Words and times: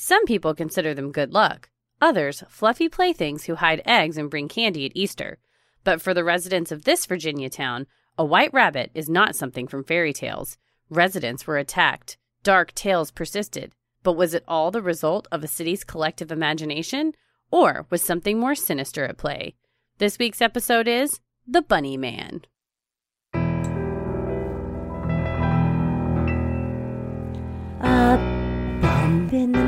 Some 0.00 0.26
people 0.26 0.54
consider 0.54 0.94
them 0.94 1.10
good 1.10 1.32
luck, 1.32 1.70
others, 2.00 2.44
fluffy 2.48 2.88
playthings 2.88 3.46
who 3.46 3.56
hide 3.56 3.82
eggs 3.84 4.16
and 4.16 4.30
bring 4.30 4.46
candy 4.46 4.86
at 4.86 4.92
Easter. 4.94 5.38
But 5.82 6.00
for 6.00 6.14
the 6.14 6.22
residents 6.22 6.70
of 6.70 6.84
this 6.84 7.04
Virginia 7.04 7.50
town, 7.50 7.88
a 8.16 8.24
white 8.24 8.54
rabbit 8.54 8.92
is 8.94 9.08
not 9.08 9.34
something 9.34 9.66
from 9.66 9.82
fairy 9.82 10.12
tales. 10.12 10.56
Residents 10.88 11.48
were 11.48 11.58
attacked, 11.58 12.16
dark 12.44 12.72
tales 12.76 13.10
persisted. 13.10 13.72
But 14.04 14.12
was 14.12 14.34
it 14.34 14.44
all 14.46 14.70
the 14.70 14.82
result 14.82 15.26
of 15.32 15.42
a 15.42 15.48
city's 15.48 15.82
collective 15.82 16.30
imagination? 16.30 17.14
Or 17.50 17.84
was 17.90 18.00
something 18.00 18.38
more 18.38 18.54
sinister 18.54 19.04
at 19.04 19.18
play? 19.18 19.56
This 19.98 20.16
week's 20.16 20.40
episode 20.40 20.86
is 20.86 21.18
The 21.44 21.60
Bunny 21.60 21.96
Man. 21.96 22.42
A 27.80 28.16
bump 28.80 29.32
in 29.32 29.50
the 29.50 29.67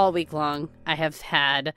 All 0.00 0.12
week 0.12 0.32
long, 0.32 0.70
I 0.86 0.94
have 0.94 1.20
had 1.20 1.74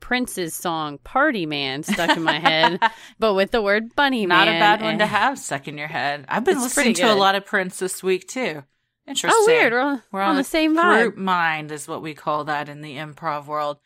Prince's 0.00 0.54
song 0.54 0.98
Party 1.04 1.46
Man 1.46 1.84
stuck 1.84 2.16
in 2.16 2.24
my 2.24 2.40
head, 2.40 2.80
but 3.20 3.34
with 3.34 3.52
the 3.52 3.62
word 3.62 3.94
bunny 3.94 4.26
Not 4.26 4.48
man. 4.48 4.56
a 4.56 4.58
bad 4.58 4.82
one 4.82 4.98
to 4.98 5.06
have 5.06 5.38
stuck 5.38 5.68
in 5.68 5.78
your 5.78 5.86
head. 5.86 6.24
I've 6.26 6.44
been 6.44 6.60
listening 6.60 6.94
to 6.94 7.12
a 7.12 7.14
lot 7.14 7.36
of 7.36 7.46
Prince 7.46 7.78
this 7.78 8.02
week 8.02 8.26
too. 8.26 8.64
Interesting. 9.06 9.40
Oh, 9.40 9.44
weird. 9.46 9.72
We're 9.72 9.80
on, 9.82 10.02
We're 10.10 10.20
on, 10.20 10.34
the 10.34 10.42
same 10.42 10.76
vibe. 10.76 11.00
Group 11.00 11.16
mind 11.18 11.70
is 11.70 11.86
what 11.86 12.02
we 12.02 12.12
call 12.12 12.42
that 12.46 12.68
in 12.68 12.80
the 12.80 12.96
improv 12.96 13.46
world. 13.46 13.78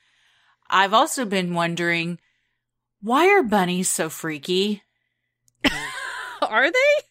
I've 0.71 0.95
also 0.95 1.27
been 1.27 1.53
wondering 1.53 2.19
why 3.03 3.29
are 3.29 3.43
bunnies 3.43 3.91
so 3.91 4.09
freaky? 4.09 4.83
Are 6.41 6.71
they? 6.71 7.05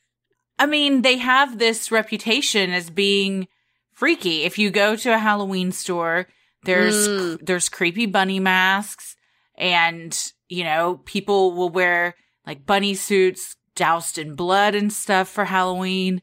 I 0.58 0.66
mean, 0.66 1.04
they 1.04 1.18
have 1.20 1.60
this 1.60 1.92
reputation 1.92 2.72
as 2.72 2.90
being 2.90 3.48
freaky. 3.92 4.42
If 4.42 4.58
you 4.58 4.72
go 4.72 4.96
to 4.96 5.14
a 5.14 5.20
Halloween 5.20 5.72
store, 5.72 6.26
there's 6.66 7.08
Mm. 7.08 7.40
there's 7.46 7.70
creepy 7.70 8.06
bunny 8.06 8.40
masks 8.40 9.16
and, 9.58 10.18
you 10.50 10.64
know, 10.64 11.02
people 11.06 11.52
will 11.54 11.70
wear 11.70 12.16
like 12.46 12.66
bunny 12.66 12.94
suits 12.96 13.56
doused 13.76 14.18
in 14.18 14.36
blood 14.36 14.76
and 14.76 14.92
stuff 14.94 15.28
for 15.30 15.46
Halloween. 15.46 16.22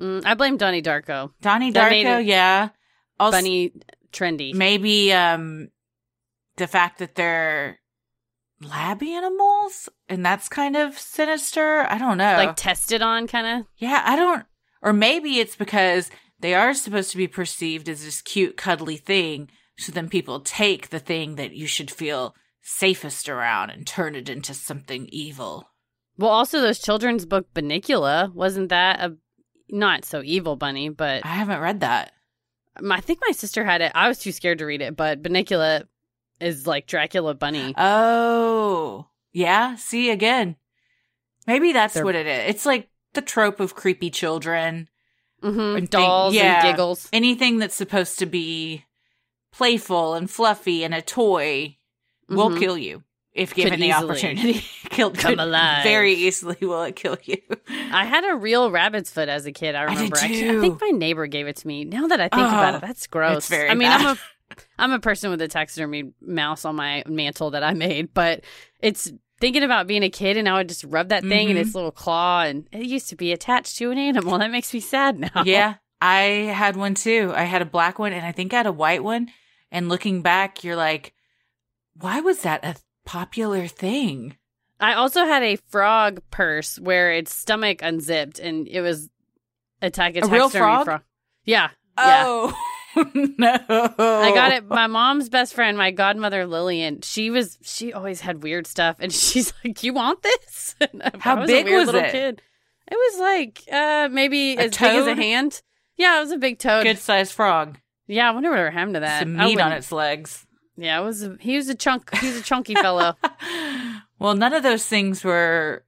Mm, 0.00 0.24
I 0.24 0.34
blame 0.34 0.56
Donnie 0.56 0.82
Darko. 0.82 1.32
Donnie 1.40 1.72
Darko, 1.72 2.24
yeah. 2.24 2.70
Also, 3.18 3.38
Bunny 3.38 3.72
trendy. 4.12 4.54
maybe 4.54 5.12
um 5.12 5.68
the 6.56 6.66
fact 6.66 6.98
that 6.98 7.14
they're 7.14 7.78
lab 8.62 9.02
animals 9.02 9.88
and 10.08 10.24
that's 10.24 10.48
kind 10.48 10.76
of 10.76 10.98
sinister. 10.98 11.86
I 11.88 11.96
don't 11.98 12.18
know. 12.18 12.34
Like 12.36 12.56
tested 12.56 13.02
on, 13.02 13.26
kind 13.26 13.60
of. 13.60 13.66
Yeah, 13.78 14.02
I 14.04 14.16
don't. 14.16 14.44
Or 14.82 14.92
maybe 14.92 15.38
it's 15.38 15.56
because 15.56 16.10
they 16.40 16.54
are 16.54 16.72
supposed 16.74 17.10
to 17.10 17.16
be 17.16 17.28
perceived 17.28 17.88
as 17.88 18.04
this 18.04 18.20
cute, 18.22 18.56
cuddly 18.56 18.96
thing. 18.96 19.50
So 19.80 19.92
then 19.92 20.08
people 20.08 20.40
take 20.40 20.90
the 20.90 20.98
thing 20.98 21.36
that 21.36 21.52
you 21.52 21.66
should 21.66 21.90
feel 21.90 22.34
safest 22.62 23.28
around 23.28 23.70
and 23.70 23.86
turn 23.86 24.14
it 24.14 24.28
into 24.28 24.52
something 24.54 25.08
evil. 25.10 25.70
Well, 26.18 26.30
also 26.30 26.60
those 26.60 26.78
children's 26.78 27.24
book 27.24 27.46
Bunnicula 27.54 28.32
wasn't 28.34 28.68
that 28.68 29.00
a 29.00 29.16
not 29.70 30.04
so 30.04 30.20
evil 30.22 30.56
bunny, 30.56 30.90
but 30.90 31.24
I 31.24 31.28
haven't 31.28 31.60
read 31.60 31.80
that. 31.80 32.12
I 32.90 33.00
think 33.00 33.20
my 33.26 33.32
sister 33.32 33.64
had 33.64 33.80
it. 33.80 33.92
I 33.94 34.08
was 34.08 34.18
too 34.18 34.32
scared 34.32 34.58
to 34.58 34.66
read 34.66 34.82
it, 34.82 34.96
but 34.96 35.22
Bunnicula 35.22 35.84
is 36.40 36.66
like 36.66 36.86
Dracula 36.86 37.34
bunny. 37.34 37.74
Oh, 37.78 39.06
yeah. 39.32 39.76
See 39.76 40.10
again. 40.10 40.56
Maybe 41.46 41.72
that's 41.72 41.94
They're- 41.94 42.04
what 42.04 42.14
it 42.14 42.26
is. 42.26 42.50
It's 42.50 42.66
like 42.66 42.88
the 43.14 43.22
trope 43.22 43.60
of 43.60 43.74
creepy 43.74 44.10
children. 44.10 44.88
hmm 45.42 45.58
and 45.58 45.76
think- 45.78 45.90
Dolls 45.90 46.34
yeah. 46.34 46.60
and 46.66 46.70
giggles. 46.70 47.08
Anything 47.14 47.58
that's 47.58 47.74
supposed 47.74 48.18
to 48.18 48.26
be 48.26 48.84
playful 49.60 50.14
and 50.14 50.30
fluffy 50.30 50.84
and 50.84 50.94
a 50.94 51.02
toy 51.02 51.76
will 52.30 52.48
Mhm. 52.48 52.58
kill 52.58 52.78
you 52.78 53.02
if 53.34 53.52
given 53.54 53.78
the 53.78 53.88
easily 53.88 54.10
opportunity. 54.10 54.64
Kill 54.90 55.10
come 55.10 55.32
could- 55.32 55.38
alive. 55.40 55.84
Very 55.84 56.14
easily 56.14 56.56
will 56.62 56.82
it 56.84 56.96
kill 56.96 57.18
you. 57.24 57.36
I 57.92 58.04
had 58.06 58.24
a 58.24 58.34
real 58.36 58.70
rabbit's 58.70 59.10
foot 59.10 59.28
as 59.28 59.44
a 59.46 59.52
kid. 59.52 59.74
I 59.74 59.80
I 59.80 59.84
remember. 59.84 60.16
Actually, 60.16 60.48
I 60.56 60.60
think 60.62 60.80
my 60.80 60.88
neighbor 60.90 61.26
gave 61.26 61.46
it 61.46 61.56
to 61.56 61.66
me. 61.66 61.84
Now 61.84 62.06
that 62.06 62.20
I 62.20 62.28
think 62.28 62.48
about 62.48 62.74
Oh, 62.74 62.76
it, 62.78 62.80
that's 62.80 63.06
gross. 63.06 63.52
I 63.52 63.74
mean, 63.74 63.80
bad. 63.80 64.00
I'm 64.00 64.06
a 64.06 64.18
I'm 64.78 64.92
a 64.92 64.98
person 64.98 65.30
with 65.30 65.42
a 65.42 65.48
taxidermy 65.48 66.12
mouse 66.22 66.64
on 66.64 66.74
my 66.74 67.04
mantle 67.06 67.50
that 67.50 67.62
I 67.62 67.74
made, 67.74 68.14
but 68.14 68.42
it's 68.80 69.12
thinking 69.40 69.62
about 69.62 69.86
being 69.86 70.02
a 70.02 70.10
kid 70.10 70.36
and 70.38 70.48
I 70.48 70.54
would 70.54 70.68
just 70.68 70.84
rub 70.84 71.10
that 71.10 71.22
thing 71.22 71.50
in 71.50 71.56
Mhm. 71.56 71.60
its 71.60 71.74
little 71.74 71.92
claw, 71.92 72.42
and 72.42 72.66
it 72.72 72.84
used 72.86 73.10
to 73.10 73.16
be 73.16 73.30
attached 73.32 73.76
to 73.76 73.90
an 73.90 73.98
animal. 73.98 74.38
That 74.38 74.50
makes 74.50 74.72
me 74.74 74.80
sad 74.80 75.18
now. 75.20 75.42
yeah, 75.44 75.74
I 76.00 76.50
had 76.62 76.74
one 76.76 76.94
too. 76.94 77.32
I 77.36 77.44
had 77.44 77.60
a 77.62 77.66
black 77.66 77.98
one 77.98 78.12
and 78.12 78.24
I 78.26 78.32
think 78.32 78.52
I 78.54 78.56
had 78.56 78.66
a 78.66 78.72
white 78.72 79.04
one. 79.04 79.28
And 79.70 79.88
looking 79.88 80.22
back, 80.22 80.64
you're 80.64 80.76
like, 80.76 81.14
why 81.94 82.20
was 82.20 82.42
that 82.42 82.64
a 82.64 82.76
popular 83.04 83.66
thing? 83.66 84.36
I 84.80 84.94
also 84.94 85.24
had 85.24 85.42
a 85.42 85.56
frog 85.56 86.22
purse 86.30 86.78
where 86.78 87.12
its 87.12 87.34
stomach 87.34 87.82
unzipped 87.82 88.38
and 88.38 88.66
it 88.66 88.80
was 88.80 89.10
attack 89.82 90.16
a, 90.16 90.20
A 90.20 90.28
real 90.28 90.48
taxidermy 90.48 90.84
frog? 90.84 91.02
Yeah, 91.44 91.70
yeah. 91.98 92.24
Oh 92.26 92.56
no! 93.14 93.58
I 93.98 94.32
got 94.34 94.52
it. 94.52 94.66
My 94.66 94.86
mom's 94.86 95.28
best 95.28 95.54
friend, 95.54 95.78
my 95.78 95.90
godmother 95.90 96.46
Lillian, 96.46 97.02
she 97.02 97.30
was 97.30 97.58
she 97.62 97.92
always 97.92 98.20
had 98.20 98.42
weird 98.42 98.66
stuff, 98.66 98.96
and 98.98 99.12
she's 99.12 99.52
like, 99.64 99.82
"You 99.82 99.92
want 99.92 100.22
this?" 100.22 100.74
How 101.20 101.40
was 101.40 101.46
big 101.46 101.68
a 101.68 101.76
was 101.76 101.86
little 101.86 102.00
it? 102.00 102.12
Kid. 102.12 102.42
It 102.90 102.94
was 102.94 103.20
like 103.20 103.62
uh 103.70 104.08
maybe 104.10 104.54
A 104.56 104.62
as 104.62 104.70
big 104.76 104.82
as 104.82 105.06
a 105.06 105.14
hand. 105.14 105.62
Yeah, 105.96 106.18
it 106.18 106.20
was 106.20 106.32
a 106.32 106.38
big 106.38 106.58
toad. 106.58 106.84
Good 106.84 106.98
sized 106.98 107.32
frog. 107.32 107.78
Yeah, 108.10 108.28
I 108.28 108.32
wonder 108.32 108.50
what 108.50 108.72
happened 108.72 108.94
to 108.94 109.00
that. 109.00 109.20
Some 109.20 109.38
I 109.40 109.44
meat 109.46 109.60
on 109.60 109.66
wouldn't- 109.66 109.78
its 109.78 109.92
legs. 109.92 110.46
Yeah, 110.76 111.00
it 111.00 111.04
was. 111.04 111.22
A, 111.22 111.36
he 111.40 111.56
was 111.56 111.68
a 111.68 111.74
chunk. 111.74 112.14
He 112.18 112.26
was 112.26 112.36
a 112.38 112.42
chunky 112.42 112.74
fellow. 112.74 113.14
well, 114.18 114.34
none 114.34 114.52
of 114.54 114.62
those 114.62 114.86
things 114.86 115.22
were 115.22 115.84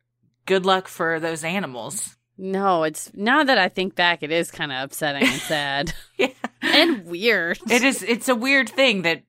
good 0.46 0.66
luck 0.66 0.86
for 0.86 1.18
those 1.18 1.44
animals. 1.44 2.16
No, 2.36 2.82
it's 2.84 3.10
now 3.14 3.42
that 3.42 3.58
I 3.58 3.68
think 3.68 3.94
back, 3.94 4.22
it 4.22 4.30
is 4.30 4.50
kind 4.50 4.70
of 4.70 4.84
upsetting 4.84 5.22
and 5.24 5.40
sad 5.40 5.94
Yeah. 6.18 6.28
and 6.60 7.06
weird. 7.06 7.58
It 7.70 7.82
is 7.82 8.02
it's 8.02 8.28
a 8.28 8.34
weird 8.34 8.68
thing 8.68 9.02
that 9.02 9.22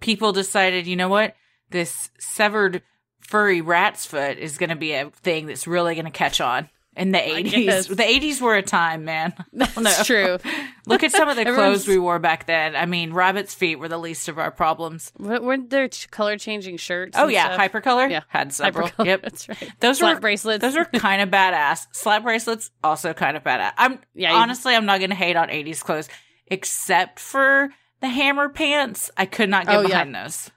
people 0.00 0.32
decided, 0.32 0.86
you 0.86 0.96
know 0.96 1.08
what? 1.08 1.34
This 1.70 2.10
severed 2.18 2.82
furry 3.20 3.60
rat's 3.60 4.06
foot 4.06 4.38
is 4.38 4.58
going 4.58 4.70
to 4.70 4.76
be 4.76 4.92
a 4.92 5.10
thing 5.10 5.46
that's 5.46 5.66
really 5.66 5.94
going 5.94 6.04
to 6.06 6.10
catch 6.10 6.40
on 6.40 6.68
in 6.98 7.12
the 7.12 7.18
80s. 7.18 7.88
The 7.88 8.02
80s 8.02 8.40
were 8.42 8.56
a 8.56 8.62
time, 8.62 9.04
man. 9.04 9.32
That's 9.52 9.76
no. 9.78 9.90
true. 10.04 10.38
Look 10.86 11.02
at 11.02 11.12
some 11.12 11.28
of 11.28 11.36
the 11.36 11.44
clothes 11.54 11.86
we 11.88 11.96
wore 11.98 12.18
back 12.18 12.46
then. 12.46 12.74
I 12.76 12.84
mean, 12.86 13.12
rabbit's 13.12 13.54
feet 13.54 13.76
were 13.78 13.88
the 13.88 13.98
least 13.98 14.28
of 14.28 14.38
our 14.38 14.50
problems. 14.50 15.12
What 15.16 15.42
weren't 15.42 15.70
there 15.70 15.88
color 16.10 16.36
changing 16.36 16.76
shirts? 16.78 17.16
Oh 17.18 17.28
yeah, 17.28 17.54
stuff? 17.54 17.72
hypercolor. 17.72 18.10
Yeah. 18.10 18.22
had 18.28 18.52
several. 18.52 18.88
Hypercolor, 18.88 19.06
Yep, 19.06 19.22
that's 19.22 19.48
right. 19.48 19.72
those 19.80 19.98
Slap 19.98 20.16
were 20.16 20.20
bracelets. 20.20 20.60
Those 20.60 20.76
were 20.76 20.84
kind 20.98 21.22
of 21.22 21.30
badass. 21.30 21.86
Slap 21.92 22.24
bracelets 22.24 22.70
also 22.84 23.14
kind 23.14 23.36
of 23.36 23.44
badass. 23.44 23.72
I'm 23.78 24.00
Yeah, 24.14 24.34
honestly, 24.34 24.74
I'm 24.74 24.84
not 24.86 24.98
going 24.98 25.10
to 25.10 25.16
hate 25.16 25.36
on 25.36 25.48
80s 25.48 25.80
clothes 25.82 26.08
except 26.48 27.20
for 27.20 27.68
the 28.00 28.08
hammer 28.08 28.48
pants. 28.48 29.10
I 29.16 29.26
could 29.26 29.48
not 29.48 29.66
get 29.66 29.76
Oh, 29.76 29.80
yeah. 29.82 29.88
behind 29.88 30.14
those. 30.14 30.50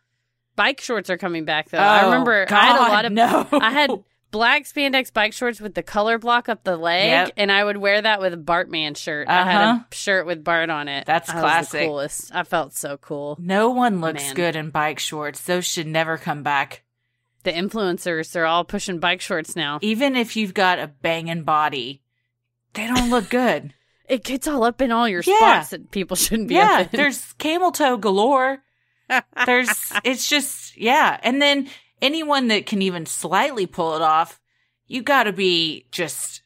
bike 0.55 0.79
shorts 0.81 1.09
are 1.09 1.17
coming 1.17 1.45
back 1.45 1.69
though. 1.69 1.77
I 1.77 2.01
Oh, 2.03 2.05
remember 2.05 2.45
I 2.49 2.65
had 2.65 2.77
a 2.77 2.91
lot 2.91 3.05
of 3.05 3.11
no. 3.11 3.47
I 3.51 3.71
had 3.71 3.91
black 4.31 4.63
spandex 4.63 5.11
bike 5.13 5.33
shorts 5.33 5.59
with 5.61 5.75
the 5.75 5.83
color 5.83 6.17
block 6.17 6.49
up 6.49 6.63
the 6.63 6.77
leg, 6.77 7.09
Yep. 7.09 7.31
and 7.37 7.51
I 7.51 7.63
would 7.63 7.77
wear 7.77 8.01
that 8.01 8.19
with 8.19 8.33
a 8.33 8.37
Bartman 8.37 8.95
shirt. 8.97 9.27
I 9.27 9.43
had 9.43 9.61
Uh-huh. 9.63 9.79
a 9.91 9.95
shirt 9.95 10.25
with 10.25 10.43
Bart 10.43 10.69
on 10.69 10.87
it. 10.87 11.05
That's 11.05 11.29
I 11.29 11.35
was 11.35 11.41
classic. 11.41 11.79
the 11.81 11.85
coolest. 11.87 12.33
I 12.33 12.43
felt 12.43 12.73
so 12.73 12.97
cool. 12.97 13.37
No 13.39 13.69
one 13.69 14.01
looks 14.01 14.23
Man. 14.23 14.35
good 14.35 14.55
in 14.55 14.69
bike 14.69 14.99
shorts. 14.99 15.41
Those 15.41 15.65
should 15.65 15.87
never 15.87 16.17
come 16.17 16.43
back. 16.43 16.83
The 17.43 17.51
influencers, 17.51 18.31
they're 18.31 18.45
all 18.45 18.63
pushing 18.63 18.99
bike 18.99 19.19
shorts 19.21 19.55
now. 19.55 19.79
Even 19.81 20.15
if 20.15 20.35
you've 20.35 20.53
got 20.53 20.79
a 20.79 20.87
banging 20.87 21.43
body, 21.43 22.01
they 22.73 22.87
don't 22.87 23.09
look 23.09 23.29
good. 23.29 23.73
It 24.09 24.25
gets 24.25 24.45
all 24.45 24.65
up 24.65 24.81
in 24.81 24.91
all 24.91 25.07
your 25.07 25.23
Yeah. 25.25 25.37
spots 25.37 25.69
that 25.69 25.89
people 25.91 26.17
shouldn't 26.17 26.49
be 26.49 26.55
yeah, 26.55 26.81
up 26.81 26.93
in. 26.93 26.97
there's 26.99 27.31
camel 27.33 27.71
toe 27.71 27.95
galore. 27.95 28.61
There's, 29.45 29.69
it's 30.03 30.27
just, 30.27 30.75
yeah. 30.77 31.17
And 31.23 31.41
then 31.41 31.69
anyone 32.01 32.47
that 32.47 32.65
can 32.65 32.81
even 32.81 33.05
slightly 33.05 33.65
pull 33.65 33.95
it 33.95 34.01
off, 34.01 34.39
you 34.87 35.01
got 35.01 35.23
to 35.23 35.33
be 35.33 35.85
just. 35.91 36.41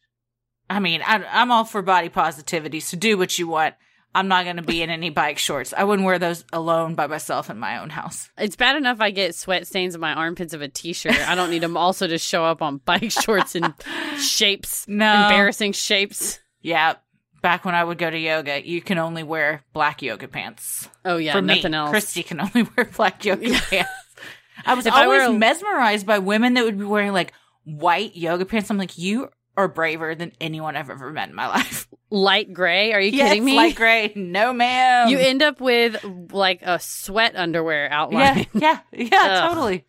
I 0.70 0.80
mean, 0.80 1.02
I, 1.06 1.24
I'm 1.32 1.52
all 1.52 1.64
for 1.64 1.82
body 1.82 2.10
positivity, 2.10 2.80
so 2.80 2.98
do 2.98 3.18
what 3.18 3.38
you 3.38 3.48
want. 3.48 3.76
I'm 4.16 4.28
not 4.30 4.46
going 4.46 4.56
to 4.56 4.62
be 4.64 4.82
in 4.82 4.90
any 4.90 5.10
bike 5.10 5.38
shorts. 5.38 5.74
I 5.78 5.84
wouldn't 5.84 6.06
wear 6.06 6.18
those 6.18 6.46
alone 6.54 6.96
by 6.96 7.06
myself 7.08 7.50
in 7.50 7.60
my 7.60 7.80
own 7.80 7.90
house. 7.90 8.30
It's 8.38 8.56
bad 8.56 8.78
enough 8.78 9.02
I 9.02 9.12
get 9.12 9.36
sweat 9.36 9.68
stains 9.68 9.94
in 9.94 10.00
my 10.00 10.14
armpits 10.14 10.54
of 10.54 10.62
a 10.62 10.70
t-shirt. 10.70 11.20
I 11.28 11.36
don't 11.36 11.50
need 11.50 11.62
them 11.62 11.76
also 11.76 12.08
to 12.08 12.18
show 12.18 12.46
up 12.46 12.62
on 12.62 12.78
bike 12.78 13.12
shorts 13.24 13.56
in 13.56 13.74
shapes, 14.18 14.88
No. 14.88 15.24
embarrassing 15.24 15.74
shapes. 15.74 16.40
Yeah. 16.62 16.96
Back 17.42 17.66
when 17.66 17.76
I 17.76 17.84
would 17.84 17.98
go 17.98 18.10
to 18.10 18.18
yoga, 18.18 18.66
you 18.66 18.82
can 18.82 18.98
only 18.98 19.22
wear 19.22 19.64
black 19.74 20.02
yoga 20.02 20.28
pants. 20.30 20.88
Oh 21.04 21.18
yeah, 21.18 21.34
For 21.34 21.42
nothing 21.42 21.72
me, 21.74 21.78
else. 21.78 21.90
Christy 21.92 22.24
can 22.24 22.40
only 22.40 22.64
wear 22.76 22.86
black 22.86 23.24
yoga 23.26 23.52
pants. 23.70 23.92
I 24.66 24.74
was 24.74 24.86
If 24.86 24.94
I 24.94 25.06
always 25.06 25.28
were 25.28 25.34
mesmerized 25.38 26.06
by 26.06 26.20
women 26.20 26.56
that 26.56 26.64
would 26.66 26.78
be 26.78 26.86
wearing 26.86 27.12
like 27.14 27.34
white 27.64 28.16
yoga 28.16 28.46
pants. 28.46 28.70
I'm 28.70 28.78
like, 28.78 28.98
you 28.98 29.30
are 29.58 29.68
braver 29.68 30.16
than 30.16 30.32
anyone 30.42 30.76
I've 30.76 30.90
ever 30.90 31.12
met 31.12 31.30
in 31.30 31.36
my 31.36 31.48
life. 31.56 31.88
Light 32.10 32.54
gray? 32.54 32.94
Are 32.94 33.00
you 33.00 33.12
Yes, 33.12 33.30
kidding 33.30 33.46
me? 33.46 33.56
Light 33.56 33.76
gray. 33.76 34.12
No, 34.16 34.54
ma'am. 34.54 35.10
you 35.10 35.18
end 35.18 35.42
up 35.42 35.60
with 35.62 36.04
like 36.32 36.62
a 36.62 36.80
sweat 36.80 37.36
underwear 37.36 37.86
yeah, 37.86 38.00
outline. 38.02 38.48
yeah, 38.54 38.80
yeah, 38.92 39.10
Ugh. 39.14 39.50
totally. 39.50 39.86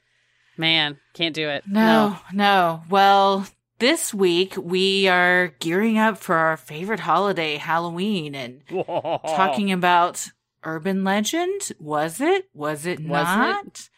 Man, 0.57 0.99
can't 1.13 1.35
do 1.35 1.49
it. 1.51 1.65
No, 1.67 2.17
no. 2.33 2.83
Well, 2.89 3.47
this 3.79 4.15
week 4.15 4.55
we 4.57 5.07
are 5.09 5.49
gearing 5.61 5.99
up 5.99 6.17
for 6.17 6.35
our 6.35 6.57
favorite 6.57 7.01
holiday, 7.01 7.57
Halloween, 7.57 8.35
and 8.35 8.63
talking 8.87 9.71
about 9.73 10.29
urban 10.65 11.05
legend. 11.05 11.73
Was 11.79 12.21
it? 12.23 12.49
Was 12.55 12.87
it 12.87 13.01
Was 13.01 13.27
not? 13.27 13.89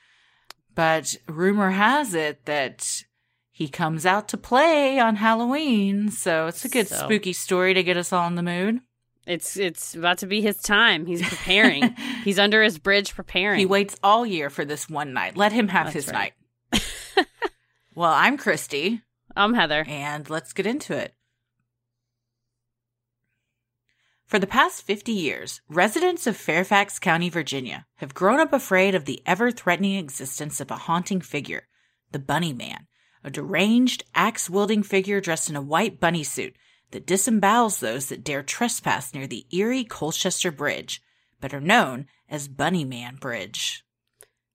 But 0.79 1.17
rumor 1.27 1.71
has 1.71 2.15
it 2.15 2.45
that 2.45 3.03
he 3.51 3.67
comes 3.67 4.07
out 4.07 4.29
to 4.29 4.37
play 4.37 5.01
on 5.01 5.17
Halloween, 5.17 6.09
so 6.09 6.47
it's 6.47 6.65
a 6.65 6.69
good 6.69 6.87
So- 6.87 6.99
spooky 6.99 7.33
story 7.33 7.75
to 7.75 7.83
get 7.83 7.97
us 7.97 8.13
all 8.13 8.29
in 8.29 8.37
the 8.37 8.45
mood. 8.45 8.79
It's 9.27 9.57
it's 9.57 9.97
about 9.97 10.19
to 10.19 10.27
be 10.27 10.41
his 10.41 10.59
time. 10.63 11.05
He's 11.07 11.29
preparing. 11.29 11.97
He's 12.25 12.39
under 12.39 12.63
his 12.63 12.79
bridge 12.79 13.13
preparing. 13.17 13.59
He 13.59 13.67
waits 13.67 13.97
all 14.05 14.25
year 14.25 14.51
for 14.51 14.65
this 14.65 14.89
one 14.89 15.13
night. 15.13 15.37
Let 15.37 15.51
him 15.51 15.67
have 15.67 15.87
That's 15.93 16.07
his 16.07 16.13
right. 16.15 16.33
night. 16.73 17.27
well, 17.97 18.13
I'm 18.13 18.37
Christy. 18.39 19.03
I'm 19.35 19.55
Heather. 19.55 19.85
And 19.89 20.31
let's 20.31 20.53
get 20.53 20.65
into 20.65 20.97
it. 20.97 21.13
For 24.29 24.39
the 24.39 24.47
past 24.47 24.83
50 24.83 25.11
years, 25.11 25.63
residents 25.71 26.27
of 26.27 26.37
Fairfax 26.37 26.99
County, 26.99 27.31
Virginia, 27.31 27.87
have 27.97 28.13
grown 28.13 28.41
up 28.41 28.53
afraid 28.53 28.95
of 28.95 29.07
the 29.07 29.23
ever 29.25 29.51
threatening 29.51 29.97
existence 29.97 30.61
of 30.61 30.71
a 30.71 30.77
haunting 30.77 31.23
figure, 31.23 31.67
the 32.13 32.19
Bunny 32.19 32.53
Man, 32.53 32.87
a 33.25 33.31
deranged, 33.31 34.05
axe 34.15 34.51
wielding 34.51 34.83
figure 34.83 35.23
dressed 35.23 35.49
in 35.49 35.57
a 35.57 35.63
white 35.63 35.99
bunny 35.99 36.23
suit 36.23 36.55
that 36.91 37.07
disembowels 37.07 37.81
those 37.81 38.11
that 38.11 38.23
dare 38.23 38.43
trespass 38.43 39.15
near 39.15 39.27
the 39.27 39.47
eerie 39.51 39.83
Colchester 39.83 40.53
Bridge, 40.53 41.01
better 41.41 41.59
known 41.59 42.05
as 42.29 42.49
Bunny 42.49 42.85
Man 42.85 43.17
Bridge. 43.17 43.83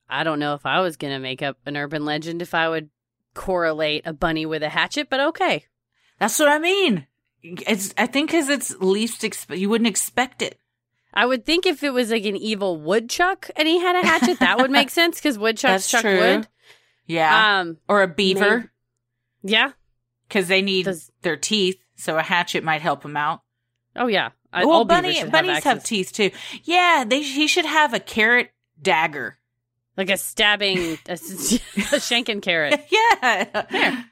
I 0.07 0.23
don't 0.23 0.37
know 0.37 0.53
if 0.53 0.67
I 0.67 0.81
was 0.81 0.97
gonna 0.97 1.19
make 1.19 1.41
up 1.41 1.57
an 1.65 1.77
urban 1.77 2.05
legend 2.05 2.43
if 2.43 2.53
I 2.53 2.69
would 2.69 2.91
correlate 3.33 4.05
a 4.05 4.13
bunny 4.13 4.45
with 4.45 4.61
a 4.61 4.69
hatchet, 4.69 5.09
but 5.09 5.19
okay. 5.19 5.65
That's 6.19 6.37
what 6.37 6.49
I 6.49 6.59
mean. 6.59 7.07
It's, 7.43 7.93
I 7.97 8.07
think 8.07 8.31
because 8.31 8.49
it's 8.49 8.75
least, 8.79 9.21
exp- 9.21 9.57
you 9.57 9.69
wouldn't 9.69 9.89
expect 9.89 10.41
it. 10.41 10.57
I 11.13 11.25
would 11.25 11.45
think 11.45 11.65
if 11.65 11.83
it 11.83 11.91
was 11.91 12.09
like 12.09 12.25
an 12.25 12.35
evil 12.35 12.77
woodchuck 12.79 13.49
and 13.55 13.67
he 13.67 13.79
had 13.79 13.95
a 13.95 14.07
hatchet, 14.07 14.39
that 14.39 14.57
would 14.57 14.71
make 14.71 14.89
sense 14.89 15.17
because 15.17 15.37
woodchucks 15.37 15.83
That's 15.83 15.89
chuck 15.91 16.01
true. 16.01 16.17
wood. 16.17 16.47
Yeah. 17.05 17.59
Um, 17.59 17.77
or 17.87 18.01
a 18.01 18.07
beaver 18.07 18.71
yeah. 19.43 19.73
because 20.27 20.47
they 20.47 20.61
need 20.61 20.85
Does- 20.85 21.11
their 21.21 21.37
teeth, 21.37 21.79
so 21.95 22.17
a 22.17 22.23
hatchet 22.23 22.63
might 22.63 22.81
help 22.81 23.01
them 23.03 23.17
out. 23.17 23.41
Oh 23.95 24.07
yeah. 24.07 24.29
I, 24.51 24.65
well, 24.65 24.85
bunny 24.85 25.15
should 25.15 25.31
bunnies 25.31 25.63
have, 25.63 25.83
teeth 25.83 26.13
too. 26.13 26.31
Yeah, 26.63 27.05
they 27.07 27.21
he 27.23 27.47
should 27.47 27.65
have 27.65 27.93
a 27.93 27.99
carrot 27.99 28.51
dagger. 28.81 29.37
like 29.97 30.09
a 30.09 30.17
stabbing, 30.17 30.77
a, 31.07 31.13
a 31.13 31.17
shanking 31.17 32.41
carrot. 32.41 32.85
yeah. 32.91 34.03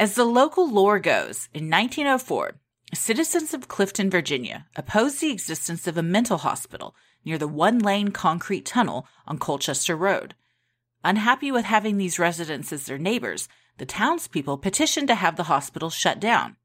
As 0.00 0.16
the 0.16 0.24
local 0.24 0.68
lore 0.68 0.98
goes, 0.98 1.48
in 1.54 1.70
1904, 1.70 2.56
citizens 2.92 3.54
of 3.54 3.68
Clifton, 3.68 4.10
Virginia, 4.10 4.66
opposed 4.74 5.20
the 5.20 5.30
existence 5.30 5.86
of 5.86 5.96
a 5.96 6.02
mental 6.02 6.38
hospital 6.38 6.96
near 7.24 7.38
the 7.38 7.46
one-lane 7.46 8.08
concrete 8.08 8.66
tunnel 8.66 9.06
on 9.24 9.38
Colchester 9.38 9.96
Road. 9.96 10.34
Unhappy 11.04 11.52
with 11.52 11.64
having 11.64 11.96
these 11.96 12.18
residents 12.18 12.72
as 12.72 12.86
their 12.86 12.98
neighbors, 12.98 13.48
the 13.78 13.86
townspeople 13.86 14.58
petitioned 14.58 15.06
to 15.06 15.14
have 15.14 15.36
the 15.36 15.44
hospital 15.44 15.90
shut 15.90 16.18
down. 16.18 16.56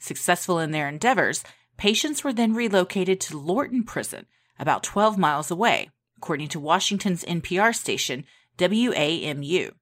Successful 0.00 0.58
in 0.58 0.72
their 0.72 0.88
endeavors, 0.88 1.44
patients 1.76 2.24
were 2.24 2.32
then 2.32 2.54
relocated 2.54 3.20
to 3.20 3.38
Lorton 3.38 3.84
Prison, 3.84 4.26
about 4.58 4.82
12 4.82 5.16
miles 5.16 5.48
away, 5.48 5.90
according 6.16 6.48
to 6.48 6.58
Washington's 6.58 7.24
NPR 7.24 7.72
station, 7.72 8.24
WAMU. 8.58 9.74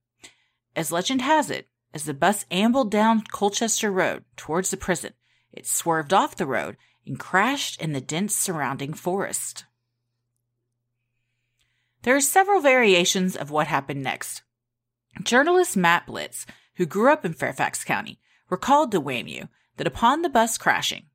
As 0.76 0.92
legend 0.92 1.22
has 1.22 1.50
it, 1.50 1.68
as 1.94 2.04
the 2.04 2.14
bus 2.14 2.44
ambled 2.50 2.90
down 2.90 3.22
Colchester 3.30 3.90
Road 3.90 4.24
towards 4.36 4.70
the 4.70 4.76
prison, 4.76 5.12
it 5.52 5.66
swerved 5.66 6.12
off 6.12 6.36
the 6.36 6.46
road 6.46 6.76
and 7.06 7.18
crashed 7.18 7.80
in 7.80 7.92
the 7.92 8.00
dense 8.00 8.34
surrounding 8.34 8.94
forest. 8.94 9.64
There 12.02 12.16
are 12.16 12.20
several 12.20 12.60
variations 12.60 13.36
of 13.36 13.50
what 13.50 13.66
happened 13.66 14.02
next. 14.02 14.42
Journalist 15.22 15.76
Matt 15.76 16.06
Blitz, 16.06 16.46
who 16.76 16.86
grew 16.86 17.12
up 17.12 17.24
in 17.24 17.32
Fairfax 17.34 17.84
County, 17.84 18.18
recalled 18.48 18.90
to 18.92 19.00
WAMU 19.00 19.48
that 19.76 19.86
upon 19.86 20.22
the 20.22 20.28
bus 20.28 20.58
crashing, 20.58 21.06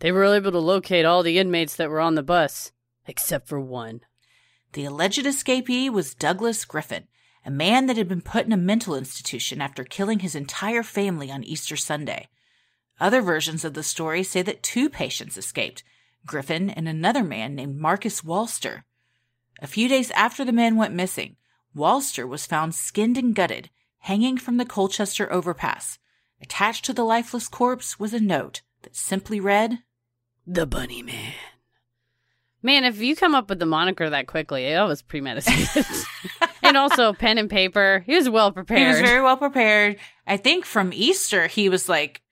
They 0.00 0.12
were 0.12 0.24
able 0.24 0.52
to 0.52 0.58
locate 0.58 1.04
all 1.04 1.22
the 1.22 1.38
inmates 1.38 1.76
that 1.76 1.90
were 1.90 2.00
on 2.00 2.14
the 2.14 2.22
bus, 2.22 2.72
except 3.06 3.48
for 3.48 3.60
one. 3.60 4.00
the 4.72 4.84
alleged 4.84 5.24
escapee 5.24 5.88
was 5.88 6.14
Douglas 6.14 6.64
Griffin, 6.64 7.06
a 7.44 7.50
man 7.50 7.86
that 7.86 7.96
had 7.96 8.08
been 8.08 8.22
put 8.22 8.46
in 8.46 8.52
a 8.52 8.56
mental 8.56 8.94
institution 8.94 9.60
after 9.60 9.84
killing 9.84 10.20
his 10.20 10.34
entire 10.34 10.82
family 10.82 11.30
on 11.30 11.44
Easter 11.44 11.76
Sunday. 11.76 12.28
Other 13.00 13.20
versions 13.20 13.64
of 13.64 13.74
the 13.74 13.82
story 13.82 14.22
say 14.22 14.42
that 14.42 14.62
two 14.62 14.88
patients 14.88 15.36
escaped 15.36 15.82
Griffin 16.26 16.70
and 16.70 16.88
another 16.88 17.22
man 17.22 17.54
named 17.54 17.76
Marcus 17.76 18.22
Walster. 18.22 18.84
A 19.60 19.66
few 19.66 19.88
days 19.88 20.10
after 20.12 20.44
the 20.44 20.52
men 20.52 20.76
went 20.76 20.94
missing, 20.94 21.36
Walster 21.76 22.26
was 22.26 22.46
found 22.46 22.74
skinned 22.74 23.18
and 23.18 23.34
gutted, 23.34 23.68
hanging 23.98 24.38
from 24.38 24.56
the 24.56 24.64
Colchester 24.64 25.30
overpass. 25.32 25.98
Attached 26.40 26.84
to 26.86 26.92
the 26.92 27.04
lifeless 27.04 27.48
corpse 27.48 27.98
was 27.98 28.14
a 28.14 28.20
note 28.20 28.62
that 28.82 28.96
simply 28.96 29.40
read, 29.40 29.80
The 30.46 30.66
Bunny 30.66 31.02
Man. 31.02 31.34
Man, 32.64 32.84
if 32.84 32.98
you 33.02 33.14
come 33.14 33.34
up 33.34 33.50
with 33.50 33.58
the 33.58 33.66
moniker 33.66 34.08
that 34.08 34.26
quickly, 34.26 34.64
eh, 34.64 34.82
it 34.82 34.88
was 34.88 35.02
premeditated. 35.02 35.84
and 36.62 36.78
also 36.78 37.12
pen 37.12 37.36
and 37.36 37.50
paper. 37.50 38.02
He 38.06 38.14
was 38.14 38.30
well 38.30 38.52
prepared. 38.52 38.80
He 38.80 38.86
was 38.86 39.00
very 39.00 39.20
well 39.20 39.36
prepared. 39.36 39.98
I 40.26 40.38
think 40.38 40.64
from 40.64 40.90
Easter, 40.94 41.46
he 41.46 41.68
was 41.68 41.90
like, 41.90 42.22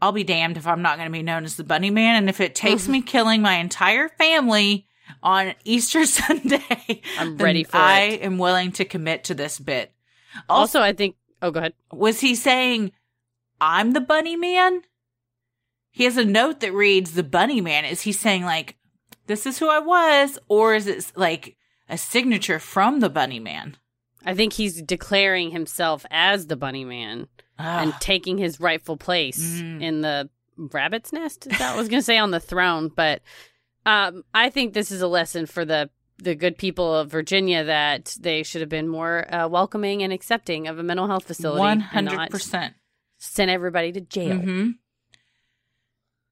I'll 0.00 0.12
be 0.12 0.22
damned 0.22 0.56
if 0.56 0.64
I'm 0.64 0.80
not 0.80 0.96
going 0.96 1.08
to 1.08 1.12
be 1.12 1.24
known 1.24 1.42
as 1.42 1.56
the 1.56 1.64
Bunny 1.64 1.90
Man. 1.90 2.14
And 2.14 2.28
if 2.28 2.40
it 2.40 2.54
takes 2.54 2.86
me 2.88 3.02
killing 3.02 3.42
my 3.42 3.54
entire 3.54 4.08
family 4.08 4.86
on 5.24 5.54
Easter 5.64 6.06
Sunday, 6.06 7.02
I'm 7.18 7.36
ready 7.36 7.64
for 7.64 7.78
I 7.78 8.00
it. 8.02 8.22
I 8.22 8.24
am 8.24 8.38
willing 8.38 8.70
to 8.72 8.84
commit 8.84 9.24
to 9.24 9.34
this 9.34 9.58
bit. 9.58 9.92
Also, 10.48 10.78
also, 10.78 10.82
I 10.82 10.92
think. 10.92 11.16
Oh, 11.42 11.50
go 11.50 11.58
ahead. 11.58 11.74
was 11.92 12.20
he 12.20 12.36
saying, 12.36 12.92
I'm 13.60 13.90
the 13.90 14.00
Bunny 14.00 14.36
Man? 14.36 14.82
He 15.90 16.04
has 16.04 16.16
a 16.16 16.24
note 16.24 16.60
that 16.60 16.72
reads, 16.72 17.14
The 17.14 17.24
Bunny 17.24 17.60
Man. 17.60 17.84
Is 17.84 18.02
he 18.02 18.12
saying, 18.12 18.44
like, 18.44 18.76
this 19.30 19.46
is 19.46 19.58
who 19.58 19.68
I 19.70 19.78
was? 19.78 20.38
Or 20.48 20.74
is 20.74 20.86
it 20.86 21.12
like 21.16 21.56
a 21.88 21.96
signature 21.96 22.58
from 22.58 23.00
the 23.00 23.08
Bunny 23.08 23.40
Man? 23.40 23.76
I 24.26 24.34
think 24.34 24.52
he's 24.52 24.82
declaring 24.82 25.50
himself 25.50 26.04
as 26.10 26.46
the 26.48 26.56
Bunny 26.56 26.84
Man 26.84 27.26
and 27.58 27.94
taking 28.00 28.36
his 28.38 28.60
rightful 28.60 28.96
place 28.96 29.38
Mm. 29.62 29.82
in 29.82 30.00
the 30.02 30.28
rabbit's 30.56 31.12
nest. 31.12 31.46
Is 31.46 31.58
that 31.58 31.74
I 31.74 31.76
was 31.78 31.88
going 31.88 32.00
to 32.00 32.04
say 32.04 32.18
on 32.18 32.30
the 32.30 32.40
throne? 32.40 32.88
But 32.94 33.22
um, 33.86 34.24
I 34.34 34.50
think 34.50 34.74
this 34.74 34.90
is 34.90 35.00
a 35.00 35.08
lesson 35.08 35.46
for 35.46 35.64
the 35.64 35.88
the 36.22 36.34
good 36.34 36.58
people 36.58 36.94
of 36.94 37.10
Virginia 37.10 37.64
that 37.64 38.14
they 38.20 38.42
should 38.42 38.60
have 38.60 38.68
been 38.68 38.88
more 38.88 39.32
uh, 39.34 39.48
welcoming 39.48 40.02
and 40.02 40.12
accepting 40.12 40.68
of 40.68 40.78
a 40.78 40.82
mental 40.82 41.06
health 41.06 41.24
facility. 41.24 41.60
One 41.60 41.80
hundred 41.80 42.28
percent. 42.30 42.74
Send 43.16 43.50
everybody 43.50 43.90
to 43.92 44.00
jail. 44.02 44.36
hmm 44.36 44.70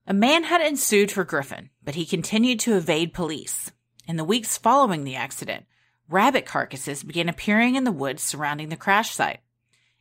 A 0.09 0.15
man 0.15 0.45
had 0.45 0.63
ensued 0.63 1.13
for 1.13 1.23
Griffin, 1.23 1.69
but 1.85 1.95
he 1.95 2.07
continued 2.07 2.61
to 2.61 2.75
evade 2.75 3.13
police. 3.13 3.73
In 4.07 4.17
the 4.17 4.25
weeks 4.25 4.57
following 4.57 5.05
the 5.05 5.17
accident, 5.17 5.67
rabbit 6.09 6.47
carcasses 6.47 7.03
began 7.03 7.29
appearing 7.29 7.75
in 7.75 7.85
the 7.85 7.93
woods 7.93 8.23
surrounding 8.23 8.71
the 8.71 8.77
crash 8.77 9.11
site. 9.11 9.41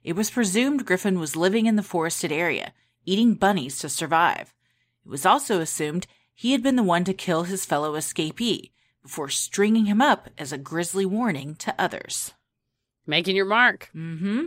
It 0.06 0.16
was 0.16 0.32
presumed 0.32 0.86
Griffin 0.86 1.20
was 1.20 1.36
living 1.36 1.66
in 1.66 1.76
the 1.76 1.84
forested 1.84 2.32
area, 2.32 2.72
eating 3.06 3.34
bunnies 3.34 3.80
to 3.80 3.90
survive. 3.90 4.54
It 5.06 5.10
was 5.10 5.26
also 5.26 5.60
assumed 5.60 6.08
he 6.34 6.54
had 6.54 6.64
been 6.64 6.78
the 6.78 6.84
one 6.84 7.04
to 7.04 7.14
kill 7.14 7.44
his 7.44 7.66
fellow 7.66 7.92
escapee 7.98 8.72
before 9.04 9.28
stringing 9.28 9.88
him 9.88 10.00
up 10.00 10.30
as 10.38 10.54
a 10.54 10.58
grisly 10.58 11.06
warning 11.06 11.56
to 11.56 11.76
others. 11.78 12.34
Making 13.06 13.36
your 13.36 13.46
mark. 13.46 13.90
Mm-hmm. 13.94 14.46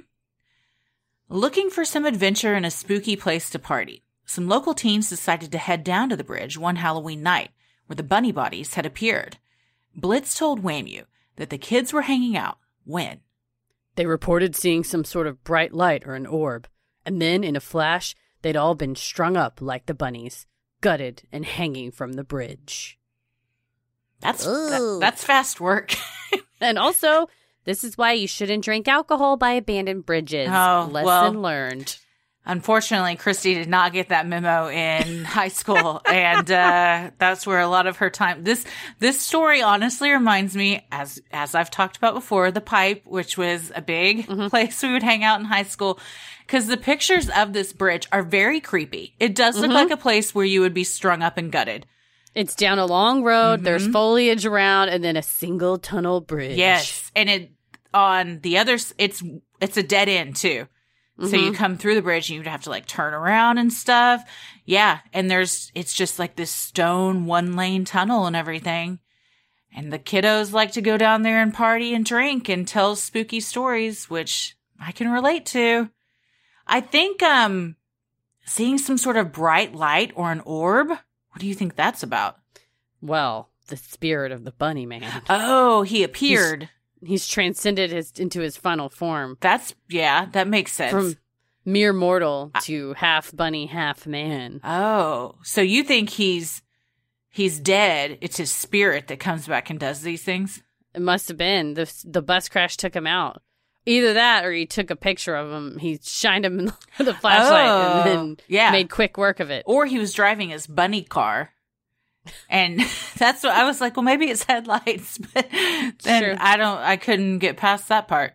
Looking 1.28 1.68
for 1.68 1.84
some 1.84 2.06
adventure 2.06 2.54
and 2.54 2.64
a 2.64 2.70
spooky 2.70 3.14
place 3.14 3.50
to 3.50 3.58
party, 3.58 4.04
some 4.30 4.48
local 4.48 4.74
teens 4.74 5.08
decided 5.08 5.50
to 5.52 5.58
head 5.58 5.82
down 5.84 6.08
to 6.08 6.16
the 6.16 6.24
bridge 6.24 6.56
one 6.56 6.76
Halloween 6.76 7.22
night 7.22 7.50
where 7.86 7.96
the 7.96 8.02
bunny 8.02 8.30
bodies 8.32 8.74
had 8.74 8.86
appeared. 8.86 9.38
Blitz 9.94 10.38
told 10.38 10.62
WAMU 10.62 11.04
that 11.36 11.50
the 11.50 11.58
kids 11.58 11.92
were 11.92 12.02
hanging 12.02 12.36
out 12.36 12.58
when 12.84 13.20
They 13.96 14.06
reported 14.06 14.54
seeing 14.54 14.84
some 14.84 15.04
sort 15.04 15.26
of 15.26 15.42
bright 15.44 15.72
light 15.74 16.04
or 16.06 16.14
an 16.14 16.26
orb, 16.26 16.68
and 17.04 17.20
then 17.20 17.42
in 17.42 17.56
a 17.56 17.60
flash, 17.60 18.14
they'd 18.42 18.56
all 18.56 18.74
been 18.76 18.94
strung 18.94 19.36
up 19.36 19.60
like 19.60 19.86
the 19.86 19.94
bunnies, 19.94 20.46
gutted 20.80 21.22
and 21.32 21.44
hanging 21.44 21.90
from 21.90 22.12
the 22.14 22.24
bridge. 22.24 22.98
that's 24.20 24.44
that- 24.44 24.98
that's 25.00 25.24
fast 25.24 25.60
work. 25.60 25.94
And 26.62 26.78
also, 26.78 27.26
this 27.64 27.82
is 27.84 27.96
why 27.96 28.12
you 28.12 28.28
shouldn't 28.28 28.62
drink 28.64 28.86
alcohol 28.86 29.38
by 29.38 29.52
abandoned 29.52 30.04
bridges. 30.04 30.46
Oh, 30.52 30.88
Lesson 30.92 31.04
well. 31.04 31.32
learned. 31.32 31.96
Unfortunately, 32.50 33.14
Christy 33.14 33.54
did 33.54 33.68
not 33.68 33.92
get 33.92 34.08
that 34.08 34.26
memo 34.26 34.68
in 34.68 35.24
high 35.24 35.48
school, 35.48 36.02
and 36.04 36.50
uh, 36.50 37.12
that's 37.16 37.46
where 37.46 37.60
a 37.60 37.68
lot 37.68 37.86
of 37.86 37.98
her 37.98 38.10
time. 38.10 38.42
This 38.42 38.64
this 38.98 39.20
story 39.20 39.62
honestly 39.62 40.10
reminds 40.10 40.56
me, 40.56 40.84
as 40.90 41.22
as 41.30 41.54
I've 41.54 41.70
talked 41.70 41.96
about 41.96 42.14
before, 42.14 42.50
the 42.50 42.60
pipe, 42.60 43.02
which 43.04 43.38
was 43.38 43.70
a 43.72 43.80
big 43.80 44.26
mm-hmm. 44.26 44.48
place 44.48 44.82
we 44.82 44.92
would 44.92 45.04
hang 45.04 45.22
out 45.22 45.38
in 45.38 45.46
high 45.46 45.62
school, 45.62 46.00
because 46.44 46.66
the 46.66 46.76
pictures 46.76 47.30
of 47.30 47.52
this 47.52 47.72
bridge 47.72 48.08
are 48.10 48.24
very 48.24 48.60
creepy. 48.60 49.14
It 49.20 49.36
does 49.36 49.54
look 49.54 49.66
mm-hmm. 49.66 49.74
like 49.74 49.90
a 49.92 49.96
place 49.96 50.34
where 50.34 50.44
you 50.44 50.60
would 50.62 50.74
be 50.74 50.82
strung 50.82 51.22
up 51.22 51.38
and 51.38 51.52
gutted. 51.52 51.86
It's 52.34 52.56
down 52.56 52.80
a 52.80 52.86
long 52.86 53.22
road, 53.22 53.62
there's 53.62 53.84
mm-hmm. 53.84 53.92
foliage 53.92 54.44
around, 54.44 54.88
and 54.88 55.04
then 55.04 55.16
a 55.16 55.22
single 55.22 55.78
tunnel 55.78 56.20
bridge. 56.20 56.58
Yes, 56.58 57.12
and 57.14 57.30
it 57.30 57.52
on 57.94 58.40
the 58.40 58.58
other. 58.58 58.76
It's 58.98 59.22
it's 59.60 59.76
a 59.76 59.84
dead 59.84 60.08
end 60.08 60.34
too. 60.34 60.66
So 61.28 61.36
you 61.36 61.52
come 61.52 61.76
through 61.76 61.96
the 61.96 62.02
bridge 62.02 62.30
and 62.30 62.38
you'd 62.38 62.46
have 62.46 62.62
to 62.62 62.70
like 62.70 62.86
turn 62.86 63.12
around 63.12 63.58
and 63.58 63.72
stuff. 63.72 64.24
Yeah, 64.64 65.00
and 65.12 65.30
there's 65.30 65.70
it's 65.74 65.92
just 65.92 66.18
like 66.18 66.36
this 66.36 66.50
stone 66.50 67.26
one 67.26 67.56
lane 67.56 67.84
tunnel 67.84 68.26
and 68.26 68.34
everything. 68.34 69.00
And 69.74 69.92
the 69.92 69.98
kiddos 69.98 70.52
like 70.52 70.72
to 70.72 70.80
go 70.80 70.96
down 70.96 71.22
there 71.22 71.42
and 71.42 71.52
party 71.54 71.94
and 71.94 72.04
drink 72.04 72.48
and 72.48 72.66
tell 72.66 72.96
spooky 72.96 73.40
stories, 73.40 74.08
which 74.08 74.56
I 74.80 74.92
can 74.92 75.10
relate 75.10 75.46
to. 75.46 75.90
I 76.66 76.80
think 76.80 77.22
um 77.22 77.76
seeing 78.46 78.78
some 78.78 78.98
sort 78.98 79.16
of 79.16 79.32
bright 79.32 79.74
light 79.74 80.12
or 80.14 80.32
an 80.32 80.40
orb. 80.40 80.88
What 80.88 81.38
do 81.38 81.46
you 81.46 81.54
think 81.54 81.76
that's 81.76 82.02
about? 82.02 82.38
Well, 83.00 83.50
the 83.68 83.76
spirit 83.76 84.32
of 84.32 84.44
the 84.44 84.52
bunny 84.52 84.86
man. 84.86 85.22
Oh, 85.28 85.82
he 85.82 86.02
appeared. 86.02 86.62
He's 86.62 86.68
transcended 87.28 87.90
his 87.90 88.12
into 88.18 88.40
his 88.40 88.56
final 88.56 88.88
form 88.88 89.36
That's 89.40 89.74
yeah, 89.88 90.26
that 90.32 90.48
makes 90.48 90.72
sense. 90.72 90.92
from 90.92 91.16
mere 91.64 91.92
mortal 91.92 92.50
to 92.62 92.94
half 92.94 93.34
bunny, 93.34 93.66
half 93.66 94.06
man. 94.06 94.60
oh, 94.64 95.36
so 95.42 95.60
you 95.60 95.82
think 95.84 96.10
he's 96.10 96.62
he's 97.28 97.58
dead? 97.60 98.18
It's 98.20 98.36
his 98.36 98.50
spirit 98.50 99.08
that 99.08 99.20
comes 99.20 99.46
back 99.46 99.70
and 99.70 99.78
does 99.78 100.02
these 100.02 100.22
things. 100.22 100.62
It 100.94 101.02
must 101.02 101.28
have 101.28 101.36
been 101.36 101.74
the 101.74 101.92
the 102.04 102.22
bus 102.22 102.48
crash 102.48 102.76
took 102.76 102.94
him 102.94 103.06
out. 103.06 103.42
Either 103.86 104.12
that, 104.12 104.44
or 104.44 104.52
he 104.52 104.66
took 104.66 104.90
a 104.90 104.96
picture 104.96 105.34
of 105.34 105.50
him. 105.50 105.78
He 105.78 105.98
shined 106.02 106.44
him 106.44 106.70
with 106.98 107.08
a 107.08 107.14
flashlight 107.14 107.66
Oh, 107.66 108.00
and 108.02 108.06
then 108.10 108.36
yeah. 108.46 108.70
made 108.72 108.90
quick 108.90 109.16
work 109.16 109.40
of 109.40 109.50
it. 109.50 109.62
Or 109.66 109.86
he 109.86 109.98
was 109.98 110.12
driving 110.12 110.50
his 110.50 110.66
bunny 110.66 111.02
car. 111.02 111.52
And 112.48 112.80
that's 113.16 113.42
what 113.42 113.54
I 113.54 113.64
was 113.64 113.80
like, 113.80 113.96
well, 113.96 114.04
maybe 114.04 114.26
it's 114.30 114.44
headlights, 114.44 115.18
but 115.34 115.48
then 116.02 116.22
Sure. 116.22 116.36
I 116.38 116.56
don't, 116.56 116.78
I 116.78 116.96
couldn't 116.96 117.38
get 117.38 117.56
past 117.56 117.88
that 117.88 118.08
part. 118.08 118.34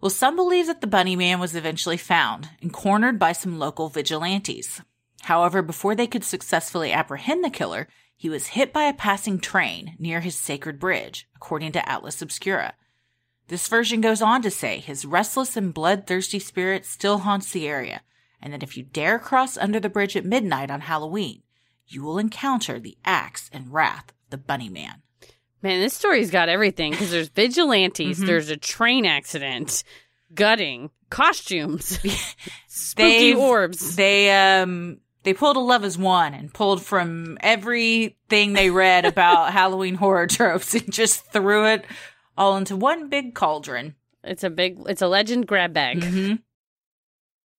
Well, 0.00 0.10
some 0.10 0.36
believe 0.36 0.68
that 0.68 0.80
the 0.80 0.86
bunny 0.86 1.16
man 1.16 1.40
was 1.40 1.56
eventually 1.56 1.96
found 1.96 2.50
and 2.62 2.72
cornered 2.72 3.18
by 3.18 3.32
some 3.32 3.58
local 3.58 3.88
vigilantes. 3.88 4.80
However, 5.22 5.60
before 5.60 5.96
they 5.96 6.06
could 6.06 6.22
successfully 6.22 6.92
apprehend 6.92 7.42
the 7.44 7.50
killer, 7.50 7.88
he 8.16 8.28
was 8.28 8.48
hit 8.48 8.72
by 8.72 8.84
a 8.84 8.94
passing 8.94 9.40
train 9.40 9.96
near 9.98 10.20
his 10.20 10.36
sacred 10.36 10.78
bridge, 10.78 11.28
according 11.34 11.72
to 11.72 11.88
Atlas 11.88 12.22
Obscura. 12.22 12.74
This 13.48 13.66
version 13.66 14.00
goes 14.00 14.22
on 14.22 14.42
to 14.42 14.50
say 14.50 14.78
his 14.78 15.04
restless 15.04 15.56
and 15.56 15.74
bloodthirsty 15.74 16.38
spirit 16.38 16.84
still 16.84 17.18
haunts 17.18 17.50
the 17.50 17.66
area, 17.66 18.02
and 18.40 18.52
that 18.52 18.62
if 18.62 18.76
you 18.76 18.84
dare 18.84 19.18
cross 19.18 19.56
under 19.56 19.80
the 19.80 19.88
bridge 19.88 20.16
at 20.16 20.24
midnight 20.24 20.70
on 20.70 20.82
Halloween, 20.82 21.42
you 21.88 22.02
will 22.02 22.18
encounter 22.18 22.78
the 22.78 22.96
axe 23.04 23.48
and 23.52 23.72
wrath 23.72 24.10
of 24.10 24.30
the 24.30 24.38
Bunny 24.38 24.68
Man. 24.68 25.02
Man, 25.62 25.80
this 25.80 25.94
story's 25.94 26.30
got 26.30 26.48
everything 26.48 26.92
because 26.92 27.10
there's 27.10 27.28
vigilantes, 27.28 28.20
Mhm. 28.20 28.26
there's 28.26 28.50
a 28.50 28.56
train 28.56 29.06
accident, 29.06 29.82
gutting, 30.34 30.90
costumes, 31.10 31.98
spooky 32.68 33.32
They've- 33.32 33.38
orbs. 33.38 33.96
They 33.96 34.30
um 34.60 35.00
they 35.24 35.34
pulled 35.34 35.56
a 35.56 35.60
love 35.60 35.84
as 35.84 35.98
one 35.98 36.32
and 36.32 36.52
pulled 36.54 36.82
from 36.82 37.38
everything 37.40 38.52
they 38.52 38.70
read 38.70 39.04
about 39.04 39.52
Halloween 39.52 39.94
horror 39.96 40.26
tropes 40.26 40.74
and 40.74 40.92
just 40.92 41.24
threw 41.32 41.66
it 41.66 41.84
all 42.36 42.56
into 42.56 42.76
one 42.76 43.08
big 43.08 43.34
cauldron. 43.34 43.96
It's 44.22 44.44
a 44.44 44.50
big, 44.50 44.78
it's 44.86 45.02
a 45.02 45.08
legend 45.08 45.46
grab 45.48 45.72
bag. 45.72 46.04
hmm 46.04 46.34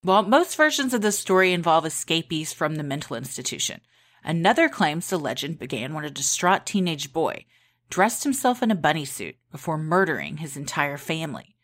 Well, 0.03 0.23
most 0.23 0.55
versions 0.55 0.93
of 0.93 1.01
this 1.01 1.19
story 1.19 1.51
involve 1.51 1.85
escapees 1.85 2.53
from 2.53 2.75
the 2.75 2.83
mental 2.83 3.15
institution. 3.17 3.81
Another 4.23 4.69
claims 4.69 5.09
the 5.09 5.17
legend 5.17 5.59
began 5.59 5.93
when 5.93 6.05
a 6.05 6.09
distraught 6.09 6.65
teenage 6.65 7.13
boy 7.13 7.45
dressed 7.89 8.23
himself 8.23 8.61
in 8.61 8.71
a 8.71 8.75
bunny 8.75 9.05
suit 9.05 9.35
before 9.51 9.77
murdering 9.77 10.37
his 10.37 10.55
entire 10.55 10.97
family. 10.97 11.55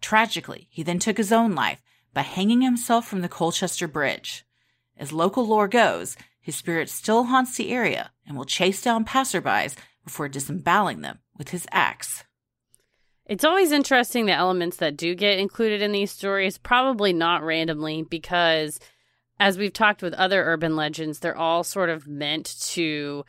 Tragically, 0.00 0.68
he 0.70 0.82
then 0.82 0.98
took 0.98 1.16
his 1.16 1.32
own 1.32 1.54
life 1.54 1.80
by 2.12 2.22
hanging 2.22 2.62
himself 2.62 3.06
from 3.06 3.20
the 3.20 3.28
Colchester 3.28 3.86
Bridge. 3.86 4.44
As 4.96 5.12
local 5.12 5.46
lore 5.46 5.68
goes, 5.68 6.16
his 6.40 6.56
spirit 6.56 6.90
still 6.90 7.24
haunts 7.24 7.56
the 7.56 7.70
area 7.70 8.10
and 8.26 8.36
will 8.36 8.44
chase 8.44 8.82
down 8.82 9.04
passerbys 9.04 9.76
before 10.04 10.28
disemboweling 10.28 11.00
them 11.00 11.20
with 11.38 11.50
his 11.50 11.66
axe. 11.70 12.24
It's 13.26 13.44
always 13.44 13.70
interesting 13.70 14.26
the 14.26 14.32
elements 14.32 14.78
that 14.78 14.96
do 14.96 15.14
get 15.14 15.38
included 15.38 15.80
in 15.80 15.92
these 15.92 16.10
stories, 16.10 16.58
probably 16.58 17.12
not 17.12 17.44
randomly, 17.44 18.02
because 18.02 18.80
as 19.42 19.58
we've 19.58 19.72
talked 19.72 20.02
with 20.02 20.14
other 20.14 20.40
urban 20.44 20.76
legends, 20.76 21.18
they're 21.18 21.36
all 21.36 21.64
sort 21.64 21.90
of 21.90 22.06
meant 22.06 22.54
to 22.60 23.24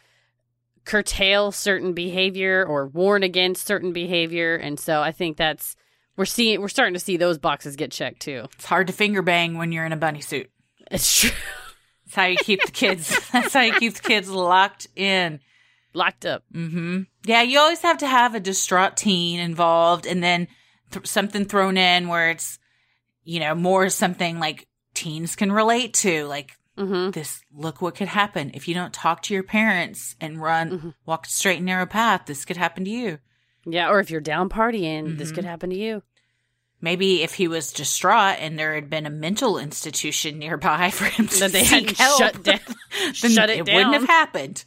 curtail 0.85 1.51
certain 1.51 1.93
behavior 1.93 2.63
or 2.63 2.85
warn 2.87 3.23
against 3.23 3.65
certain 3.65 3.93
behavior. 3.93 4.55
And 4.55 4.79
so 4.79 5.01
I 5.01 5.11
think 5.11 5.37
that's 5.37 5.75
we're 6.15 6.25
seeing 6.25 6.61
we're 6.61 6.67
starting 6.67 6.93
to 6.93 6.99
see 6.99 7.17
those 7.17 7.39
boxes 7.39 7.75
get 7.75 7.91
checked 7.91 8.21
too. 8.21 8.45
It's 8.53 8.65
hard 8.65 8.87
to 8.87 8.93
finger 8.93 9.23
bang 9.23 9.57
when 9.57 9.71
you're 9.71 9.85
in 9.87 9.91
a 9.91 9.97
bunny 9.97 10.21
suit. 10.21 10.51
It's 10.91 11.21
true. 11.21 11.31
That's 12.05 12.15
how 12.15 12.25
you 12.25 12.37
keep 12.37 12.63
the 12.63 12.71
kids. 12.71 13.09
That's 13.31 13.53
how 13.55 13.61
you 13.61 13.73
keep 13.73 13.95
the 13.95 14.07
kids 14.07 14.29
locked 14.29 14.85
in. 14.95 15.39
Locked 15.95 16.27
up. 16.27 16.43
hmm 16.51 17.01
Yeah, 17.25 17.41
you 17.41 17.57
always 17.57 17.81
have 17.81 17.97
to 17.99 18.07
have 18.07 18.35
a 18.35 18.39
distraught 18.39 18.97
teen 18.97 19.39
involved, 19.39 20.05
and 20.05 20.21
then 20.23 20.47
th- 20.91 21.07
something 21.07 21.45
thrown 21.45 21.75
in 21.77 22.07
where 22.07 22.29
it's, 22.29 22.59
you 23.23 23.39
know, 23.39 23.55
more 23.55 23.89
something 23.89 24.37
like 24.39 24.67
teens 25.03 25.35
can 25.35 25.51
relate 25.51 25.93
to, 25.95 26.25
like 26.25 26.57
hmm 26.77 27.11
this. 27.11 27.41
Look 27.53 27.81
what 27.81 27.95
could 27.95 28.07
happen 28.07 28.51
if 28.53 28.67
you 28.67 28.73
don't 28.73 28.93
talk 28.93 29.21
to 29.23 29.33
your 29.33 29.43
parents 29.43 30.15
and 30.21 30.41
run, 30.41 30.93
walk 31.05 31.25
straight 31.27 31.57
and 31.57 31.65
narrow 31.65 31.85
path. 31.85 32.21
This 32.25 32.45
could 32.45 32.57
happen 32.57 32.83
to 32.85 32.89
you. 32.89 33.19
Yeah, 33.65 33.89
or 33.89 33.99
if 33.99 34.09
you're 34.09 34.21
down 34.21 34.49
partying, 34.49 35.17
this 35.17 35.31
Mhm. 35.31 35.35
could 35.35 35.45
happen 35.45 35.69
to 35.69 35.75
you. 35.75 36.01
Maybe 36.81 37.21
if 37.23 37.35
he 37.35 37.47
was 37.47 37.71
distraught 37.71 38.37
and 38.39 38.57
there 38.59 38.75
had 38.75 38.89
been 38.89 39.05
a 39.05 39.09
mental 39.09 39.57
institution 39.57 40.37
nearby 40.39 40.89
for 40.97 41.05
him 41.05 41.27
to 41.27 41.39
That 41.41 41.51
they 41.53 41.63
seek 41.63 41.69
hadn't 41.91 41.97
help, 41.97 42.17
shut 42.19 42.43
down- 42.43 42.59
then 43.21 43.31
shut 43.31 43.49
it 43.49 43.59
wouldn't 43.65 43.93
have 43.93 44.05
happened. 44.05 44.65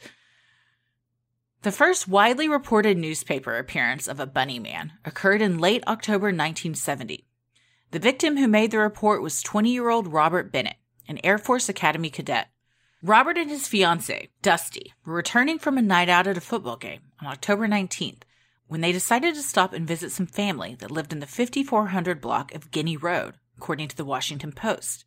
The 1.63 1.73
first 1.73 2.07
widely 2.07 2.49
reported 2.49 2.97
newspaper 2.97 3.59
appearance 3.59 4.07
of 4.07 4.21
a 4.21 4.27
bunny 4.27 4.59
man 4.59 4.93
occurred 5.05 5.43
in 5.43 5.59
late 5.59 5.83
October 5.89 6.27
1970. 6.29 7.27
The 7.93 7.99
victim 8.01 8.37
who 8.37 8.49
made 8.49 8.73
the 8.73 8.79
report 8.79 9.23
was 9.23 9.43
20 9.43 9.71
year 9.71 9.89
old 9.89 10.09
Robert 10.09 10.51
Bennett, 10.51 10.77
an 11.07 11.21
Air 11.23 11.39
Force 11.39 11.69
Academy 11.69 12.11
cadet. 12.11 12.49
Robert 13.01 13.39
and 13.39 13.49
his 13.49 13.69
fiancee, 13.69 14.31
Dusty, 14.43 14.93
were 15.05 15.15
returning 15.15 15.61
from 15.61 15.79
a 15.79 15.83
night 15.83 16.09
out 16.09 16.27
at 16.27 16.37
a 16.37 16.41
football 16.41 16.77
game 16.77 17.03
on 17.21 17.29
October 17.29 17.69
19th 17.69 18.23
when 18.67 18.81
they 18.81 18.91
decided 18.91 19.35
to 19.37 19.43
stop 19.43 19.73
and 19.73 19.87
visit 19.87 20.11
some 20.11 20.27
family 20.27 20.75
that 20.81 20.91
lived 20.91 21.13
in 21.13 21.21
the 21.21 21.27
5400 21.27 22.21
block 22.21 22.53
of 22.55 22.73
Guinea 22.73 22.97
Road, 22.97 23.35
according 23.57 23.87
to 23.87 23.97
the 23.97 24.05
Washington 24.05 24.51
Post. 24.51 25.05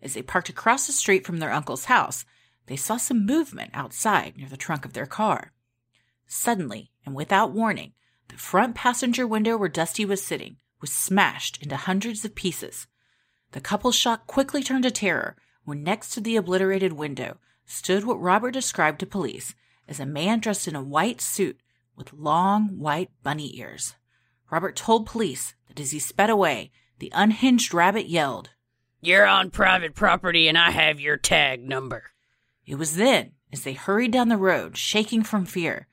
As 0.00 0.14
they 0.14 0.22
parked 0.22 0.48
across 0.48 0.86
the 0.86 0.94
street 0.94 1.26
from 1.26 1.38
their 1.38 1.52
uncle's 1.52 1.84
house, 1.84 2.24
they 2.66 2.76
saw 2.76 2.96
some 2.96 3.26
movement 3.26 3.72
outside 3.74 4.38
near 4.38 4.48
the 4.48 4.56
trunk 4.56 4.86
of 4.86 4.94
their 4.94 5.06
car. 5.06 5.52
Suddenly, 6.26 6.90
and 7.04 7.14
without 7.14 7.52
warning, 7.52 7.92
the 8.28 8.36
front 8.36 8.74
passenger 8.74 9.26
window 9.26 9.58
where 9.58 9.68
Dusty 9.68 10.06
was 10.06 10.24
sitting 10.24 10.56
was 10.80 10.92
smashed 10.92 11.62
into 11.62 11.76
hundreds 11.76 12.24
of 12.24 12.34
pieces. 12.34 12.86
The 13.52 13.60
couple's 13.60 13.94
shock 13.94 14.26
quickly 14.26 14.62
turned 14.62 14.84
to 14.84 14.90
terror 14.90 15.36
when 15.64 15.82
next 15.82 16.10
to 16.10 16.20
the 16.20 16.36
obliterated 16.36 16.92
window 16.92 17.38
stood 17.64 18.04
what 18.04 18.20
Robert 18.20 18.52
described 18.52 19.00
to 19.00 19.06
police 19.06 19.54
as 19.88 20.00
a 20.00 20.06
man 20.06 20.40
dressed 20.40 20.68
in 20.68 20.76
a 20.76 20.82
white 20.82 21.20
suit 21.20 21.58
with 21.96 22.12
long 22.12 22.78
white 22.78 23.10
bunny 23.22 23.58
ears. 23.58 23.94
Robert 24.50 24.76
told 24.76 25.06
police 25.06 25.54
that 25.68 25.80
as 25.80 25.90
he 25.90 25.98
sped 25.98 26.30
away, 26.30 26.70
the 26.98 27.12
unhinged 27.14 27.74
rabbit 27.74 28.06
yelled. 28.06 28.50
You're 29.00 29.26
on 29.26 29.50
private 29.50 29.94
property 29.94 30.48
and 30.48 30.56
I 30.56 30.70
have 30.70 31.00
your 31.00 31.16
tag 31.16 31.62
number. 31.62 32.10
It 32.64 32.76
was 32.76 32.96
then, 32.96 33.32
as 33.52 33.62
they 33.62 33.74
hurried 33.74 34.12
down 34.12 34.28
the 34.28 34.36
road, 34.36 34.76
shaking 34.76 35.22
from 35.22 35.46
fear, 35.46 35.86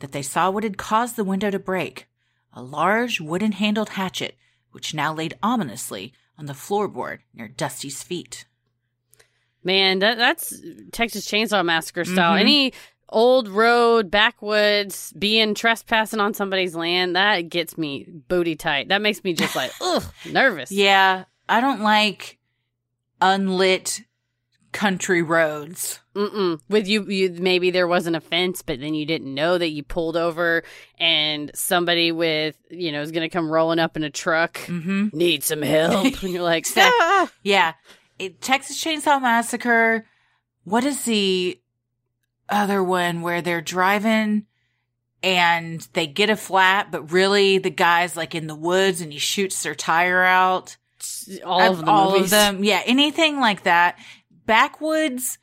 that 0.00 0.12
they 0.12 0.22
saw 0.22 0.50
what 0.50 0.64
had 0.64 0.78
caused 0.78 1.16
the 1.16 1.24
window 1.24 1.50
to 1.50 1.58
break 1.58 2.06
a 2.52 2.62
large 2.62 3.20
wooden 3.20 3.52
handled 3.52 3.90
hatchet, 3.90 4.36
which 4.72 4.94
now 4.94 5.12
laid 5.14 5.34
ominously 5.42 6.12
on 6.38 6.46
the 6.46 6.52
floorboard 6.52 7.18
near 7.34 7.48
Dusty's 7.48 8.02
feet. 8.02 8.44
Man, 9.62 9.98
that 9.98 10.16
that's 10.16 10.54
Texas 10.92 11.26
Chainsaw 11.30 11.64
Massacre 11.64 12.04
style. 12.04 12.36
Mhm. 12.36 12.40
Any 12.40 12.72
old 13.10 13.48
road, 13.48 14.10
backwoods, 14.10 15.12
being 15.18 15.54
trespassing 15.54 16.20
on 16.20 16.32
somebody's 16.32 16.74
land, 16.74 17.16
that 17.16 17.48
gets 17.48 17.76
me 17.76 18.06
booty 18.28 18.56
tight. 18.56 18.88
That 18.88 19.02
makes 19.02 19.22
me 19.22 19.34
just 19.34 19.54
like, 19.54 19.72
ugh, 19.80 20.04
nervous. 20.30 20.70
Yeah, 20.72 21.24
I 21.48 21.60
don't 21.60 21.82
like 21.82 22.38
unlit 23.20 24.02
country 24.72 25.22
roads. 25.22 26.00
Mm-mm. 26.14 26.60
With 26.68 26.88
you, 26.88 27.04
you, 27.04 27.30
maybe 27.30 27.70
there 27.70 27.86
wasn't 27.88 28.16
a 28.16 28.20
fence, 28.20 28.62
but 28.62 28.80
then 28.80 28.94
you 28.94 29.06
didn't 29.06 29.32
know 29.32 29.58
that 29.58 29.70
you 29.70 29.82
pulled 29.82 30.16
over 30.16 30.62
and 30.98 31.50
somebody 31.54 32.12
with, 32.12 32.56
you 32.70 32.92
know, 32.92 33.00
is 33.00 33.10
going 33.12 33.28
to 33.28 33.32
come 33.32 33.50
rolling 33.50 33.78
up 33.78 33.96
in 33.96 34.04
a 34.04 34.10
truck. 34.10 34.54
Mm-hmm. 34.60 35.08
Need 35.12 35.44
some 35.44 35.62
help. 35.62 36.22
and 36.22 36.32
you're 36.32 36.42
like, 36.42 36.66
"Ah." 36.76 37.30
Yeah. 37.42 37.74
It, 38.18 38.40
Texas 38.40 38.82
Chainsaw 38.82 39.20
Massacre. 39.20 40.04
What 40.64 40.84
is 40.84 41.04
the 41.04 41.58
other 42.48 42.82
one 42.82 43.22
where 43.22 43.40
they're 43.40 43.60
driving 43.62 44.46
and 45.22 45.86
they 45.94 46.06
get 46.06 46.28
a 46.30 46.36
flat, 46.36 46.90
but 46.90 47.12
really 47.12 47.58
the 47.58 47.70
guy's 47.70 48.16
like 48.16 48.34
in 48.34 48.46
the 48.46 48.54
woods 48.54 49.00
and 49.00 49.12
he 49.12 49.18
shoots 49.18 49.62
their 49.62 49.74
tire 49.74 50.22
out? 50.22 50.76
all 51.44 51.60
of 51.72 51.78
the 51.78 51.86
all 51.90 52.10
movies. 52.12 52.24
of 52.24 52.30
them. 52.30 52.64
Yeah, 52.64 52.82
anything 52.84 53.40
like 53.40 53.62
that. 53.62 53.98
Backwoods, 54.46 55.38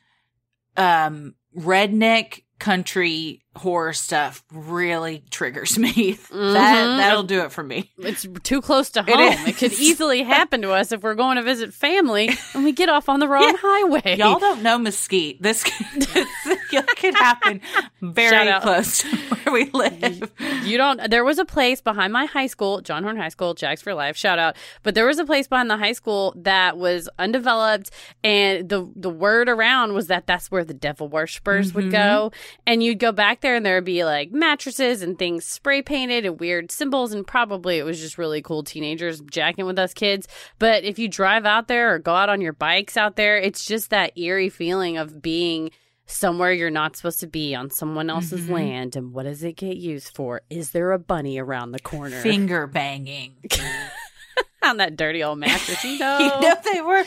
um, 0.76 1.34
redneck 1.56 2.44
country 2.58 3.42
horror 3.58 3.92
stuff 3.92 4.42
really 4.52 5.22
triggers 5.30 5.78
me. 5.78 6.18
That 6.30 6.86
Mhm. 6.86 6.96
that'll 6.98 7.22
do 7.24 7.42
it 7.42 7.52
for 7.52 7.62
me. 7.62 7.90
It's 7.98 8.26
too 8.42 8.60
close 8.62 8.90
to 8.90 9.00
It 9.00 9.08
home. 9.08 9.46
It, 9.48 9.56
could 9.56 9.72
easily 9.72 10.22
happen 10.22 10.62
to 10.62 10.72
us 10.72 10.92
if 10.92 11.02
we're 11.02 11.14
going 11.14 11.36
to 11.36 11.42
visit 11.42 11.74
family 11.74 12.30
and 12.54 12.64
we 12.64 12.72
get 12.72 12.88
off 12.88 13.08
on 13.08 13.20
the 13.20 13.28
wrong 13.32 13.42
Yeah. 13.42 13.56
highway. 13.60 14.16
Y'all 14.16 14.38
don't 14.38 14.62
know 14.62 14.78
Mesquite. 14.78 15.42
This 15.42 15.64
could, 15.64 16.02
this 16.70 16.84
could 16.96 17.14
happen 17.14 17.60
very 18.00 18.52
close 18.60 18.98
to 18.98 19.08
where 19.16 19.52
we 19.54 19.70
live. 19.70 20.30
You 20.64 20.76
don't. 20.78 21.10
There 21.10 21.24
was 21.24 21.38
a 21.38 21.44
place 21.44 21.80
behind 21.80 22.12
my 22.12 22.26
high 22.26 22.46
school, 22.46 22.80
John 22.80 23.02
Horn 23.02 23.16
High 23.16 23.28
School, 23.30 23.54
Jags 23.54 23.82
for 23.82 23.94
Life. 23.94 24.16
Shout 24.16 24.38
out. 24.38 24.56
But 24.82 24.94
there 24.94 25.06
was 25.06 25.18
a 25.18 25.24
place 25.24 25.48
behind 25.48 25.70
the 25.70 25.76
high 25.76 25.92
school 25.92 26.34
that 26.36 26.76
was 26.78 27.08
undeveloped, 27.18 27.90
and 28.22 28.68
the 28.68 28.90
the 28.94 29.10
word 29.10 29.48
around 29.48 29.94
was 29.94 30.06
that 30.08 30.26
that's 30.26 30.50
where 30.50 30.64
the 30.64 30.74
devil 30.74 31.08
worshippers 31.08 31.72
would 31.74 31.90
go. 31.90 32.30
And 32.66 32.82
you'd 32.82 32.98
go 32.98 33.12
back 33.12 33.40
there, 33.40 33.47
and 33.54 33.64
there 33.66 33.76
would 33.76 33.84
be 33.84 34.04
like 34.04 34.30
mattresses 34.32 35.02
and 35.02 35.18
things 35.18 35.44
spray 35.44 35.82
painted 35.82 36.24
and 36.26 36.38
weird 36.40 36.70
symbols, 36.70 37.12
and 37.12 37.26
probably 37.26 37.78
it 37.78 37.84
was 37.84 38.00
just 38.00 38.18
really 38.18 38.42
cool 38.42 38.62
teenagers 38.62 39.20
jacking 39.30 39.66
with 39.66 39.78
us 39.78 39.92
kids. 39.94 40.26
But 40.58 40.84
if 40.84 40.98
you 40.98 41.08
drive 41.08 41.44
out 41.46 41.68
there 41.68 41.94
or 41.94 41.98
go 41.98 42.14
out 42.14 42.28
on 42.28 42.40
your 42.40 42.52
bikes 42.52 42.96
out 42.96 43.16
there, 43.16 43.36
it's 43.38 43.64
just 43.64 43.90
that 43.90 44.16
eerie 44.18 44.48
feeling 44.48 44.96
of 44.96 45.20
being 45.22 45.70
somewhere 46.06 46.52
you're 46.52 46.70
not 46.70 46.96
supposed 46.96 47.20
to 47.20 47.26
be 47.26 47.54
on 47.54 47.70
someone 47.70 48.08
else's 48.08 48.46
Mhm. 48.46 48.50
land. 48.50 48.96
And 48.96 49.12
what 49.12 49.24
does 49.24 49.42
it 49.44 49.56
get 49.56 49.76
used 49.76 50.14
for? 50.14 50.40
Is 50.48 50.70
there 50.70 50.92
a 50.92 50.98
bunny 50.98 51.38
around 51.38 51.72
the 51.72 51.78
corner 51.80 52.22
Finger 52.22 52.66
banging. 52.66 53.34
on 54.62 54.78
that 54.78 54.96
dirty 54.96 55.22
old 55.22 55.38
mattress? 55.38 55.84
You 55.84 55.98
know, 56.00 56.18
You 56.18 56.28
know 56.48 56.54
they 56.72 56.80
were. 56.80 57.04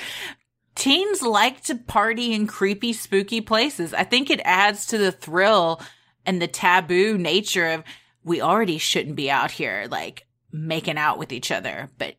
Teens 0.76 1.22
like 1.22 1.62
to 1.66 1.76
party 1.76 2.34
in 2.34 2.48
creepy, 2.48 2.94
spooky 2.94 3.42
places. 3.42 3.94
I 3.94 4.04
think 4.04 4.30
it 4.30 4.40
adds 4.46 4.86
to 4.88 4.98
the 4.98 5.12
thrill 5.12 5.82
and 6.26 6.42
the 6.42 6.48
taboo 6.48 7.18
nature 7.18 7.68
of 7.70 7.84
we 8.24 8.42
already 8.42 8.78
shouldn't 8.78 9.16
be 9.16 9.30
out 9.32 9.52
here 9.52 9.88
like 9.90 10.26
making 10.52 10.98
out 10.98 11.18
with 11.18 11.32
each 11.32 11.52
other, 11.52 11.90
but 11.98 12.16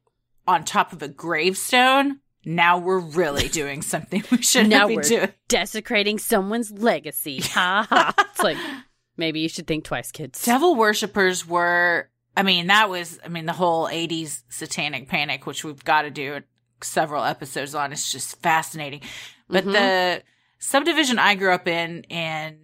on 0.47 0.65
top 0.65 0.93
of 0.93 1.03
a 1.03 1.09
gravestone, 1.09 2.21
now 2.45 2.79
we're 2.79 2.99
really 2.99 3.49
doing 3.61 3.83
something 3.83 4.23
we 4.31 4.43
shouldn't 4.43 4.71
Now 4.71 4.89
be 4.89 4.97
we're- 4.97 5.09
doing. 5.09 5.29
desecrating 5.49 6.19
someone's 6.19 6.71
legacy. 6.73 7.41
Ha 7.43 7.87
ha. 7.89 8.15
It's 8.19 8.43
like 8.43 8.57
maybe 9.17 9.41
you 9.41 9.49
should 9.49 9.67
think 9.67 9.85
twice, 9.85 10.11
kids. 10.11 10.43
Devil 10.45 10.75
worshippers 10.75 11.47
were, 11.47 12.09
I 12.37 12.43
mean, 12.43 12.67
that 12.69 12.89
was, 12.89 13.21
I 13.25 13.29
mean, 13.29 13.47
the 13.47 13.53
whole 13.53 13.87
80s 13.87 14.43
satanic 14.49 15.09
panic, 15.09 15.47
which 15.47 15.63
we've 15.65 15.85
got 15.85 16.03
to 16.03 16.11
do 16.11 16.41
several 16.83 17.23
episodes 17.23 17.75
on. 17.77 17.93
It's 17.93 18.11
just 18.11 18.41
fascinating. 18.43 19.03
But 19.49 19.65
Mhm. 19.65 19.73
the 19.73 20.23
subdivision 20.59 21.19
I 21.21 21.35
grew 21.37 21.53
up 21.53 21.69
in, 21.69 22.05
and 22.11 22.57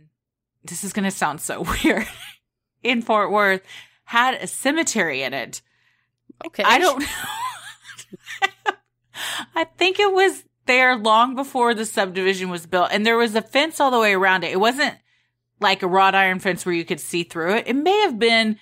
this 0.68 0.85
is 0.85 0.92
going 0.92 1.04
to 1.04 1.11
sound 1.11 1.40
so 1.40 1.62
weird, 1.85 2.07
in 2.83 3.02
Fort 3.02 3.31
Worth, 3.31 3.62
had 4.04 4.35
a 4.35 4.46
cemetery 4.46 5.22
in 5.22 5.35
it. 5.35 5.61
Okay, 6.46 6.62
I 6.64 6.78
don't 6.78 7.00
know. 7.00 7.07
I 9.54 9.64
think 9.64 9.98
it 9.98 10.12
was 10.12 10.44
there 10.66 10.96
long 10.96 11.35
before 11.35 11.74
the 11.74 11.85
subdivision 11.85 12.50
was 12.50 12.66
built, 12.66 12.90
and 12.92 13.04
there 13.04 13.16
was 13.16 13.35
a 13.35 13.42
fence 13.42 13.81
all 13.81 13.90
the 13.90 13.98
way 13.98 14.14
around 14.14 14.44
it. 14.44 14.52
It 14.52 14.61
wasn't 14.61 14.94
like 15.61 15.83
a 15.83 15.88
wrought 15.88 16.14
iron 16.14 16.38
fence 16.38 16.64
where 16.64 16.74
you 16.74 16.85
could 16.85 17.00
see 17.00 17.24
through 17.24 17.57
it. 17.57 17.64
It 17.66 17.74
may 17.74 17.98
have 18.02 18.18
been 18.18 18.59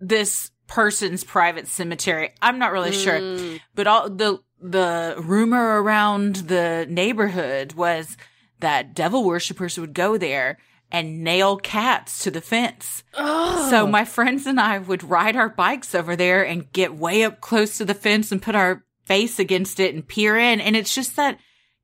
this 0.00 0.50
person's 0.66 1.22
private 1.22 1.68
cemetery. 1.68 2.30
I'm 2.42 2.58
not 2.58 2.72
really 2.72 2.92
sure, 2.92 3.18
Mm. 3.20 3.60
but 3.74 3.86
all 3.86 4.10
the 4.10 4.40
the 4.60 5.14
rumor 5.18 5.80
around 5.80 6.34
the 6.36 6.84
neighborhood 6.90 7.74
was 7.74 8.16
that 8.58 8.92
devil 8.92 9.22
worshippers 9.22 9.78
would 9.78 9.94
go 9.94 10.18
there 10.18 10.58
and 10.90 11.22
nail 11.22 11.56
cats 11.56 12.22
to 12.24 12.30
the 12.30 12.40
fence. 12.40 13.02
Oh. 13.14 13.68
So 13.70 13.86
my 13.86 14.04
friends 14.04 14.46
and 14.46 14.58
I 14.58 14.78
would 14.78 15.04
ride 15.04 15.36
our 15.36 15.48
bikes 15.50 15.94
over 15.94 16.16
there 16.16 16.46
and 16.46 16.70
get 16.72 16.94
way 16.96 17.24
up 17.24 17.40
close 17.40 17.78
to 17.78 17.84
the 17.84 17.94
fence 17.94 18.32
and 18.32 18.40
put 18.40 18.54
our 18.54 18.84
face 19.04 19.38
against 19.38 19.80
it 19.80 19.94
and 19.94 20.06
peer 20.06 20.36
in. 20.38 20.60
And 20.60 20.76
it's 20.76 20.94
just 20.94 21.16
that 21.16 21.38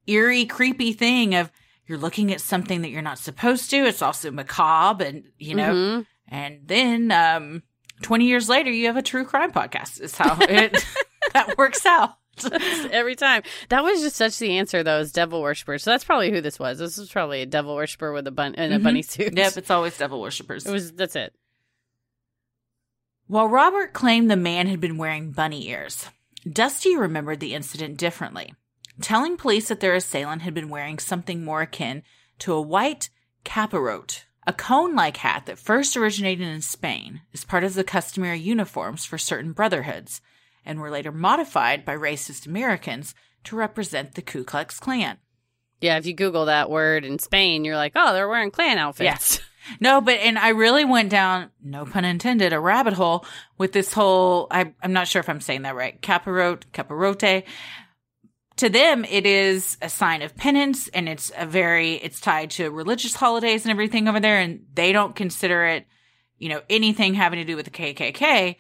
eerie, 0.07 0.47
creepy 0.47 0.93
thing 0.93 1.35
of 1.35 1.51
you're 1.87 1.99
looking 1.99 2.33
at 2.33 2.41
something 2.41 2.81
that 2.83 2.91
you're 2.91 3.03
not 3.03 3.19
supposed 3.19 3.69
to. 3.71 3.77
It's 3.85 4.03
also 4.03 4.31
macabre 4.31 5.05
and, 5.05 5.25
you 5.39 5.55
know, 5.55 5.73
Mhm. 5.75 6.07
and 6.29 6.61
then, 6.65 7.13
um, 7.13 7.63
20 8.03 8.27
years 8.27 8.49
later, 8.49 8.71
you 8.71 8.87
have 8.87 8.97
a 8.97 9.03
true 9.03 9.25
crime 9.25 9.53
podcast 9.53 10.01
is 10.01 10.17
how 10.17 10.37
it, 10.41 10.85
that 11.35 11.57
works 11.59 11.85
out. 11.87 12.11
every 12.91 13.17
time. 13.17 13.43
That 13.69 13.85
was 13.85 14.01
just 14.01 14.17
such 14.17 14.39
the 14.39 14.57
answer, 14.59 14.83
though, 14.83 15.01
is 15.01 15.13
devil 15.13 15.41
worshippers. 15.43 15.83
So 15.83 15.91
that's 15.91 16.05
probably 16.05 16.31
who 16.31 16.41
this 16.41 16.59
was. 16.59 16.79
This 16.79 16.97
was 16.99 17.11
probably 17.11 17.43
a 17.43 17.47
devil 17.47 17.75
worshiper 17.75 18.13
with 18.13 18.27
a 18.27 18.31
bun 18.31 18.55
in 18.55 18.73
a 18.73 18.79
Mhm. 18.79 18.83
bunny 18.83 19.03
suit. 19.03 19.37
Yep. 19.37 19.57
It's 19.57 19.71
always 19.71 19.97
devil 19.99 20.21
worshippers. 20.21 20.67
It 20.67 20.73
was. 20.73 20.93
That's 20.93 21.17
it. 21.17 21.35
While 23.27 23.49
Robert 23.49 23.93
claimed 23.93 24.31
the 24.31 24.37
man 24.37 24.67
had 24.67 24.81
been 24.81 24.99
wearing 24.99 25.33
bunny 25.33 25.69
ears, 25.69 26.09
Dusty 26.51 26.95
remembered 26.97 27.41
the 27.41 27.55
incident 27.55 27.97
differently, 27.97 28.55
telling 29.01 29.37
police 29.39 29.69
that 29.69 29.81
their 29.81 29.95
assailant 29.95 30.43
had 30.43 30.53
been 30.55 30.69
wearing 30.69 30.99
something 30.99 31.43
more 31.45 31.63
akin 31.63 32.03
to 32.41 32.53
a 32.53 32.61
white 32.61 33.09
capirote, 33.45 34.25
a 34.47 34.53
cone 34.53 34.95
like 34.95 35.17
hat 35.19 35.47
that 35.47 35.59
first 35.59 35.97
originated 35.97 36.47
in 36.47 36.61
Spain 36.61 37.23
as 37.33 37.45
part 37.45 37.65
of 37.65 37.73
the 37.75 37.85
customary 37.85 38.39
uniforms 38.39 39.07
for 39.07 39.17
certain 39.17 39.53
brotherhoods 39.53 40.21
and 40.65 40.81
were 40.81 40.91
later 40.91 41.13
modified 41.13 41.85
by 41.85 41.97
racist 41.97 42.47
Americans 42.47 43.15
to 43.45 43.57
represent 43.57 44.15
the 44.15 44.23
Ku 44.23 44.45
Klux 44.45 44.81
Klan. 44.81 45.19
Yeah, 45.81 45.99
if 45.99 46.07
you 46.07 46.15
Google 46.15 46.47
that 46.47 46.71
word 46.71 47.05
in 47.05 47.19
Spain, 47.19 47.65
you're 47.65 47.77
like, 47.77 47.93
oh, 47.95 48.15
they're 48.15 48.29
wearing 48.29 48.51
Klan 48.51 48.79
outfits. 48.79 49.41
No, 49.81 50.01
but 50.01 50.19
and 50.19 50.39
I 50.39 50.51
really 50.51 50.85
went 50.85 51.11
down, 51.11 51.51
no 51.63 51.85
pun 51.85 52.05
intended, 52.05 52.53
a 52.53 52.61
rabbit 52.61 52.93
hole 52.93 53.25
with 53.59 53.73
this 53.73 53.93
whole. 53.93 54.47
I, 54.51 54.73
I'm 54.83 54.93
not 54.93 55.09
sure 55.09 55.21
if 55.21 55.29
I'm 55.29 55.41
saying 55.41 55.63
that 55.63 55.75
right. 55.75 56.01
Capirote, 56.01 56.65
capirote. 56.73 57.45
To 58.59 58.69
them, 58.69 59.05
it 59.05 59.27
is 59.27 59.77
a 59.83 59.89
sign 59.89 60.23
of 60.23 60.37
penance, 60.37 60.89
and 60.89 61.09
it's 61.09 61.33
a 61.37 61.47
very. 61.47 61.95
It's 61.95 62.21
tied 62.21 62.51
to 62.53 62.71
religious 62.71 63.15
holidays 63.15 63.65
and 63.65 63.71
everything 63.71 64.07
over 64.07 64.21
there, 64.21 64.39
and 64.39 64.67
they 64.75 64.93
don't 64.93 65.17
consider 65.17 65.65
it, 65.65 65.87
you 66.39 66.49
know, 66.49 66.61
anything 66.69 67.15
having 67.15 67.39
to 67.39 67.45
do 67.45 67.57
with 67.57 67.65
the 67.65 67.71
KKK. 67.71 68.57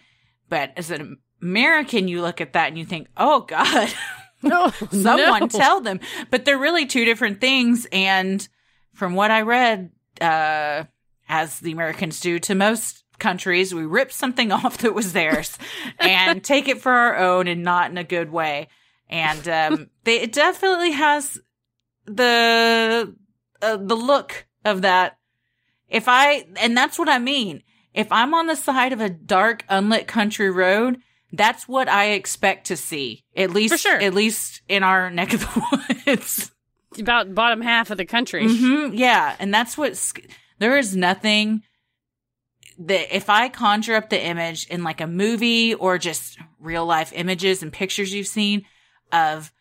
But 0.48 0.72
as 0.76 0.90
an 0.90 1.18
American, 1.44 2.08
you 2.08 2.22
look 2.22 2.40
at 2.40 2.54
that 2.54 2.68
and 2.68 2.78
you 2.78 2.84
think, 2.84 3.06
oh 3.16 3.42
God, 3.42 3.92
No, 4.44 4.70
someone 4.90 5.40
no. 5.40 5.46
tell 5.48 5.80
them. 5.80 6.00
But 6.30 6.44
they're 6.44 6.58
really 6.58 6.86
two 6.86 7.04
different 7.04 7.40
things. 7.40 7.86
And 7.90 8.46
from 8.92 9.14
what 9.14 9.30
I 9.30 9.42
read, 9.42 9.90
uh, 10.20 10.84
as 11.28 11.60
the 11.60 11.72
Americans 11.72 12.20
do 12.20 12.38
to 12.40 12.54
most 12.54 13.04
countries, 13.18 13.74
we 13.74 13.86
rip 13.86 14.12
something 14.12 14.52
off 14.52 14.78
that 14.78 14.94
was 14.94 15.12
theirs 15.12 15.58
and 15.98 16.44
take 16.44 16.68
it 16.68 16.80
for 16.80 16.92
our 16.92 17.16
own 17.16 17.48
and 17.48 17.62
not 17.62 17.90
in 17.90 17.98
a 17.98 18.04
good 18.04 18.30
way. 18.30 18.68
And 19.08 19.48
um, 19.48 19.90
they, 20.04 20.20
it 20.20 20.32
definitely 20.32 20.92
has 20.92 21.38
the 22.06 23.14
uh, 23.62 23.76
the 23.76 23.94
look 23.94 24.46
of 24.64 24.82
that. 24.82 25.18
If 25.88 26.04
I 26.08 26.46
and 26.56 26.76
that's 26.76 26.98
what 26.98 27.08
I 27.08 27.18
mean. 27.18 27.62
If 27.92 28.10
I'm 28.10 28.34
on 28.34 28.48
the 28.48 28.56
side 28.56 28.92
of 28.92 29.00
a 29.00 29.08
dark, 29.08 29.64
unlit 29.68 30.08
country 30.08 30.50
road, 30.50 30.98
that's 31.36 31.66
what 31.68 31.88
I 31.88 32.10
expect 32.12 32.66
to 32.68 32.76
see. 32.76 33.24
At 33.36 33.50
least, 33.50 33.74
For 33.74 33.78
sure. 33.78 34.00
at 34.00 34.14
least 34.14 34.62
in 34.68 34.82
our 34.82 35.10
neck 35.10 35.32
of 35.34 35.40
the 35.40 36.02
woods. 36.06 36.50
about 36.98 37.34
bottom 37.34 37.60
half 37.60 37.90
of 37.90 37.98
the 37.98 38.04
country. 38.04 38.46
hmm 38.46 38.90
yeah, 38.92 39.34
and 39.38 39.52
that's 39.52 39.76
what 39.78 39.96
sc- 39.96 40.20
there 40.58 40.78
is 40.78 40.96
nothing 40.96 41.62
that 42.78 43.14
if 43.14 43.30
I 43.30 43.48
conjure 43.48 43.94
up 43.94 44.10
the 44.10 44.20
image 44.24 44.66
in 44.66 44.82
like 44.82 45.00
a 45.00 45.06
movie 45.06 45.74
or 45.74 45.96
just 45.98 46.38
real 46.58 46.84
life 46.86 47.12
images 47.14 47.62
and 47.62 47.72
pictures 47.72 48.12
you've 48.12 48.26
seen 48.26 48.64
of 49.12 49.52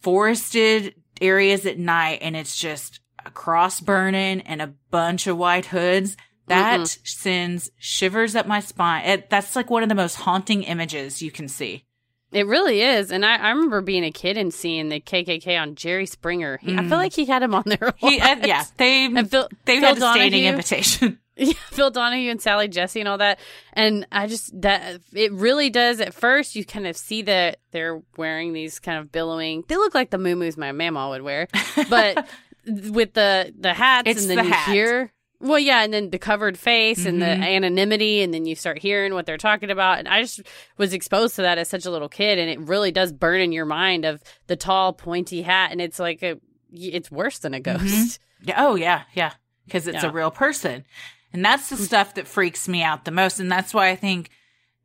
forested 0.00 0.94
areas 1.20 1.66
at 1.66 1.78
night 1.78 2.18
and 2.22 2.36
it's 2.36 2.56
just 2.56 3.00
a 3.24 3.30
cross 3.30 3.80
burning 3.80 4.40
and 4.40 4.60
a 4.60 4.74
bunch 4.90 5.26
of 5.28 5.36
white 5.38 5.66
hoods 5.66 6.16
that 6.46 6.86
sends 7.04 7.70
shivers 7.78 8.34
up 8.36 8.46
my 8.46 8.60
spine. 8.60 9.04
It, 9.04 9.30
that's 9.30 9.54
like 9.56 9.70
one 9.70 9.82
of 9.82 9.88
the 9.88 9.94
most 9.94 10.16
haunting 10.16 10.62
images 10.64 11.22
you 11.22 11.30
can 11.30 11.48
see. 11.48 11.84
It 12.32 12.46
really 12.46 12.80
is. 12.80 13.10
And 13.12 13.26
I, 13.26 13.36
I 13.36 13.50
remember 13.50 13.82
being 13.82 14.04
a 14.04 14.10
kid 14.10 14.38
and 14.38 14.52
seeing 14.54 14.88
the 14.88 15.00
KKK 15.00 15.60
on 15.60 15.74
Jerry 15.74 16.06
Springer. 16.06 16.56
He, 16.62 16.72
I 16.72 16.76
Mm. 16.80 16.88
feel 16.88 16.96
like 16.98 17.12
he 17.12 17.26
had 17.26 17.42
him 17.42 17.54
on 17.54 17.64
there. 17.66 17.92
He, 17.98 18.18
uh, 18.20 18.36
yeah, 18.46 18.64
they 18.78 19.04
And 19.14 19.30
Phil, 19.30 19.48
they 19.66 19.80
Phil 19.80 19.88
had 19.90 19.98
a 19.98 20.00
standing 20.00 20.44
invitation. 20.44 21.18
Yeah, 21.34 21.54
Phil 21.70 21.90
Donahue 21.90 22.30
and 22.30 22.42
Sally 22.42 22.68
Jessy 22.68 23.00
and 23.00 23.08
all 23.08 23.16
that. 23.16 23.38
And 23.72 24.06
I 24.12 24.26
just 24.26 24.60
that 24.60 25.00
it 25.14 25.32
really 25.32 25.70
does 25.70 25.98
at 26.02 26.12
first 26.12 26.54
you 26.54 26.62
kind 26.64 26.86
of 26.86 26.94
see 26.94 27.22
that 27.22 27.58
they're 27.70 28.02
wearing 28.18 28.52
these 28.52 28.78
kind 28.78 28.98
of 28.98 29.10
billowing 29.10 29.64
they 29.66 29.76
look 29.76 29.94
like 29.94 30.10
the 30.10 30.18
moo 30.18 30.36
my 30.58 30.72
mama 30.72 31.08
would 31.08 31.22
wear. 31.22 31.48
But 31.88 32.28
with 32.66 33.14
the 33.14 33.52
the 33.58 33.72
hats 33.72 34.08
It's 34.10 34.20
and 34.22 34.30
then 34.30 34.36
the 34.38 34.44
you 34.44 34.50
hat. 34.52 34.72
hear 34.72 35.12
well 35.42 35.58
yeah, 35.58 35.82
and 35.82 35.92
then 35.92 36.08
the 36.10 36.18
covered 36.18 36.56
face 36.58 37.04
and 37.04 37.20
the 37.20 37.26
Mhm. 37.26 37.42
anonymity 37.56 38.22
and 38.22 38.32
then 38.32 38.46
you 38.46 38.54
start 38.54 38.78
hearing 38.78 39.12
what 39.12 39.26
they're 39.26 39.36
talking 39.36 39.70
about. 39.70 39.98
And 39.98 40.08
I 40.08 40.22
just 40.22 40.40
was 40.78 40.92
exposed 40.94 41.36
to 41.36 41.42
that 41.42 41.58
as 41.58 41.68
such 41.68 41.84
a 41.84 41.90
little 41.90 42.08
kid 42.08 42.38
and 42.38 42.48
it 42.48 42.60
really 42.60 42.90
does 42.92 43.12
burn 43.12 43.40
in 43.40 43.52
your 43.52 43.66
mind 43.66 44.04
of 44.04 44.22
the 44.46 44.56
tall 44.56 44.92
pointy 44.92 45.42
hat 45.42 45.72
and 45.72 45.80
it's 45.80 45.98
like 45.98 46.22
a 46.22 46.38
it's 46.72 47.10
worse 47.10 47.38
than 47.40 47.52
a 47.52 47.60
ghost. 47.60 47.82
Mhm. 47.82 48.18
Yeah, 48.44 48.54
oh 48.64 48.76
yeah, 48.76 49.02
yeah. 49.12 49.32
Because 49.66 49.86
it's 49.86 50.02
Yeah. 50.02 50.08
a 50.08 50.12
real 50.12 50.30
person. 50.30 50.84
And 51.32 51.44
that's 51.44 51.68
the 51.68 51.76
stuff 51.76 52.14
that 52.14 52.26
freaks 52.28 52.66
me 52.68 52.82
out 52.82 53.04
the 53.04 53.10
most. 53.10 53.38
And 53.40 53.50
that's 53.52 53.74
why 53.74 53.88
I 53.88 53.96
think 53.96 54.30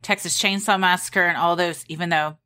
Texas 0.01 0.37
Chainsaw 0.41 0.79
Massacre 0.79 1.25
and 1.25 1.37
all 1.37 1.55
those, 1.55 1.83
even 1.87 2.09
though 2.09 2.37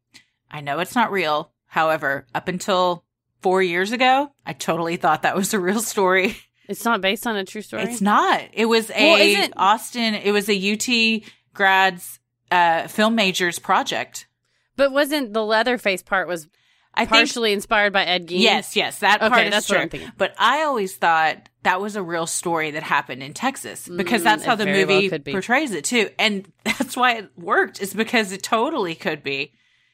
I 0.50 0.62
know 0.62 0.80
it's 0.80 0.96
not 0.96 1.12
real, 1.12 1.52
however, 1.68 2.26
up 2.36 2.48
until 2.48 3.04
four 3.42 3.62
years 3.64 3.92
ago, 3.92 4.32
I 4.46 4.54
totally 4.54 4.96
thought 4.98 5.24
that 5.24 5.36
was 5.36 5.54
a 5.54 5.60
real 5.60 5.82
story. 5.82 6.38
It's 6.72 6.86
not 6.86 7.02
based 7.02 7.28
on 7.28 7.36
a 7.36 7.46
true 7.46 7.62
story. 7.62 7.84
It's 7.84 8.02
not. 8.02 8.42
It 8.54 8.66
was 8.66 8.90
a 8.92 9.34
Well, 9.34 9.50
Austin, 9.58 10.16
it 10.16 10.32
was 10.32 10.50
a 10.50 10.74
UT 10.74 11.24
grads 11.54 12.20
uh 12.50 12.88
film 12.88 13.16
majors 13.16 13.60
project. 13.60 14.28
But 14.76 14.92
wasn't 14.92 15.34
the 15.34 15.44
Leatherface 15.46 16.02
part 16.02 16.28
was 16.28 16.48
I 16.94 17.02
think 17.06 17.10
partially 17.10 17.54
inspired 17.54 17.94
by 17.94 18.04
Ed 18.04 18.28
Gein? 18.28 18.42
Yes, 18.42 18.76
yes, 18.76 19.00
that 19.00 19.22
Okay, 19.22 19.30
part 19.30 19.46
is 19.48 19.52
that's 19.52 19.68
true. 19.68 19.78
what 19.78 19.84
I'm 19.84 19.90
thinking. 19.90 20.12
But 20.18 20.34
I 20.38 20.64
always 20.64 20.96
thought 20.98 21.48
that 21.64 21.80
was 21.80 21.96
a 21.96 22.04
real 22.04 22.26
story 22.28 22.72
that 22.72 22.84
happened 22.84 23.24
in 23.24 23.34
Texas 23.34 23.88
because 23.88 24.22
Mm, 24.22 24.24
that's 24.26 24.44
how 24.44 24.56
the 24.56 24.66
well 24.66 24.74
movie 24.76 25.18
be. 25.18 25.32
portrays 25.32 25.72
it 25.72 25.86
too, 25.86 26.10
and 26.20 26.52
that's 26.66 26.98
why 26.98 27.14
it 27.18 27.30
worked. 27.38 27.82
Is 27.82 27.94
because 27.94 28.32
it 28.34 28.44
totally 28.44 28.96
could 28.96 29.24
be. 29.24 29.54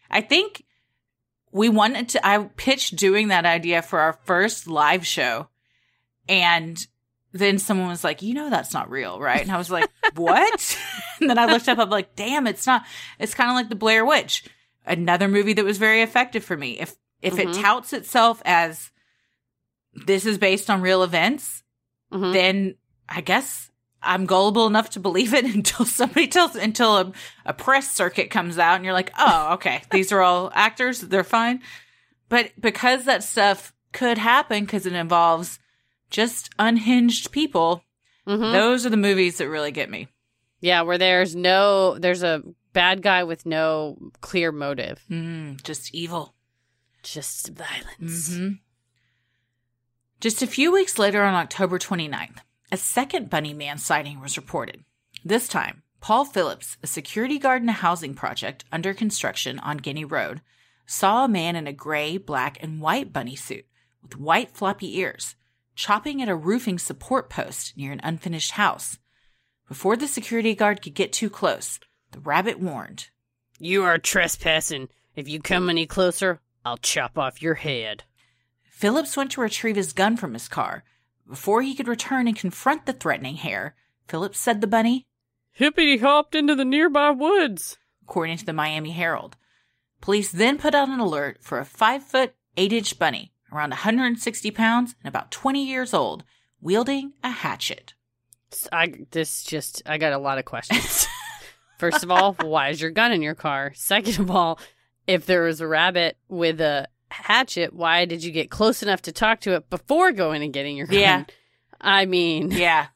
I 0.10 0.22
think 0.22 0.64
we 1.52 1.70
wanted 1.70 2.10
to. 2.10 2.26
I 2.26 2.40
pitched 2.56 2.96
doing 2.96 3.28
that 3.28 3.46
idea 3.46 3.82
for 3.84 4.00
our 4.00 4.14
first 4.26 4.68
live 4.68 5.06
show, 5.06 5.50
and 6.30 6.78
then 7.34 7.60
someone 7.60 7.90
was 7.90 8.04
like, 8.04 8.22
"You 8.22 8.34
know, 8.34 8.50
that's 8.50 8.74
not 8.74 8.90
real, 8.90 9.20
right?" 9.20 9.42
And 9.42 9.52
I 9.52 9.58
was 9.58 9.70
like, 9.70 9.90
"What?" 10.16 10.78
and 11.20 11.30
then 11.30 11.38
I 11.38 11.46
looked 11.46 11.68
up. 11.68 11.78
I'm 11.80 11.90
like, 11.90 12.16
"Damn, 12.16 12.48
it's 12.48 12.66
not." 12.66 12.84
It's 13.20 13.34
kind 13.34 13.50
of 13.50 13.56
like 13.56 13.70
the 13.70 13.76
Blair 13.76 14.06
Witch, 14.06 14.44
another 14.86 15.28
movie 15.28 15.54
that 15.54 15.66
was 15.66 15.78
very 15.78 16.02
effective 16.02 16.44
for 16.44 16.58
me. 16.58 16.80
If 16.80 16.96
if 17.22 17.38
it 17.40 17.48
Mhm. 17.50 17.62
touts 17.62 17.94
itself 17.94 18.42
as 18.46 18.92
this 20.06 20.26
is 20.26 20.38
based 20.38 20.70
on 20.70 20.82
real 20.82 21.04
events, 21.04 21.64
Mhm. 22.12 22.34
then 22.34 22.76
I 23.10 23.22
guess 23.22 23.72
I'm 24.04 24.26
gullible 24.26 24.68
enough 24.68 24.92
to 24.92 25.00
believe 25.00 25.34
it 25.34 25.46
until 25.56 25.86
somebody 25.86 26.28
tells 26.28 26.56
until 26.56 26.98
a, 26.98 27.12
a 27.46 27.54
press 27.54 27.92
circuit 27.92 28.30
comes 28.30 28.58
out 28.60 28.76
and 28.76 28.86
you're 28.86 28.94
like, 28.94 29.12
oh, 29.18 29.54
okay, 29.54 29.82
these 29.92 30.12
are 30.12 30.22
all 30.22 30.52
actors, 30.54 31.02
they're 31.02 31.24
fine. 31.24 31.62
But 32.30 32.52
because 32.60 33.06
that 33.06 33.24
stuff 33.24 33.74
could 33.94 34.18
happen 34.18 34.66
because 34.66 34.86
it 34.86 34.94
involves 34.94 35.60
just 36.10 36.50
unhinged 36.60 37.32
people, 37.32 37.84
Mhm. 38.28 38.52
those 38.54 38.86
are 38.86 38.90
the 38.90 38.98
movies 38.98 39.38
that 39.38 39.50
really 39.50 39.72
get 39.72 39.90
me. 39.90 40.08
Yeah, 40.60 40.82
where 40.82 40.98
there's 40.98 41.36
no, 41.36 41.98
there's 42.00 42.24
a 42.24 42.44
bad 42.74 43.02
guy 43.02 43.24
with 43.24 43.46
no 43.46 43.98
clear 44.22 44.52
motive, 44.52 45.04
Mm, 45.10 45.62
just 45.64 45.94
evil. 45.94 46.36
just 47.04 47.50
violence. 47.50 48.36
hmm 48.36 48.50
Just 50.20 50.42
a 50.42 50.48
few 50.48 50.72
weeks 50.72 50.98
later, 50.98 51.24
on 51.24 51.36
October 51.36 51.78
29th, 51.78 52.40
a 52.72 52.78
second 52.78 53.30
Bunny 53.30 53.54
Man 53.54 53.78
sighting 53.78 54.20
was 54.20 54.36
reported. 54.38 54.84
This 55.24 55.48
time, 55.48 55.84
Paul 56.02 56.26
Phillips, 56.26 56.78
a 56.84 56.88
security 56.88 57.38
guard 57.40 57.62
in 57.62 57.70
a 57.70 57.74
housing 57.74 58.14
project 58.14 58.66
under 58.72 58.94
construction 58.94 59.60
on 59.60 59.78
Guinea 59.78 60.06
Road, 60.06 60.42
saw 60.86 61.26
a 61.26 61.30
man 61.30 61.56
in 61.56 61.68
a 61.68 61.74
gray, 61.74 62.18
black, 62.18 62.58
and 62.62 62.82
white 62.82 63.14
bunny 63.14 63.36
suit 63.36 63.66
with 64.02 64.18
white 64.18 64.52
floppy 64.56 64.98
ears 65.00 65.36
chopping 65.78 66.22
at 66.22 66.28
a 66.28 66.36
roofing 66.36 66.80
support 66.80 67.30
post 67.30 67.78
near 67.78 67.92
an 67.94 68.02
unfinished 68.04 68.52
house. 68.52 68.98
Before 69.68 69.96
the 69.96 70.08
security 70.08 70.56
guard 70.56 70.82
could 70.82 70.96
get 70.96 71.14
too 71.14 71.30
close, 71.30 71.80
the 72.12 72.20
rabbit 72.20 72.60
warned. 72.60 73.10
You 73.60 73.84
are 73.84 74.00
trespassing. 74.00 74.90
If 75.16 75.30
you 75.30 75.40
come 75.40 75.70
any 75.70 75.86
closer, 75.86 76.42
I'll 76.66 76.78
chop 76.78 77.18
off 77.18 77.42
your 77.42 77.54
head. 77.54 78.04
Phillips 78.64 79.16
went 79.16 79.32
to 79.32 79.42
retrieve 79.42 79.76
his 79.76 79.94
gun 79.94 80.18
from 80.18 80.34
his 80.34 80.48
car. 80.48 80.84
Before 81.30 81.62
he 81.62 81.76
could 81.76 81.88
return 81.88 82.28
and 82.28 82.36
confront 82.36 82.86
the 82.86 82.94
threatening 82.94 83.36
hare, 83.36 83.76
Phillips 84.08 84.40
said 84.40 84.62
the 84.62 84.68
bunny, 84.68 85.06
Hippity 85.52 85.98
hopped 85.98 86.36
into 86.36 86.56
the 86.56 86.66
nearby 86.66 87.12
woods. 87.12 87.78
according 88.04 88.38
to 88.38 88.46
the 88.46 88.54
Miami 88.54 88.92
Herald. 88.92 89.36
Police 90.02 90.32
then 90.32 90.58
put 90.58 90.74
out 90.74 90.90
an 90.90 91.00
alert 91.00 91.40
for 91.42 91.60
a 91.60 91.66
five 91.66 92.04
foot, 92.04 92.34
eight 92.56 92.72
inch 92.72 92.98
bunny, 92.98 93.34
around 93.52 93.70
160 93.72 94.52
pounds 94.52 94.96
and 95.04 95.08
about 95.10 95.32
20 95.32 95.66
years 95.66 95.94
old, 95.94 96.24
wielding 96.62 97.14
a 97.24 97.30
hatchet. 97.30 97.94
I 98.72 98.94
this 99.12 99.44
just 99.44 99.82
I 99.86 99.98
got 99.98 100.14
a 100.14 100.18
lot 100.18 100.38
of 100.38 100.46
questions. 100.46 101.08
First 101.80 102.04
of 102.04 102.10
all, 102.10 102.34
why 102.42 102.70
is 102.70 102.82
your 102.82 102.92
gun 102.92 103.12
in 103.12 103.22
your 103.22 103.36
car? 103.36 103.72
Second 103.76 104.20
of 104.20 104.32
all, 104.32 104.60
if 105.06 105.26
there 105.26 105.44
was 105.44 105.62
a 105.62 105.68
rabbit 105.68 106.18
with 106.28 106.60
a 106.62 106.88
hatchet, 107.10 107.74
why 107.74 108.06
did 108.06 108.24
you 108.24 108.32
get 108.32 108.50
close 108.50 108.82
enough 108.82 109.02
to 109.04 109.12
talk 109.12 109.42
to 109.42 109.54
it 109.54 109.70
before 109.70 110.12
going 110.12 110.42
and 110.44 110.54
getting 110.54 110.76
your 110.78 110.88
gun? 110.88 111.00
Yeah. 111.00 111.24
I 111.80 112.06
mean, 112.06 112.52
Yeah. 112.52 112.88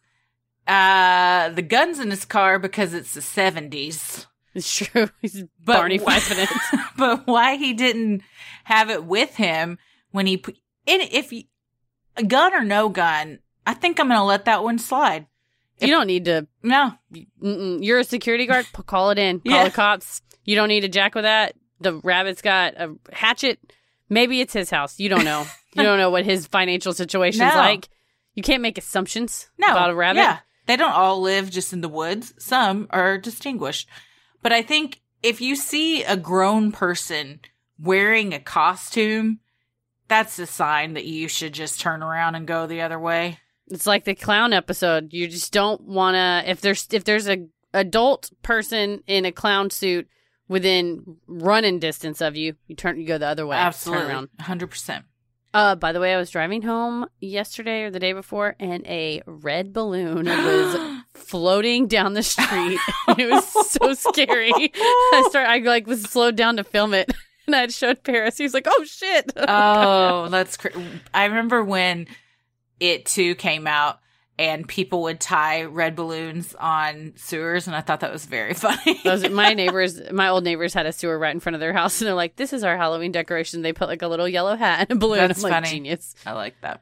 Uh, 0.67 1.49
the 1.49 1.61
gun's 1.61 1.99
in 1.99 2.09
his 2.11 2.23
car 2.25 2.57
because 2.59 2.93
it's 2.93 3.13
the 3.13 3.19
70s. 3.21 4.25
it's 4.53 4.75
true. 4.75 5.09
He's 5.21 5.43
But 5.63 5.77
Barney 5.77 5.97
five 5.97 6.27
minutes. 6.29 6.53
but 6.97 7.27
why 7.27 7.55
he 7.57 7.73
didn't 7.73 8.21
have 8.63 8.89
it 8.89 9.03
with 9.03 9.35
him 9.35 9.77
when 10.11 10.25
he 10.27 10.37
put 10.37 10.55
in 10.85 11.01
if 11.01 11.29
he, 11.29 11.49
a 12.17 12.23
gun 12.23 12.53
or 12.53 12.63
no 12.63 12.89
gun, 12.89 13.39
I 13.65 13.73
think 13.73 13.99
I'm 13.99 14.07
gonna 14.07 14.25
let 14.25 14.45
that 14.45 14.63
one 14.63 14.77
slide. 14.79 15.27
You 15.79 15.87
don't 15.87 16.05
need 16.07 16.25
to. 16.25 16.47
No, 16.61 16.93
Mm-mm. 17.41 17.83
You're 17.83 17.99
a 17.99 18.03
security 18.03 18.45
guard. 18.45 18.67
Call 18.85 19.09
it 19.09 19.17
in. 19.17 19.39
Call 19.39 19.51
Yeah. 19.51 19.63
the 19.63 19.71
cops. 19.71 20.21
You 20.45 20.55
don't 20.55 20.67
need 20.67 20.81
to 20.81 20.87
jack 20.89 21.15
with 21.15 21.23
that. 21.23 21.55
The 21.79 21.95
rabbit's 21.95 22.41
got 22.43 22.75
a 22.75 22.95
hatchet. 23.11 23.59
Maybe 24.07 24.41
it's 24.41 24.53
his 24.53 24.69
house. 24.69 24.99
You 24.99 25.09
don't 25.09 25.23
know. 25.25 25.47
you 25.75 25.81
don't 25.81 25.97
know 25.97 26.11
what 26.11 26.25
his 26.25 26.45
financial 26.45 26.93
situation's 26.93 27.51
No. 27.53 27.59
like. 27.59 27.89
You 28.35 28.43
can't 28.43 28.61
make 28.61 28.77
assumptions 28.77 29.49
no, 29.57 29.71
about 29.71 29.89
a 29.89 29.95
rabbit. 29.95 30.19
Yeah, 30.19 30.39
they 30.67 30.75
don't 30.77 30.93
all 30.93 31.19
live 31.21 31.49
just 31.49 31.73
in 31.73 31.81
the 31.81 31.89
woods. 31.89 32.33
Some 32.37 32.87
are 32.91 33.17
distinguished, 33.17 33.89
but 34.43 34.51
I 34.53 34.61
think 34.61 35.01
if 35.23 35.41
you 35.41 35.55
see 35.55 36.03
a 36.03 36.15
grown 36.15 36.71
person 36.71 37.39
wearing 37.79 38.33
a 38.33 38.39
costume, 38.39 39.39
that's 40.11 40.37
a 40.39 40.45
sign 40.45 40.95
that 40.95 41.05
you 41.05 41.29
should 41.29 41.53
just 41.53 41.79
turn 41.79 42.03
around 42.03 42.35
and 42.35 42.45
go 42.45 42.67
the 42.67 42.81
other 42.81 42.99
way. 42.99 43.39
It's 43.67 43.87
like 43.87 44.03
the 44.03 44.13
clown 44.13 44.51
episode. 44.51 45.13
You 45.13 45.29
just 45.29 45.53
don't 45.53 45.81
want 45.83 46.15
to. 46.15 46.51
If 46.51 46.59
there's 46.59 46.85
if 46.91 47.05
there's 47.05 47.29
a 47.29 47.47
adult 47.73 48.29
person 48.43 49.03
in 49.07 49.23
a 49.23 49.31
clown 49.31 49.69
suit 49.69 50.09
within 50.49 51.15
running 51.27 51.79
distance 51.79 52.19
of 52.19 52.35
you, 52.35 52.55
you 52.67 52.75
turn 52.75 52.99
you 52.99 53.07
go 53.07 53.17
the 53.17 53.27
other 53.27 53.47
way. 53.47 53.55
Turn 53.55 53.67
Absolutely, 53.67 54.07
around. 54.07 54.29
hundred 54.41 54.67
percent. 54.67 55.05
Uh, 55.53 55.75
by 55.75 55.93
the 55.93 56.01
way, 56.01 56.13
I 56.13 56.17
was 56.17 56.29
driving 56.29 56.61
home 56.61 57.05
yesterday 57.21 57.83
or 57.83 57.89
the 57.91 57.99
day 57.99 58.11
before, 58.11 58.55
and 58.59 58.85
a 58.87 59.21
red 59.25 59.71
balloon 59.71 60.25
was 60.25 61.01
floating 61.13 61.87
down 61.87 62.13
the 62.13 62.23
street. 62.33 62.79
it 63.17 63.31
was 63.31 63.69
so 63.69 63.93
scary. 63.93 64.51
I 64.75 65.25
start. 65.29 65.47
I 65.47 65.59
like 65.59 65.87
was 65.87 66.03
slowed 66.03 66.35
down 66.35 66.57
to 66.57 66.65
film 66.65 66.93
it, 66.93 67.13
and 67.53 67.55
I 67.63 67.67
showed 67.67 68.03
Paris. 68.03 68.37
He 68.37 68.43
was 68.43 68.53
like, 68.53 68.67
"Oh 68.67 68.83
shit!" 68.83 69.31
oh, 69.37 70.29
that's 70.29 70.57
cr- 70.57 70.69
I 71.13 71.25
remember 71.25 71.63
when 71.63 72.07
it 72.79 73.05
too 73.05 73.35
came 73.35 73.67
out 73.67 73.99
and 74.39 74.67
people 74.67 75.03
would 75.03 75.19
tie 75.19 75.63
red 75.63 75.95
balloons 75.95 76.55
on 76.55 77.13
sewers, 77.15 77.67
and 77.67 77.75
I 77.75 77.81
thought 77.81 77.99
that 77.99 78.11
was 78.11 78.25
very 78.25 78.53
funny. 78.55 78.99
Those 79.03 79.29
my 79.29 79.53
neighbors, 79.53 80.01
my 80.11 80.29
old 80.29 80.43
neighbors 80.43 80.73
had 80.73 80.85
a 80.85 80.91
sewer 80.91 81.19
right 81.19 81.33
in 81.33 81.39
front 81.39 81.55
of 81.55 81.59
their 81.59 81.73
house, 81.73 82.01
and 82.01 82.07
they're 82.07 82.15
like, 82.15 82.35
"This 82.37 82.53
is 82.53 82.63
our 82.63 82.77
Halloween 82.77 83.11
decoration." 83.11 83.61
They 83.61 83.73
put 83.73 83.87
like 83.87 84.01
a 84.01 84.07
little 84.07 84.27
yellow 84.27 84.55
hat 84.55 84.87
and 84.89 84.97
a 84.97 84.99
balloon. 84.99 85.19
That's 85.19 85.39
I'm 85.39 85.43
like, 85.43 85.53
funny. 85.53 85.69
genius. 85.69 86.15
I 86.25 86.31
like 86.33 86.55
that. 86.61 86.81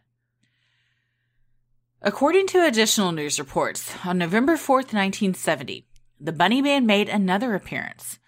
According 2.01 2.47
to 2.47 2.65
additional 2.65 3.11
news 3.11 3.39
reports, 3.39 3.93
on 4.05 4.17
November 4.17 4.53
4th, 4.53 4.93
1970, 4.93 5.85
the 6.17 6.31
Bunny 6.31 6.61
Man 6.61 6.85
made 6.85 7.09
another 7.09 7.55
appearance. 7.55 8.19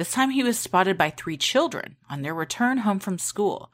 This 0.00 0.12
time 0.12 0.30
he 0.30 0.42
was 0.42 0.58
spotted 0.58 0.96
by 0.96 1.10
three 1.10 1.36
children 1.36 1.96
on 2.08 2.22
their 2.22 2.32
return 2.32 2.78
home 2.78 3.00
from 3.00 3.18
school. 3.18 3.70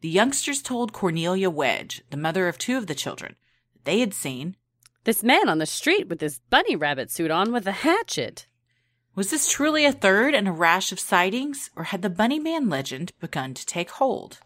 The 0.00 0.08
youngsters 0.08 0.62
told 0.62 0.94
Cornelia 0.94 1.50
Wedge, 1.50 2.00
the 2.08 2.16
mother 2.16 2.48
of 2.48 2.56
two 2.56 2.78
of 2.78 2.86
the 2.86 2.94
children, 2.94 3.36
that 3.74 3.84
they 3.84 4.00
had 4.00 4.14
seen. 4.14 4.56
This 5.04 5.22
man 5.22 5.46
on 5.46 5.58
the 5.58 5.66
street 5.66 6.08
with 6.08 6.20
this 6.20 6.40
bunny 6.48 6.74
rabbit 6.74 7.10
suit 7.10 7.30
on 7.30 7.52
with 7.52 7.66
a 7.66 7.72
hatchet. 7.84 8.46
Was 9.14 9.30
this 9.30 9.52
truly 9.52 9.84
a 9.84 9.92
third 9.92 10.32
in 10.34 10.46
a 10.46 10.52
rash 10.54 10.90
of 10.90 10.98
sightings, 10.98 11.68
or 11.76 11.84
had 11.84 12.00
the 12.00 12.08
Bunny 12.08 12.38
Man 12.38 12.70
legend 12.70 13.12
begun 13.20 13.52
to 13.52 13.66
take 13.66 13.90
hold? 13.90 14.38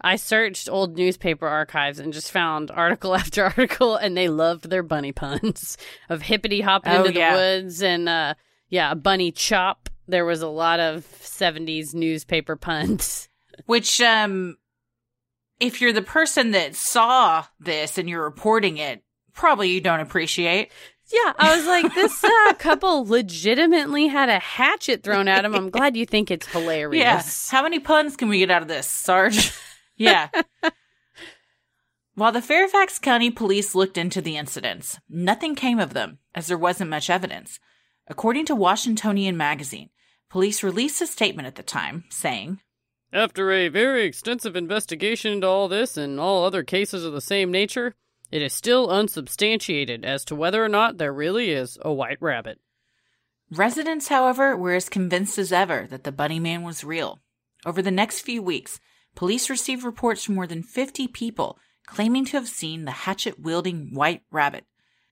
I 0.00 0.14
searched 0.14 0.68
old 0.68 0.96
newspaper 0.96 1.48
archives 1.48 1.98
and 1.98 2.12
just 2.12 2.30
found 2.30 2.70
article 2.70 3.16
after 3.16 3.42
article, 3.42 3.96
and 3.96 4.16
they 4.16 4.28
loved 4.28 4.70
their 4.70 4.84
bunny 4.84 5.10
puns 5.10 5.76
of 6.08 6.22
hippity 6.22 6.60
hopping 6.60 6.92
Oh, 6.92 7.04
into 7.04 7.18
yeah. 7.18 7.32
the 7.32 7.36
woods 7.36 7.82
and 7.82 8.08
uh, 8.08 8.34
yeah, 8.68 8.92
a 8.92 8.94
bunny 8.94 9.32
chop. 9.32 9.88
There 10.08 10.24
was 10.24 10.42
a 10.42 10.48
lot 10.48 10.80
of 10.80 11.06
'70s 11.20 11.94
newspaper 11.94 12.56
puns. 12.56 13.28
Which, 13.66 14.00
um, 14.00 14.56
if 15.60 15.80
you're 15.80 15.92
the 15.92 16.02
person 16.02 16.52
that 16.52 16.74
saw 16.74 17.44
this 17.60 17.98
and 17.98 18.08
you're 18.08 18.24
reporting 18.24 18.78
it, 18.78 19.02
probably 19.34 19.70
you 19.70 19.80
don't 19.80 20.00
appreciate. 20.00 20.70
Yeah, 21.10 21.32
I 21.38 21.56
was 21.56 21.66
like, 21.66 21.94
this 21.94 22.22
uh, 22.22 22.54
couple 22.58 23.06
legitimately 23.06 24.08
had 24.08 24.28
a 24.28 24.38
hatchet 24.38 25.02
thrown 25.02 25.26
at 25.26 25.44
him. 25.44 25.54
I'm 25.54 25.70
glad 25.70 25.96
you 25.96 26.04
think 26.04 26.30
it's 26.30 26.46
hilarious. 26.52 27.02
Yes. 27.02 27.50
How 27.50 27.62
many 27.62 27.78
puns 27.78 28.16
can 28.16 28.28
we 28.28 28.38
get 28.38 28.50
out 28.50 28.62
of 28.62 28.68
this, 28.68 28.86
Sarge? 28.86 29.52
yeah. 29.96 30.28
While 32.14 32.32
the 32.32 32.42
Fairfax 32.42 32.98
County 32.98 33.30
police 33.30 33.74
looked 33.74 33.96
into 33.96 34.20
the 34.20 34.36
incidents, 34.36 34.98
nothing 35.08 35.54
came 35.54 35.78
of 35.78 35.94
them, 35.94 36.18
as 36.34 36.48
there 36.48 36.58
wasn't 36.58 36.90
much 36.90 37.08
evidence. 37.08 37.58
According 38.06 38.46
to 38.46 38.54
Washingtonian 38.54 39.36
magazine, 39.36 39.90
police 40.30 40.62
released 40.62 41.00
a 41.00 41.06
statement 41.06 41.46
at 41.46 41.54
the 41.54 41.62
time 41.62 42.04
saying, 42.10 42.60
After 43.12 43.50
a 43.50 43.68
very 43.68 44.04
extensive 44.04 44.56
investigation 44.56 45.32
into 45.32 45.46
all 45.46 45.68
this 45.68 45.96
and 45.96 46.20
all 46.20 46.44
other 46.44 46.62
cases 46.62 47.04
of 47.04 47.12
the 47.12 47.20
same 47.20 47.50
nature, 47.50 47.94
it 48.30 48.42
is 48.42 48.52
still 48.52 48.90
unsubstantiated 48.90 50.04
as 50.04 50.24
to 50.26 50.34
whether 50.34 50.62
or 50.62 50.68
not 50.68 50.98
there 50.98 51.12
really 51.12 51.50
is 51.50 51.78
a 51.82 51.92
white 51.92 52.20
rabbit. 52.20 52.58
Residents, 53.50 54.08
however, 54.08 54.54
were 54.54 54.74
as 54.74 54.90
convinced 54.90 55.38
as 55.38 55.52
ever 55.52 55.86
that 55.88 56.04
the 56.04 56.12
Bunny 56.12 56.38
Man 56.38 56.62
was 56.62 56.84
real. 56.84 57.20
Over 57.64 57.80
the 57.80 57.90
next 57.90 58.20
few 58.20 58.42
weeks, 58.42 58.78
police 59.14 59.48
received 59.48 59.82
reports 59.82 60.24
from 60.24 60.34
more 60.34 60.46
than 60.46 60.62
50 60.62 61.08
people 61.08 61.58
claiming 61.86 62.26
to 62.26 62.32
have 62.32 62.48
seen 62.48 62.84
the 62.84 62.90
hatchet 62.90 63.40
wielding 63.40 63.94
white 63.94 64.22
rabbit. 64.30 64.66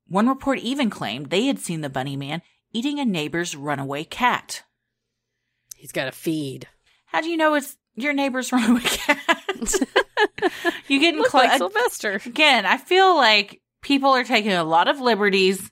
One 0.06 0.28
report 0.28 0.58
even 0.58 0.90
claimed 0.90 1.30
they 1.30 1.46
had 1.46 1.58
seen 1.58 1.80
the 1.80 1.88
Bunny 1.88 2.16
Man 2.16 2.42
eating 2.72 3.00
a 3.00 3.04
neighbor's 3.06 3.56
runaway 3.56 4.04
cat. 4.04 4.62
He's 5.76 5.92
got 5.92 6.08
a 6.08 6.12
feed. 6.12 6.66
How 7.06 7.20
do 7.20 7.28
you 7.28 7.36
know 7.36 7.54
it's 7.54 7.76
your 7.94 8.12
neighbor's 8.12 8.52
runaway 8.52 8.80
cat? 8.82 9.18
you 10.88 11.00
getting 11.00 11.20
Look 11.20 11.30
close? 11.30 11.44
like 11.44 11.58
Sylvester. 11.58 12.20
Again, 12.26 12.66
I 12.66 12.76
feel 12.76 13.16
like 13.16 13.60
people 13.82 14.10
are 14.10 14.24
taking 14.24 14.52
a 14.52 14.64
lot 14.64 14.88
of 14.88 15.00
liberties. 15.00 15.70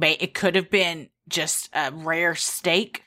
It 0.00 0.34
could 0.34 0.56
have 0.56 0.70
been 0.70 1.08
just 1.28 1.70
a 1.72 1.90
rare 1.92 2.34
steak. 2.34 3.02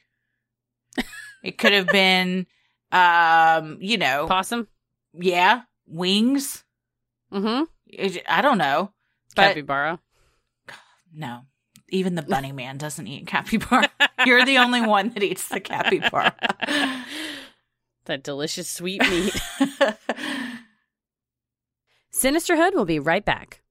It 1.44 1.58
could 1.60 1.72
have 1.72 1.88
been, 1.88 2.48
um, 2.92 3.78
you 3.80 3.98
know, 3.98 4.26
Possum. 4.28 4.68
yeah, 5.14 5.62
wings. 5.86 6.64
Mm-hmm. 7.32 7.66
It- 7.86 8.24
I 8.28 8.42
don't 8.42 8.58
know, 8.58 8.92
but 9.36 9.50
Capybara. 9.50 10.00
no, 11.14 11.42
even 11.90 12.16
the 12.16 12.22
bunny 12.22 12.52
man 12.52 12.78
doesn't 12.78 13.08
eat 13.08 13.28
capybara. 13.28 13.90
You're 14.26 14.46
the 14.46 14.58
only 14.58 14.82
one 14.82 15.10
that 15.10 15.24
eats 15.24 15.48
the 15.48 15.60
capybara. 15.60 16.36
That 18.06 18.24
delicious 18.24 18.70
sweet 18.70 19.02
meat. 19.02 19.36
Sinisterhood 22.10 22.74
will 22.74 22.86
be 22.86 23.00
right 23.00 23.26
back. 23.26 23.62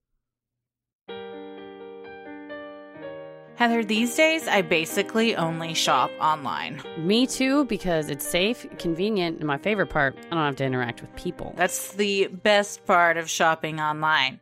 Heather, 3.57 3.83
these 3.83 4.15
days 4.15 4.47
I 4.47 4.61
basically 4.61 5.35
only 5.35 5.73
shop 5.73 6.11
online. 6.21 6.83
Me 6.99 7.27
too, 7.27 7.65
because 7.65 8.11
it's 8.11 8.29
safe, 8.29 8.67
convenient, 8.79 9.39
and 9.39 9.47
my 9.47 9.57
favorite 9.57 9.87
part, 9.89 10.15
I 10.31 10.35
don't 10.35 10.45
have 10.45 10.57
to 10.57 10.65
interact 10.65 11.01
with 11.01 11.17
people. 11.17 11.55
That's 11.57 11.95
the 11.95 12.27
best 12.27 12.85
part 12.85 13.17
of 13.17 13.31
shopping 13.31 13.81
online. 13.81 14.41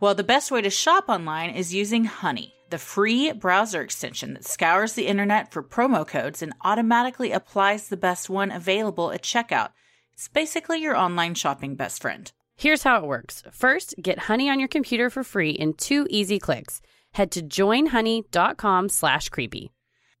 Well, 0.00 0.14
the 0.14 0.24
best 0.24 0.50
way 0.50 0.62
to 0.62 0.70
shop 0.70 1.10
online 1.10 1.50
is 1.50 1.74
using 1.74 2.06
Honey, 2.06 2.54
the 2.74 2.78
free 2.78 3.30
browser 3.30 3.82
extension 3.82 4.34
that 4.34 4.44
scours 4.44 4.94
the 4.94 5.06
internet 5.06 5.52
for 5.52 5.62
promo 5.62 6.04
codes 6.04 6.42
and 6.42 6.52
automatically 6.62 7.30
applies 7.30 7.86
the 7.86 7.96
best 7.96 8.28
one 8.28 8.50
available 8.50 9.12
at 9.12 9.22
checkout. 9.22 9.68
It's 10.12 10.26
basically 10.26 10.80
your 10.80 10.96
online 10.96 11.36
shopping 11.36 11.76
best 11.76 12.02
friend. 12.02 12.32
Here's 12.56 12.82
how 12.82 12.96
it 12.96 13.06
works. 13.06 13.44
First, 13.52 13.94
get 14.02 14.26
Honey 14.26 14.50
on 14.50 14.58
your 14.58 14.66
computer 14.66 15.08
for 15.08 15.22
free 15.22 15.50
in 15.50 15.74
two 15.74 16.08
easy 16.10 16.40
clicks. 16.40 16.82
Head 17.12 17.30
to 17.30 17.42
joinhoney.com 17.42 18.88
slash 18.88 19.28
creepy. 19.28 19.70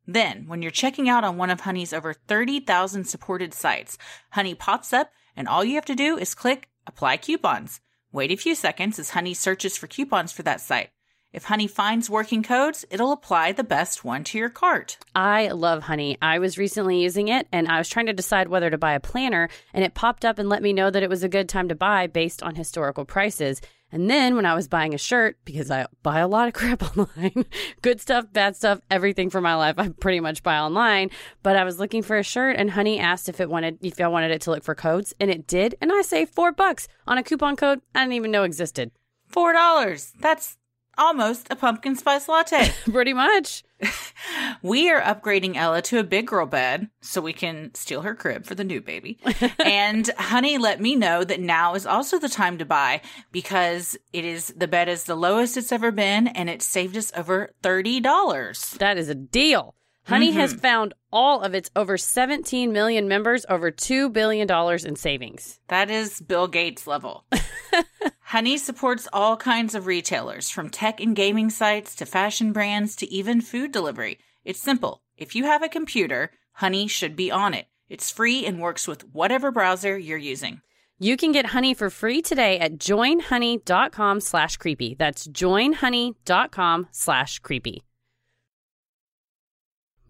Then, 0.06 0.46
when 0.46 0.62
you're 0.62 0.70
checking 0.70 1.08
out 1.08 1.24
on 1.24 1.36
one 1.36 1.50
of 1.50 1.62
Honey's 1.62 1.92
over 1.92 2.14
30,000 2.14 3.02
supported 3.02 3.52
sites, 3.52 3.98
Honey 4.30 4.54
pops 4.54 4.92
up 4.92 5.10
and 5.34 5.48
all 5.48 5.64
you 5.64 5.74
have 5.74 5.86
to 5.86 5.96
do 5.96 6.16
is 6.16 6.36
click 6.36 6.68
Apply 6.86 7.16
Coupons. 7.16 7.80
Wait 8.12 8.30
a 8.30 8.36
few 8.36 8.54
seconds 8.54 9.00
as 9.00 9.10
Honey 9.10 9.34
searches 9.34 9.76
for 9.76 9.88
coupons 9.88 10.30
for 10.30 10.44
that 10.44 10.60
site. 10.60 10.90
If 11.34 11.46
Honey 11.46 11.66
finds 11.66 12.08
working 12.08 12.44
codes, 12.44 12.84
it'll 12.90 13.10
apply 13.10 13.50
the 13.50 13.64
best 13.64 14.04
one 14.04 14.22
to 14.22 14.38
your 14.38 14.48
cart. 14.48 14.98
I 15.16 15.48
love 15.48 15.82
Honey. 15.82 16.16
I 16.22 16.38
was 16.38 16.58
recently 16.58 17.02
using 17.02 17.26
it 17.26 17.48
and 17.50 17.66
I 17.66 17.78
was 17.78 17.88
trying 17.88 18.06
to 18.06 18.12
decide 18.12 18.46
whether 18.46 18.70
to 18.70 18.78
buy 18.78 18.92
a 18.92 19.00
planner, 19.00 19.48
and 19.72 19.84
it 19.84 19.94
popped 19.94 20.24
up 20.24 20.38
and 20.38 20.48
let 20.48 20.62
me 20.62 20.72
know 20.72 20.92
that 20.92 21.02
it 21.02 21.10
was 21.10 21.24
a 21.24 21.28
good 21.28 21.48
time 21.48 21.68
to 21.70 21.74
buy 21.74 22.06
based 22.06 22.40
on 22.44 22.54
historical 22.54 23.04
prices. 23.04 23.60
And 23.90 24.08
then 24.08 24.36
when 24.36 24.46
I 24.46 24.54
was 24.54 24.68
buying 24.68 24.94
a 24.94 24.98
shirt, 24.98 25.36
because 25.44 25.72
I 25.72 25.86
buy 26.04 26.20
a 26.20 26.28
lot 26.28 26.46
of 26.46 26.54
crap 26.54 26.96
online, 26.96 27.46
good 27.82 28.00
stuff, 28.00 28.32
bad 28.32 28.54
stuff, 28.54 28.80
everything 28.88 29.28
for 29.28 29.40
my 29.40 29.56
life, 29.56 29.74
I 29.76 29.88
pretty 29.88 30.20
much 30.20 30.44
buy 30.44 30.58
online. 30.58 31.10
But 31.42 31.56
I 31.56 31.64
was 31.64 31.80
looking 31.80 32.02
for 32.04 32.16
a 32.16 32.22
shirt, 32.22 32.54
and 32.56 32.70
Honey 32.70 33.00
asked 33.00 33.28
if 33.28 33.40
it 33.40 33.50
wanted 33.50 33.78
if 33.82 34.00
I 34.00 34.06
wanted 34.06 34.30
it 34.30 34.42
to 34.42 34.52
look 34.52 34.62
for 34.62 34.76
codes, 34.76 35.12
and 35.18 35.32
it 35.32 35.48
did. 35.48 35.74
And 35.80 35.90
I 35.92 36.02
saved 36.02 36.32
four 36.32 36.52
bucks 36.52 36.86
on 37.08 37.18
a 37.18 37.24
coupon 37.24 37.56
code 37.56 37.80
I 37.92 38.02
didn't 38.02 38.12
even 38.12 38.30
know 38.30 38.44
existed. 38.44 38.92
Four 39.26 39.52
dollars. 39.52 40.12
That's 40.20 40.58
almost 40.98 41.48
a 41.50 41.56
pumpkin 41.56 41.96
spice 41.96 42.28
latte. 42.28 42.72
pretty 42.84 43.12
much. 43.12 43.64
we 44.62 44.90
are 44.90 45.00
upgrading 45.00 45.56
Ella 45.56 45.82
to 45.82 45.98
a 45.98 46.04
big 46.04 46.26
girl 46.26 46.46
bed 46.46 46.88
so 47.00 47.20
we 47.20 47.32
can 47.32 47.74
steal 47.74 48.02
her 48.02 48.14
crib 48.14 48.46
for 48.46 48.54
the 48.54 48.64
new 48.64 48.80
baby. 48.80 49.18
and 49.64 50.08
Honey 50.18 50.58
let 50.58 50.80
me 50.80 50.96
know 50.96 51.24
that 51.24 51.40
now 51.40 51.74
is 51.74 51.86
also 51.86 52.18
the 52.18 52.28
time 52.28 52.58
to 52.58 52.64
buy 52.64 53.00
because 53.32 53.96
it 54.12 54.24
is 54.24 54.54
the 54.56 54.68
bed 54.68 54.88
is 54.88 55.04
the 55.04 55.16
lowest 55.16 55.56
it's 55.56 55.72
ever 55.72 55.90
been 55.90 56.28
and 56.28 56.48
it 56.48 56.62
saved 56.62 56.96
us 56.96 57.12
over 57.16 57.52
$30. 57.62 58.78
That 58.78 58.98
is 58.98 59.08
a 59.08 59.14
deal. 59.14 59.74
Honey 60.06 60.32
has 60.32 60.52
mm-hmm. 60.52 60.60
found 60.60 60.94
all 61.14 61.42
of 61.42 61.54
its 61.54 61.70
over 61.74 61.96
17 61.96 62.72
million 62.72 63.08
members 63.08 63.46
over 63.48 63.70
$2 63.70 64.12
billion 64.12 64.46
in 64.86 64.96
savings. 64.96 65.58
That 65.68 65.90
is 65.90 66.20
Bill 66.20 66.48
Gates 66.48 66.86
level. 66.86 67.24
Honey 68.20 68.58
supports 68.58 69.08
all 69.12 69.36
kinds 69.36 69.74
of 69.74 69.86
retailers, 69.86 70.50
from 70.50 70.68
tech 70.68 71.00
and 71.00 71.14
gaming 71.14 71.50
sites 71.50 71.94
to 71.94 72.04
fashion 72.04 72.52
brands 72.52 72.96
to 72.96 73.08
even 73.08 73.40
food 73.40 73.70
delivery. 73.70 74.18
It's 74.44 74.60
simple. 74.60 75.02
If 75.16 75.36
you 75.36 75.44
have 75.44 75.62
a 75.62 75.68
computer, 75.68 76.32
Honey 76.54 76.88
should 76.88 77.14
be 77.14 77.30
on 77.30 77.54
it. 77.54 77.66
It's 77.88 78.10
free 78.10 78.44
and 78.44 78.60
works 78.60 78.88
with 78.88 79.04
whatever 79.14 79.52
browser 79.52 79.96
you're 79.96 80.18
using. 80.18 80.62
You 80.98 81.16
can 81.16 81.32
get 81.32 81.46
Honey 81.46 81.74
for 81.74 81.90
free 81.90 82.22
today 82.22 82.58
at 82.58 82.78
joinhoney.com 82.78 84.20
slash 84.20 84.56
creepy. 84.56 84.94
That's 84.94 85.26
joinhoney.com 85.26 86.88
slash 86.90 87.38
creepy. 87.40 87.84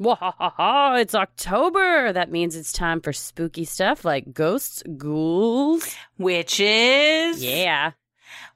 Wahaha, 0.00 1.00
it's 1.00 1.14
October. 1.14 2.12
That 2.12 2.30
means 2.30 2.56
it's 2.56 2.72
time 2.72 3.00
for 3.00 3.12
spooky 3.12 3.64
stuff 3.64 4.04
like 4.04 4.32
ghosts, 4.34 4.82
ghouls. 4.96 5.94
witches. 6.18 7.42
Yeah. 7.42 7.92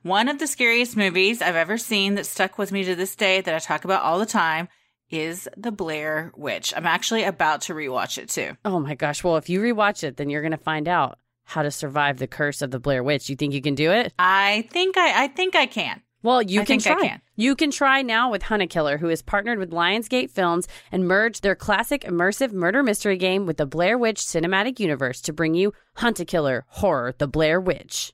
one 0.03 0.29
of 0.29 0.39
the 0.39 0.47
scariest 0.47 0.97
movies 0.97 1.41
I've 1.41 1.55
ever 1.57 1.79
seen 1.79 2.17
that 2.17 2.27
stuck 2.27 2.59
with 2.59 2.73
me 2.73 2.85
to 2.85 2.95
this 2.97 3.15
day 3.15 3.41
that 3.41 3.55
I 3.55 3.59
talk 3.59 3.85
about 3.85 4.03
all 4.03 4.19
the 4.19 4.27
time 4.27 4.69
is 5.11 5.49
The 5.57 5.71
Blair 5.73 6.33
Witch. 6.37 6.75
I'm 6.77 6.87
actually 6.87 7.23
about 7.25 7.63
to 7.63 7.75
rewatch 7.75 8.19
it 8.19 8.29
too. 8.29 8.57
Oh 8.65 8.79
my 8.81 8.95
gosh. 8.95 9.23
Well, 9.25 9.37
if 9.37 9.49
you 9.49 9.61
rewatch 9.61 10.03
it, 10.05 10.17
then 10.17 10.29
you're 10.31 10.43
going 10.43 10.51
to 10.53 10.59
find 10.59 10.89
out 10.89 11.19
how 11.45 11.63
to 11.63 11.71
survive 11.71 12.19
the 12.19 12.27
curse 12.27 12.61
of 12.63 12.71
the 12.73 12.79
Blair 12.81 13.03
Witch. 13.03 13.31
You 13.31 13.37
think 13.37 13.55
you 13.55 13.63
can 13.63 13.75
do 13.75 13.91
it? 13.93 14.13
I 14.19 14.69
think 14.71 14.97
I 14.99 15.25
I 15.25 15.29
think 15.29 15.55
I 15.57 15.65
can. 15.67 16.03
Well, 16.23 16.43
you 16.43 16.63
I 16.63 16.65
can 16.65 16.81
try. 16.81 17.01
can. 17.01 17.21
You 17.37 17.55
can 17.55 17.71
try 17.71 18.03
now 18.03 18.31
with 18.31 18.43
Hunt 18.43 18.63
A 18.63 18.67
Killer, 18.67 18.99
who 18.99 19.09
has 19.09 19.23
partnered 19.23 19.59
with 19.59 19.71
Lionsgate 19.71 20.31
Films 20.31 20.67
and 20.91 21.07
merged 21.07 21.43
their 21.43 21.55
classic 21.55 22.03
immersive 22.03 22.53
murder 22.53 22.83
mystery 22.83 23.17
game 23.17 23.47
with 23.47 23.57
the 23.57 23.67
Blair 23.67 23.97
Witch 23.97 24.21
cinematic 24.21 24.81
universe 24.81 25.21
to 25.23 25.33
bring 25.33 25.55
you 25.55 25.73
Hunt 25.97 26.19
A 26.19 26.25
Killer 26.25 26.65
Horror: 26.69 27.15
The 27.17 27.29
Blair 27.29 27.61
Witch. 27.61 28.13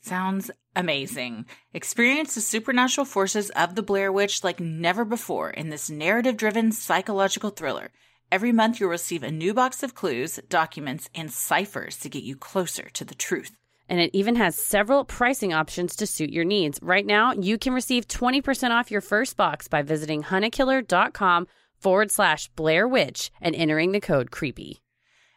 Sounds 0.00 0.50
amazing. 0.74 1.44
Experience 1.74 2.34
the 2.34 2.40
supernatural 2.40 3.04
forces 3.04 3.50
of 3.50 3.74
the 3.74 3.82
Blair 3.82 4.10
Witch 4.10 4.42
like 4.42 4.60
never 4.60 5.04
before 5.04 5.50
in 5.50 5.68
this 5.68 5.90
narrative 5.90 6.38
driven 6.38 6.72
psychological 6.72 7.50
thriller. 7.50 7.90
Every 8.30 8.52
month, 8.52 8.78
you'll 8.78 8.90
receive 8.90 9.22
a 9.22 9.30
new 9.30 9.52
box 9.52 9.82
of 9.82 9.94
clues, 9.94 10.38
documents, 10.48 11.10
and 11.14 11.30
ciphers 11.30 11.96
to 11.98 12.08
get 12.08 12.22
you 12.22 12.36
closer 12.36 12.88
to 12.90 13.04
the 13.04 13.14
truth. 13.14 13.57
And 13.88 14.00
it 14.00 14.10
even 14.12 14.36
has 14.36 14.54
several 14.54 15.04
pricing 15.04 15.52
options 15.52 15.96
to 15.96 16.06
suit 16.06 16.30
your 16.30 16.44
needs. 16.44 16.78
Right 16.82 17.06
now, 17.06 17.32
you 17.32 17.58
can 17.58 17.72
receive 17.72 18.06
20% 18.06 18.70
off 18.70 18.90
your 18.90 19.00
first 19.00 19.36
box 19.36 19.68
by 19.68 19.82
visiting 19.82 20.22
huntakiller.com 20.24 21.46
forward 21.78 22.10
slash 22.10 22.48
Blair 22.48 22.86
Witch 22.86 23.30
and 23.40 23.54
entering 23.54 23.92
the 23.92 24.00
code 24.00 24.30
CREEPY. 24.30 24.82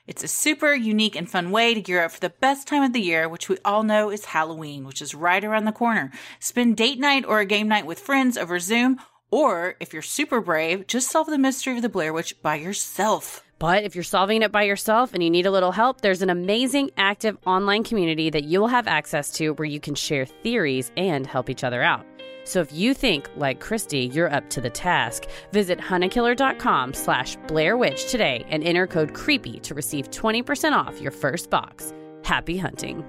It's 0.07 0.23
a 0.23 0.27
super 0.27 0.73
unique 0.73 1.15
and 1.15 1.29
fun 1.29 1.51
way 1.51 1.73
to 1.73 1.81
gear 1.81 2.03
up 2.03 2.11
for 2.11 2.19
the 2.19 2.31
best 2.41 2.67
time 2.67 2.83
of 2.83 2.91
the 2.91 2.99
year, 2.99 3.29
which 3.29 3.47
we 3.47 3.57
all 3.63 3.83
know 3.83 4.09
is 4.09 4.25
Halloween, 4.25 4.83
which 4.83 5.01
is 5.01 5.13
right 5.13 5.43
around 5.43 5.65
the 5.65 5.71
corner. 5.71 6.11
Spend 6.39 6.75
date 6.75 6.99
night 6.99 7.23
or 7.25 7.39
a 7.39 7.45
game 7.45 7.67
night 7.67 7.85
with 7.85 7.99
friends 7.99 8.37
over 8.37 8.59
Zoom, 8.59 8.99
or 9.31 9.75
if 9.79 9.93
you're 9.93 10.01
super 10.01 10.41
brave, 10.41 10.85
just 10.85 11.09
solve 11.09 11.27
the 11.27 11.37
mystery 11.37 11.75
of 11.77 11.81
the 11.81 11.89
Blair 11.89 12.13
Witch 12.13 12.39
by 12.41 12.55
yourself. 12.55 13.43
But 13.57 13.83
if 13.83 13.95
you're 13.95 14.03
solving 14.03 14.41
it 14.41 14.51
by 14.51 14.63
yourself 14.63 15.13
and 15.13 15.23
you 15.23 15.29
need 15.29 15.45
a 15.45 15.51
little 15.51 15.71
help, 15.71 16.01
there's 16.01 16.21
an 16.21 16.29
amazing 16.29 16.91
active 16.97 17.37
online 17.45 17.83
community 17.83 18.29
that 18.31 18.43
you'll 18.43 18.67
have 18.67 18.87
access 18.87 19.31
to 19.33 19.51
where 19.51 19.67
you 19.67 19.79
can 19.79 19.95
share 19.95 20.25
theories 20.25 20.91
and 20.97 21.27
help 21.27 21.49
each 21.49 21.63
other 21.63 21.81
out. 21.81 22.05
So 22.43 22.59
if 22.59 22.73
you 22.73 22.93
think, 22.93 23.29
like 23.35 23.59
Christy, 23.59 24.07
you're 24.07 24.33
up 24.33 24.49
to 24.49 24.61
the 24.61 24.69
task, 24.69 25.25
visit 25.51 25.79
huntakiller.com 25.79 26.93
slash 26.93 27.37
Blair 27.47 27.77
Witch 27.77 28.09
today 28.09 28.43
and 28.49 28.63
enter 28.63 28.87
code 28.87 29.13
CREEPY 29.13 29.59
to 29.61 29.75
receive 29.75 30.09
20% 30.09 30.73
off 30.73 30.99
your 30.99 31.11
first 31.11 31.49
box. 31.51 31.93
Happy 32.23 32.57
hunting. 32.57 33.05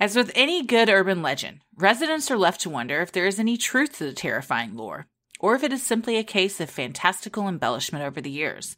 As 0.00 0.16
with 0.16 0.32
any 0.34 0.62
good 0.64 0.88
urban 0.88 1.22
legend, 1.22 1.60
residents 1.76 2.30
are 2.30 2.36
left 2.36 2.60
to 2.62 2.70
wonder 2.70 3.00
if 3.00 3.12
there 3.12 3.26
is 3.26 3.38
any 3.38 3.56
truth 3.56 3.98
to 3.98 4.04
the 4.04 4.12
terrifying 4.12 4.74
lore, 4.76 5.06
or 5.38 5.54
if 5.54 5.62
it 5.62 5.72
is 5.72 5.82
simply 5.82 6.16
a 6.16 6.24
case 6.24 6.60
of 6.60 6.68
fantastical 6.68 7.48
embellishment 7.48 8.04
over 8.04 8.20
the 8.20 8.30
years. 8.30 8.76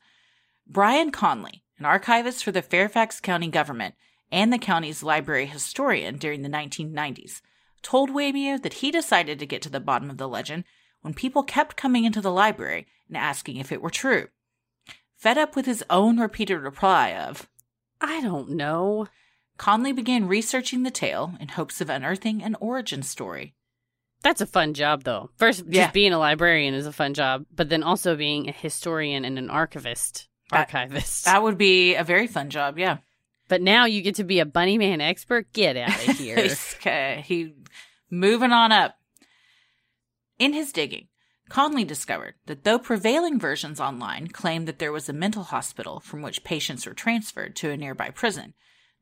Brian 0.67 1.11
Conley, 1.11 1.65
an 1.79 1.85
archivist 1.85 2.45
for 2.45 2.53
the 2.53 2.63
Fairfax 2.63 3.21
County 3.21 3.49
government 3.49 3.95
and 4.31 4.53
the 4.53 4.59
county's 4.59 5.03
library 5.03 5.47
historian 5.47 6.19
during 6.19 6.43
the 6.43 6.49
1990s, 6.49 7.41
told 7.83 8.11
WAMU 8.11 8.61
that 8.63 8.75
he 8.75 8.91
decided 8.91 9.39
to 9.39 9.47
get 9.47 9.63
to 9.63 9.71
the 9.71 9.81
bottom 9.81 10.11
of 10.11 10.19
the 10.19 10.29
legend 10.29 10.65
when 11.03 11.15
people 11.15 11.43
kept 11.43 11.77
coming 11.77 12.05
into 12.05 12.21
the 12.21 12.33
library 12.33 12.87
and 13.09 13.17
asking 13.17 13.57
if 13.57 13.71
it 13.71 13.81
were 13.81 13.91
true. 13.91 14.27
Fed 15.17 15.39
up 15.39 15.57
with 15.57 15.67
his 15.67 15.85
own 15.89 16.19
repeated 16.19 16.59
reply 16.59 17.15
of, 17.15 17.49
I 18.01 18.21
don't 18.21 18.51
know. 18.51 19.07
Conley 19.59 19.93
began 19.93 20.29
researching 20.29 20.83
the 20.83 20.91
tale 20.91 21.35
in 21.41 21.49
hopes 21.49 21.81
of 21.81 21.89
unearthing 21.91 22.43
an 22.43 22.57
origin 22.61 23.03
story. 23.03 23.55
That's 24.23 24.41
a 24.41 24.47
fun 24.47 24.75
job, 24.75 25.05
though. 25.05 25.31
First, 25.37 25.61
just 25.65 25.73
Yeah. 25.73 25.91
being 25.91 26.13
a 26.13 26.19
librarian 26.19 26.75
is 26.75 26.87
a 26.87 26.93
fun 26.93 27.15
job, 27.15 27.47
but 27.55 27.69
then 27.69 27.83
also 27.83 28.17
being 28.17 28.49
a 28.49 28.53
historian 28.53 29.25
and 29.25 29.39
an 29.39 29.51
archivist. 29.51 30.29
Archivist. 30.53 31.25
That 31.25 31.43
would 31.43 31.59
be 31.59 31.95
a 31.95 32.05
very 32.05 32.27
fun 32.27 32.51
job, 32.51 32.79
yeah. 32.79 32.99
but 33.49 33.63
now 33.63 33.85
you 33.85 34.03
get 34.03 34.17
to 34.17 34.25
be 34.25 34.41
a 34.41 34.47
bunny 34.47 34.79
man 34.79 35.01
expert. 35.01 35.53
Get 35.53 35.77
out 35.77 36.09
of 36.09 36.19
here. 36.19 36.39
okay, 36.77 37.23
he 37.27 37.55
moving 38.11 38.53
on 38.53 38.73
up. 38.73 38.97
In 40.39 40.53
his 40.53 40.73
digging, 40.73 41.09
Conley 41.49 41.85
discovered 41.85 42.35
that 42.47 42.65
though 42.65 42.79
prevailing 42.79 43.39
versions 43.41 43.81
online 43.81 44.29
claim 44.29 44.65
that 44.67 44.79
there 44.79 44.93
was 44.93 45.09
a 45.09 45.13
mental 45.13 45.45
hospital 45.45 46.01
from 46.01 46.23
which 46.23 46.45
patients 46.45 46.87
were 46.87 46.95
transferred 46.95 47.55
to 47.57 47.71
a 47.71 47.77
nearby 47.77 48.11
prison, 48.11 48.55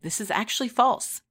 this 0.04 0.20
is 0.20 0.30
actually 0.30 0.68
false. 0.68 1.22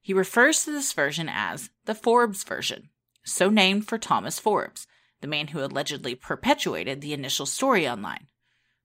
He 0.00 0.14
refers 0.14 0.64
to 0.64 0.72
this 0.72 0.94
version 0.94 1.28
as 1.30 1.68
the 1.84 1.94
Forbes 1.94 2.42
version, 2.42 2.88
so 3.22 3.50
named 3.50 3.86
for 3.86 3.98
Thomas 3.98 4.38
Forbes, 4.38 4.86
the 5.20 5.28
man 5.28 5.48
who 5.48 5.62
allegedly 5.62 6.14
perpetuated 6.14 7.00
the 7.00 7.12
initial 7.12 7.44
story 7.44 7.86
online. 7.86 8.26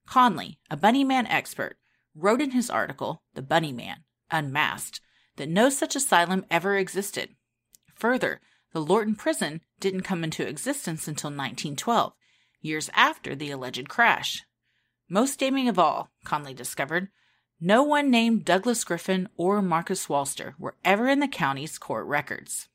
Conley, 0.06 0.60
a 0.70 0.76
Bunny 0.76 1.06
Man 1.06 1.26
expert, 1.28 1.78
wrote 2.14 2.42
in 2.42 2.52
his 2.52 2.70
article, 2.70 3.24
The 3.34 3.42
Bunny 3.42 3.72
Man, 3.72 4.04
Unmasked, 4.30 5.00
that 5.38 5.48
no 5.48 5.70
such 5.70 5.96
asylum 5.96 6.46
ever 6.52 6.76
existed. 6.76 7.30
Further, 7.96 8.42
the 8.74 8.82
Lorton 8.82 9.16
prison 9.16 9.62
didn't 9.80 10.02
come 10.02 10.24
into 10.24 10.46
existence 10.46 11.08
until 11.08 11.30
1912, 11.30 12.12
years 12.62 12.90
after 12.94 13.36
the 13.36 13.52
alleged 13.52 13.88
crash. 13.88 14.44
Most 15.08 15.40
damning 15.40 15.70
of 15.70 15.80
all, 15.80 16.10
Conley 16.26 16.54
discovered, 16.54 17.08
no 17.60 17.84
one 17.84 18.10
named 18.10 18.46
Douglas 18.46 18.84
Griffin 18.84 19.28
or 19.38 19.62
Marcus 19.62 20.08
Walster 20.08 20.54
were 20.58 20.76
ever 20.84 21.08
in 21.08 21.20
the 21.20 21.28
county's 21.28 21.78
court 21.78 22.06
records. 22.06 22.68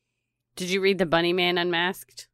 Did 0.56 0.70
you 0.70 0.80
read 0.80 0.98
the 0.98 1.06
Bunny 1.06 1.32
Man 1.32 1.58
Unmasked? 1.58 2.28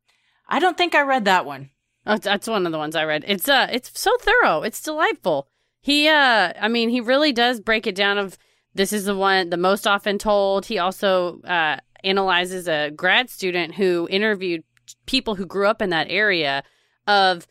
I 0.49 0.59
don't 0.59 0.77
think 0.77 0.95
I 0.95 1.03
read 1.03 1.25
that 1.27 1.47
one. 1.47 1.71
Oh, 2.07 2.17
that's 2.19 2.49
one 2.49 2.67
of 2.67 2.73
the 2.73 2.79
ones 2.79 2.97
I 2.97 3.05
read. 3.05 3.25
It's 3.29 3.49
uh, 3.49 3.69
it's 3.71 3.99
so 3.99 4.11
thorough. 4.21 4.63
It's 4.63 4.83
delightful. 4.83 5.49
He 5.81 6.09
uh, 6.09 6.53
I 6.61 6.69
mean, 6.69 6.89
he 6.91 7.01
really 7.01 7.33
does 7.33 7.61
break 7.61 7.87
it 7.87 7.95
down. 7.95 8.19
Of 8.19 8.37
this 8.75 8.93
is 8.93 9.05
the 9.05 9.17
one 9.17 9.51
the 9.51 9.57
most 9.57 9.87
often 9.87 10.19
told. 10.19 10.67
He 10.67 10.79
also 10.79 11.41
uh 11.43 11.77
analyzes 12.03 12.67
a 12.69 12.91
grad 12.91 13.29
student 13.31 13.75
who 13.75 14.09
interviewed 14.11 14.65
people 15.07 15.35
who 15.35 15.45
grew 15.47 15.67
up 15.67 15.81
in 15.83 15.91
that 15.91 16.07
area. 16.11 16.63
Of 17.07 17.47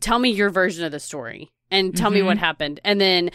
tell 0.00 0.18
me 0.18 0.30
your 0.30 0.50
version 0.50 0.84
of 0.84 0.92
the 0.92 1.00
story 1.00 1.50
and 1.70 1.96
tell 1.96 2.10
me 2.10 2.20
Mhm. 2.20 2.26
what 2.26 2.38
happened, 2.38 2.80
and 2.84 3.00
then 3.00 3.30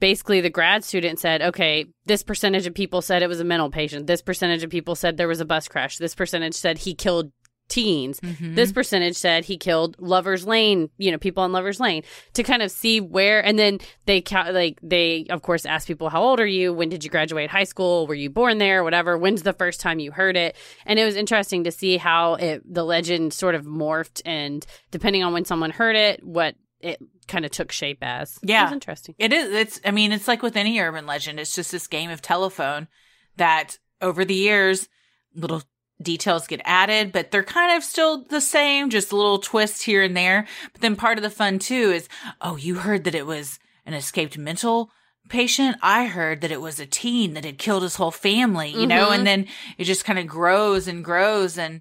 basically 0.00 0.40
the 0.40 0.50
grad 0.50 0.84
student 0.84 1.18
said, 1.18 1.42
okay, 1.42 1.86
this 2.06 2.22
percentage 2.22 2.66
of 2.66 2.74
people 2.74 3.02
said 3.02 3.22
it 3.22 3.28
was 3.28 3.40
a 3.40 3.44
mental 3.44 3.70
patient. 3.70 4.06
This 4.06 4.22
percentage 4.22 4.62
of 4.62 4.70
people 4.70 4.94
said 4.94 5.16
there 5.16 5.28
was 5.28 5.40
a 5.40 5.44
bus 5.44 5.68
crash. 5.68 5.98
This 5.98 6.14
percentage 6.14 6.54
said 6.54 6.78
he 6.78 6.94
killed 6.94 7.32
teens. 7.66 8.20
Mhm. 8.20 8.56
This 8.56 8.72
percentage 8.72 9.16
said 9.16 9.46
he 9.46 9.56
killed 9.56 9.96
Lovers 9.98 10.46
Lane, 10.46 10.90
you 10.98 11.10
know, 11.10 11.16
people 11.16 11.42
on 11.42 11.50
Lovers 11.50 11.80
Lane 11.80 12.02
to 12.34 12.42
kind 12.42 12.62
of 12.62 12.70
see 12.70 13.00
where, 13.00 13.42
and 13.42 13.58
then 13.58 13.78
they 14.04 14.20
ca- 14.20 14.50
like 14.52 14.78
they 14.82 15.24
of 15.30 15.40
course 15.40 15.64
ask 15.64 15.86
people, 15.86 16.10
how 16.10 16.22
old 16.22 16.40
are 16.40 16.46
you? 16.46 16.74
When 16.74 16.90
did 16.90 17.04
you 17.04 17.08
graduate 17.10 17.48
high 17.48 17.64
school? 17.64 18.06
Were 18.06 18.14
you 18.14 18.28
born 18.28 18.58
there? 18.58 18.84
Whatever. 18.84 19.16
When's 19.16 19.44
the 19.44 19.54
first 19.54 19.80
time 19.80 19.98
you 19.98 20.12
heard 20.12 20.36
it? 20.36 20.56
And 20.84 20.98
it 20.98 21.06
was 21.06 21.16
interesting 21.16 21.64
to 21.64 21.72
see 21.72 21.96
how 21.96 22.34
it 22.34 22.62
the 22.70 22.84
legend 22.84 23.32
sort 23.32 23.54
of 23.54 23.64
morphed, 23.64 24.20
and 24.26 24.64
depending 24.90 25.22
on 25.24 25.32
when 25.32 25.46
someone 25.46 25.70
heard 25.70 25.96
it, 25.96 26.22
what 26.22 26.56
it 26.80 27.00
kind 27.28 27.44
of 27.44 27.50
took 27.50 27.72
shape 27.72 27.98
as. 28.02 28.38
it 28.42 28.48
Yeah. 28.50 28.64
was 28.64 28.72
interesting. 28.72 29.14
It 29.18 29.32
is. 29.32 29.52
It's. 29.52 29.80
I 29.84 29.90
mean, 29.90 30.12
it's 30.12 30.28
like 30.28 30.42
with 30.42 30.56
any 30.56 30.78
urban 30.78 31.06
legend. 31.06 31.40
It's 31.40 31.54
just 31.54 31.72
this 31.72 31.86
game 31.86 32.10
of 32.10 32.22
telephone 32.22 32.88
that 33.36 33.78
over 34.00 34.24
the 34.24 34.34
years, 34.34 34.88
little 35.34 35.62
details 36.02 36.46
get 36.46 36.60
added, 36.64 37.12
but 37.12 37.30
they're 37.30 37.42
kind 37.44 37.76
of 37.76 37.82
still 37.84 38.24
the 38.24 38.40
same, 38.40 38.90
just 38.90 39.12
little 39.12 39.38
twists 39.38 39.82
here 39.82 40.02
and 40.02 40.16
there. 40.16 40.46
But 40.72 40.80
then 40.82 40.96
part 40.96 41.18
of 41.18 41.22
the 41.22 41.30
fun 41.30 41.58
too 41.58 41.90
is, 41.92 42.08
oh, 42.40 42.56
you 42.56 42.76
heard 42.76 43.04
that 43.04 43.14
it 43.14 43.26
was 43.26 43.58
an 43.86 43.94
escaped 43.94 44.36
mental 44.36 44.90
patient. 45.28 45.76
I 45.82 46.06
heard 46.06 46.40
that 46.42 46.50
it 46.50 46.60
was 46.60 46.78
a 46.80 46.86
teen 46.86 47.34
that 47.34 47.44
had 47.44 47.58
killed 47.58 47.82
his 47.84 47.96
whole 47.96 48.10
family, 48.10 48.70
you 48.70 48.86
know, 48.86 49.08
Mhm. 49.10 49.14
and 49.14 49.26
then 49.26 49.46
it 49.78 49.84
just 49.84 50.04
kind 50.04 50.18
of 50.18 50.26
grows 50.26 50.86
and 50.88 51.04
grows. 51.04 51.56
And 51.56 51.80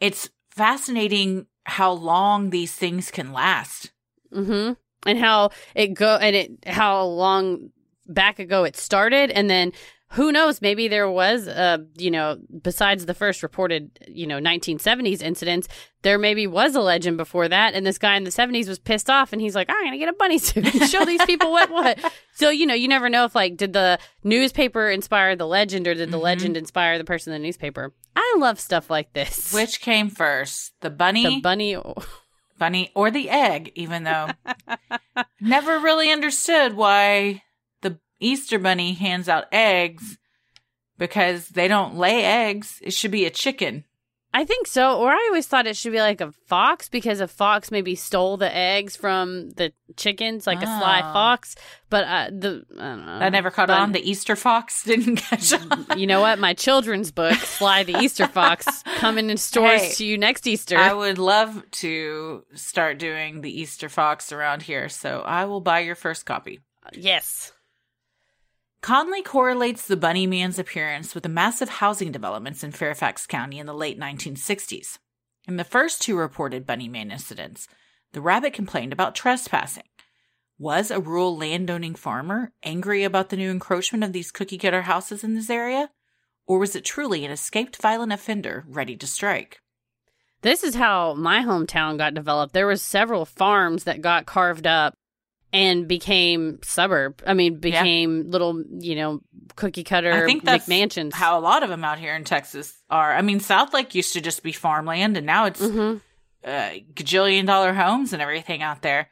it's 0.00 0.28
fascinating 0.50 1.46
how 1.64 1.92
long 1.92 2.50
these 2.50 2.74
things 2.74 3.10
can 3.10 3.32
last. 3.32 3.92
Hmm 4.32 4.72
And 5.06 5.18
how 5.18 5.50
it 5.74 5.94
go 5.94 6.16
and 6.16 6.36
it 6.36 6.50
how 6.66 7.04
long 7.04 7.70
back 8.06 8.38
ago 8.38 8.64
it 8.64 8.76
started, 8.76 9.30
and 9.30 9.48
then 9.48 9.72
who 10.14 10.32
knows? 10.32 10.60
Maybe 10.60 10.88
there 10.88 11.08
was 11.08 11.46
a 11.46 11.86
you 11.96 12.10
know 12.10 12.36
besides 12.62 13.06
the 13.06 13.14
first 13.14 13.42
reported 13.44 13.96
you 14.08 14.26
know 14.26 14.38
1970s 14.40 15.22
incidents, 15.22 15.68
there 16.02 16.18
maybe 16.18 16.46
was 16.48 16.74
a 16.74 16.80
legend 16.80 17.16
before 17.16 17.46
that, 17.48 17.74
and 17.74 17.86
this 17.86 17.96
guy 17.98 18.16
in 18.16 18.24
the 18.24 18.30
70s 18.30 18.66
was 18.68 18.80
pissed 18.80 19.08
off, 19.08 19.32
and 19.32 19.40
he's 19.40 19.54
like, 19.54 19.70
I'm 19.70 19.84
gonna 19.84 19.98
get 19.98 20.08
a 20.08 20.12
bunny 20.12 20.38
suit 20.38 20.66
and 20.74 20.90
show 20.90 21.04
these 21.04 21.24
people 21.26 21.52
what 21.52 21.70
what. 21.78 21.98
So 22.34 22.50
you 22.50 22.66
know 22.66 22.74
you 22.74 22.88
never 22.88 23.08
know 23.08 23.24
if 23.24 23.34
like 23.36 23.56
did 23.56 23.72
the 23.72 23.98
newspaper 24.24 24.90
inspire 24.90 25.36
the 25.36 25.46
legend 25.46 25.86
or 25.86 25.94
did 25.94 26.10
the 26.10 26.18
Mhm. 26.18 26.22
legend 26.22 26.56
inspire 26.56 26.98
the 26.98 27.04
person 27.04 27.32
in 27.32 27.40
the 27.40 27.46
newspaper? 27.46 27.92
I 28.16 28.34
love 28.38 28.58
stuff 28.58 28.90
like 28.90 29.12
this. 29.12 29.52
Which 29.54 29.80
came 29.80 30.10
first, 30.10 30.72
the 30.80 30.90
bunny? 30.90 31.22
the 31.36 31.40
bunny? 31.40 31.76
Bunny 32.60 32.92
or 32.94 33.10
the 33.10 33.28
egg, 33.28 33.72
even 33.74 34.04
though 34.04 34.28
never 35.40 35.80
really 35.80 36.12
understood 36.12 36.74
why 36.74 37.42
the 37.80 37.98
Easter 38.20 38.60
bunny 38.60 38.92
hands 38.92 39.28
out 39.28 39.46
eggs 39.50 40.18
because 40.96 41.48
they 41.48 41.66
don't 41.66 41.96
lay 41.96 42.22
eggs. 42.22 42.78
It 42.82 42.92
should 42.92 43.10
be 43.10 43.24
a 43.24 43.30
chicken. 43.30 43.84
I 44.32 44.44
think 44.44 44.68
so. 44.68 44.96
Or 44.96 45.10
I 45.10 45.26
always 45.30 45.48
thought 45.48 45.66
it 45.66 45.76
should 45.76 45.90
be 45.92 45.98
like 46.00 46.20
a 46.20 46.30
fox 46.46 46.88
because 46.88 47.20
a 47.20 47.26
fox 47.26 47.72
maybe 47.72 47.96
stole 47.96 48.36
the 48.36 48.54
eggs 48.54 48.94
from 48.94 49.50
the 49.50 49.72
chickens, 49.96 50.46
like 50.46 50.62
a 50.62 50.66
sly 50.66 51.00
Oh. 51.04 51.12
fox. 51.12 51.56
But 51.88 52.04
uh, 52.04 52.30
the 52.30 52.64
I 52.78 52.82
don't 52.82 53.06
know. 53.06 53.18
That 53.18 53.32
never 53.32 53.50
caught 53.50 53.66
But- 53.66 53.80
on. 53.80 53.90
The 53.92 54.08
Easter 54.08 54.36
fox 54.36 54.82
didn't 54.84 55.16
catch 55.16 55.52
on. 55.52 55.86
You 55.98 56.06
know 56.06 56.20
what? 56.20 56.38
My 56.38 56.54
children's 56.54 57.10
book, 57.10 57.34
Sly 57.34 57.82
the 57.82 57.98
Easter 57.98 58.28
Fox, 58.28 58.84
coming 58.98 59.30
in 59.30 59.36
stores 59.36 59.80
Hey, 59.82 59.90
to 59.94 60.04
you 60.04 60.16
next 60.16 60.46
Easter. 60.46 60.76
I 60.78 60.92
would 60.94 61.18
love 61.18 61.68
to 61.82 62.44
start 62.54 62.98
doing 62.98 63.40
the 63.40 63.50
Easter 63.60 63.88
fox 63.88 64.30
around 64.30 64.62
here, 64.62 64.88
so 64.88 65.22
I 65.26 65.46
will 65.46 65.60
buy 65.60 65.80
your 65.80 65.96
first 65.96 66.24
copy. 66.24 66.60
yes. 66.92 67.52
Conley 68.82 69.22
correlates 69.22 69.86
the 69.86 69.96
Bunny 69.96 70.26
Man's 70.26 70.58
appearance 70.58 71.14
with 71.14 71.22
the 71.22 71.28
massive 71.28 71.68
housing 71.68 72.10
developments 72.10 72.64
in 72.64 72.72
Fairfax 72.72 73.26
County 73.26 73.58
in 73.58 73.66
the 73.66 73.74
late 73.74 74.00
1960s. 74.00 74.98
In 75.46 75.56
the 75.56 75.64
first 75.64 76.00
two 76.00 76.16
reported 76.16 76.66
Bunny 76.66 76.88
Man 76.88 77.10
incidents, 77.10 77.68
the 78.12 78.22
rabbit 78.22 78.54
complained 78.54 78.94
about 78.94 79.14
trespassing. 79.14 79.84
Was 80.58 80.90
a 80.90 80.98
rural 80.98 81.36
landowning 81.36 81.94
farmer 81.94 82.52
angry 82.62 83.04
about 83.04 83.28
the 83.28 83.36
new 83.36 83.50
encroachment 83.50 84.02
of 84.02 84.14
these 84.14 84.30
cookie 84.30 84.58
cutter 84.58 84.82
houses 84.82 85.22
in 85.22 85.34
this 85.34 85.50
area? 85.50 85.90
Or 86.46 86.58
was 86.58 86.74
it 86.74 86.84
truly 86.84 87.24
an 87.24 87.30
escaped 87.30 87.76
violent 87.76 88.12
offender 88.12 88.64
ready 88.66 88.96
to 88.96 89.06
strike? 89.06 89.60
This 90.40 90.64
is 90.64 90.74
how 90.74 91.12
my 91.14 91.40
hometown 91.42 91.98
got 91.98 92.14
developed. 92.14 92.54
There 92.54 92.66
was 92.66 92.80
several 92.80 93.26
farms 93.26 93.84
that 93.84 94.00
got 94.00 94.24
carved 94.24 94.66
up 94.66 94.94
and 95.52 95.88
became 95.88 96.60
suburb. 96.62 97.22
I 97.26 97.34
mean, 97.34 97.58
became 97.58 98.30
little, 98.30 98.62
you 98.78 98.94
know, 98.94 99.20
cookie 99.56 99.84
cutter 99.84 100.12
I 100.12 100.24
think 100.26 100.44
that's 100.44 100.68
McMansions. 100.68 101.12
how 101.12 101.38
a 101.38 101.40
lot 101.40 101.62
of 101.62 101.68
them 101.68 101.84
out 101.84 101.98
here 101.98 102.14
in 102.14 102.24
Texas 102.24 102.72
are. 102.88 103.12
I 103.14 103.22
mean, 103.22 103.40
Southlake 103.40 103.94
used 103.94 104.12
to 104.12 104.20
just 104.20 104.42
be 104.42 104.52
farmland, 104.52 105.16
and 105.16 105.26
now 105.26 105.46
it's 105.46 105.60
hmm 105.66 105.96
uh, 106.42 106.70
gajillion 106.94 107.46
dollar 107.46 107.74
homes 107.74 108.12
and 108.14 108.22
everything 108.22 108.62
out 108.62 108.80
there. 108.82 109.08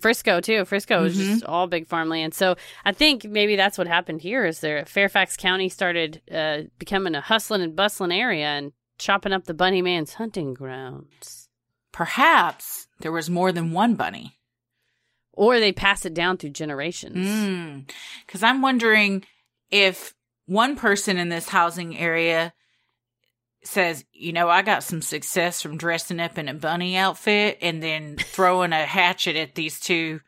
Frisco 0.00 0.40
too. 0.40 0.64
Frisco 0.64 1.02
was 1.02 1.14
Mm-hmm. 1.16 1.32
just 1.32 1.44
all 1.44 1.66
big 1.66 1.86
farmland. 1.86 2.34
So 2.34 2.56
I 2.84 2.92
think 2.92 3.24
maybe 3.24 3.54
that's 3.56 3.76
what 3.78 3.86
happened 3.86 4.22
here. 4.22 4.44
Is 4.46 4.60
there 4.60 4.84
Fairfax 4.86 5.36
County 5.36 5.68
started 5.68 6.22
uh, 6.32 6.62
becoming 6.78 7.14
a 7.14 7.20
hustling 7.20 7.62
and 7.62 7.76
bustling 7.76 8.10
area 8.12 8.46
and 8.46 8.72
chopping 8.98 9.32
up 9.32 9.44
the 9.44 9.54
bunny 9.54 9.82
man's 9.82 10.14
hunting 10.14 10.54
grounds, 10.54 11.48
Perhaps 11.92 12.88
there 13.00 13.12
was 13.12 13.28
more 13.30 13.52
than 13.52 13.70
one 13.72 13.94
bunny. 13.94 14.38
Or 15.32 15.58
they 15.58 15.72
pass 15.72 16.04
it 16.04 16.14
down 16.14 16.36
through 16.36 16.50
generations. 16.50 17.28
Hmm. 17.28 17.80
Because 18.26 18.42
I'm 18.42 18.62
wondering 18.62 19.24
if 19.70 20.14
one 20.46 20.76
person 20.76 21.16
in 21.16 21.28
this 21.28 21.48
housing 21.48 21.96
area 21.96 22.52
says, 23.64 24.04
you 24.12 24.32
know, 24.32 24.48
I 24.48 24.62
got 24.62 24.82
some 24.82 25.02
success 25.02 25.62
from 25.62 25.78
dressing 25.78 26.20
up 26.20 26.36
in 26.36 26.48
a 26.48 26.54
bunny 26.54 26.96
outfit 26.96 27.58
and 27.62 27.82
then 27.82 28.16
throwing 28.18 28.72
a 28.72 28.84
hatchet 28.84 29.36
at 29.36 29.54
these 29.54 29.80
two 29.80 30.20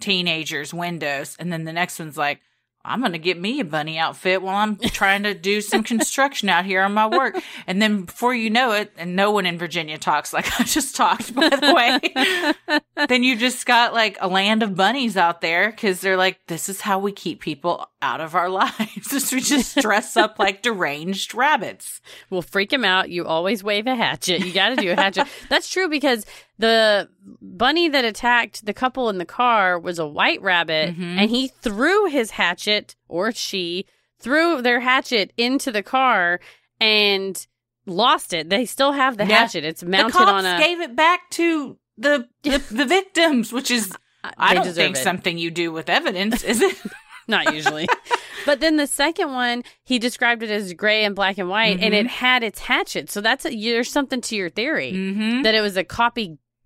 teenagers' 0.00 0.74
windows. 0.74 1.36
And 1.38 1.52
then 1.52 1.64
the 1.64 1.72
next 1.72 1.98
one's 1.98 2.16
like, 2.16 2.40
I'm 2.84 3.00
going 3.00 3.12
to 3.12 3.18
get 3.18 3.40
me 3.40 3.60
a 3.60 3.64
bunny 3.64 3.98
outfit 3.98 4.42
while 4.42 4.56
I'm 4.56 4.76
trying 4.76 5.22
to 5.22 5.34
do 5.34 5.60
some 5.60 5.82
construction 5.82 6.48
out 6.48 6.66
here 6.66 6.82
on 6.82 6.92
my 6.92 7.06
work. 7.06 7.40
And 7.66 7.80
then 7.80 8.02
before 8.02 8.34
you 8.34 8.50
know 8.50 8.72
it, 8.72 8.92
and 8.98 9.16
no 9.16 9.30
one 9.30 9.46
in 9.46 9.58
Virginia 9.58 9.96
talks 9.96 10.32
like 10.32 10.60
I 10.60 10.64
just 10.64 10.94
talked, 10.94 11.34
by 11.34 11.48
the 11.48 11.72
way, 11.74 12.80
then 13.08 13.22
you 13.22 13.36
just 13.36 13.64
got 13.64 13.94
like 13.94 14.18
a 14.20 14.28
land 14.28 14.62
of 14.62 14.74
bunnies 14.74 15.16
out 15.16 15.40
there 15.40 15.70
because 15.70 16.00
they're 16.00 16.16
like, 16.16 16.38
this 16.46 16.68
is 16.68 16.82
how 16.82 16.98
we 16.98 17.12
keep 17.12 17.40
people 17.40 17.88
out 18.02 18.20
of 18.20 18.34
our 18.34 18.48
lives. 18.50 19.30
We 19.34 19.40
just 19.40 19.76
dress 19.78 20.16
up 20.16 20.38
like 20.38 20.62
deranged 20.62 21.34
rabbits. 21.34 22.00
We'll 22.30 22.42
freak 22.42 22.70
them 22.70 22.84
out. 22.84 23.10
You 23.10 23.24
always 23.24 23.64
wave 23.64 23.86
a 23.86 23.96
hatchet. 23.96 24.44
You 24.44 24.52
got 24.52 24.68
to 24.68 24.76
do 24.76 24.92
a 24.92 24.94
hatchet. 24.94 25.26
That's 25.48 25.68
true 25.68 25.88
because 25.88 26.24
the 26.58 27.08
bunny 27.40 27.88
that 27.88 28.04
attacked 28.04 28.64
the 28.64 28.72
couple 28.74 29.08
in 29.08 29.18
the 29.18 29.24
car 29.24 29.78
was 29.78 29.98
a 29.98 30.06
white 30.06 30.40
rabbit, 30.42 30.96
Mhm. 30.96 31.18
and 31.18 31.30
he 31.30 31.48
threw 31.48 32.06
his 32.06 32.32
hatchet, 32.32 32.94
or 33.08 33.32
she 33.32 33.86
threw 34.20 34.62
their 34.62 34.80
hatchet 34.80 35.32
into 35.36 35.72
the 35.72 35.82
car 35.82 36.40
and 36.80 37.46
lost 37.86 38.32
it. 38.32 38.48
They 38.50 38.64
still 38.66 38.92
have 38.92 39.16
the 39.16 39.26
Yeah. 39.26 39.40
hatchet. 39.40 39.64
It's 39.64 39.82
mounted 39.82 40.14
the 40.14 40.18
cops 40.18 40.30
on 40.30 40.46
a. 40.46 40.58
gave 40.58 40.80
it 40.80 40.94
back 40.96 41.30
to 41.30 41.76
the 41.98 42.28
the, 42.42 42.58
the 42.70 42.84
victims, 42.86 43.52
which 43.52 43.70
is 43.70 43.92
I 44.38 44.54
don't 44.54 44.72
think 44.72 44.96
it. 44.96 45.00
something 45.00 45.36
you 45.36 45.50
do 45.50 45.70
with 45.72 45.88
evidence, 45.90 46.42
is 46.44 46.62
it? 46.62 46.76
Not 47.28 47.54
usually. 47.54 47.86
but 48.46 48.60
then 48.60 48.76
the 48.76 48.86
second 48.86 49.32
one, 49.32 49.64
he 49.82 49.98
described 49.98 50.42
it 50.42 50.50
as 50.50 50.72
gray 50.74 51.04
and 51.04 51.14
black 51.14 51.38
and 51.38 51.48
white, 51.48 51.80
and 51.80 51.94
it 51.94 52.06
had 52.06 52.42
its 52.42 52.58
hatchet. 52.60 53.10
So 53.10 53.20
that's 53.20 53.46
a, 53.46 53.50
there's 53.50 53.90
something 53.90 54.20
to 54.22 54.36
your 54.36 54.50
theory 54.50 54.92
mm-hmm. 54.92 55.42
that 55.42 55.54
it 55.54 55.60
was 55.60 55.76
a 55.76 55.84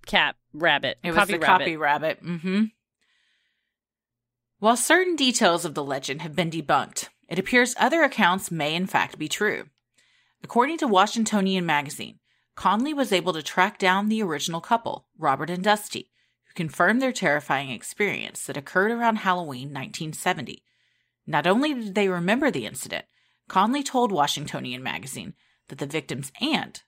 copycat 0.09 0.35
rabbit. 0.53 0.99
It 1.03 1.15
was 1.15 1.29
the 1.29 1.39
rabbit. 1.39 1.65
copy 1.65 1.77
rabbit. 1.77 2.25
Mm-hmm. 2.25 2.65
While 4.59 4.77
certain 4.77 5.15
details 5.15 5.65
of 5.65 5.75
the 5.75 5.85
legend 5.85 6.23
have 6.23 6.35
been 6.35 6.51
debunked, 6.51 7.09
it 7.29 7.39
appears 7.39 7.75
other 7.79 8.03
accounts 8.03 8.51
may 8.51 8.75
in 8.75 8.87
fact 8.87 9.19
be 9.19 9.29
true. 9.29 9.67
According 10.43 10.79
to 10.79 10.89
Washingtonian 10.89 11.67
magazine, 11.67 12.19
Conley 12.57 12.93
was 12.93 13.13
able 13.13 13.33
to 13.35 13.43
track 13.43 13.79
down 13.79 14.09
the 14.09 14.23
original 14.23 14.61
couple, 14.61 15.07
Robert 15.17 15.51
and 15.51 15.63
Dusty, 15.63 16.11
who 16.45 16.55
confirmed 16.55 17.01
their 17.01 17.13
terrifying 17.13 17.71
experience 17.71 18.45
that 18.47 18.57
occurred 18.57 18.91
around 18.91 19.17
Halloween 19.17 19.69
1970. 19.69 20.65
Not 21.27 21.47
only 21.47 21.75
did 21.75 21.95
they 21.95 22.09
remember 22.09 22.51
the 22.51 22.67
incident, 22.67 23.05
Conley 23.49 23.83
told 23.83 24.11
Washingtonian 24.11 24.83
magazine 24.83 25.35
that 25.69 25.79
the 25.79 25.87
victim's 25.87 26.33
aunt 26.41 26.83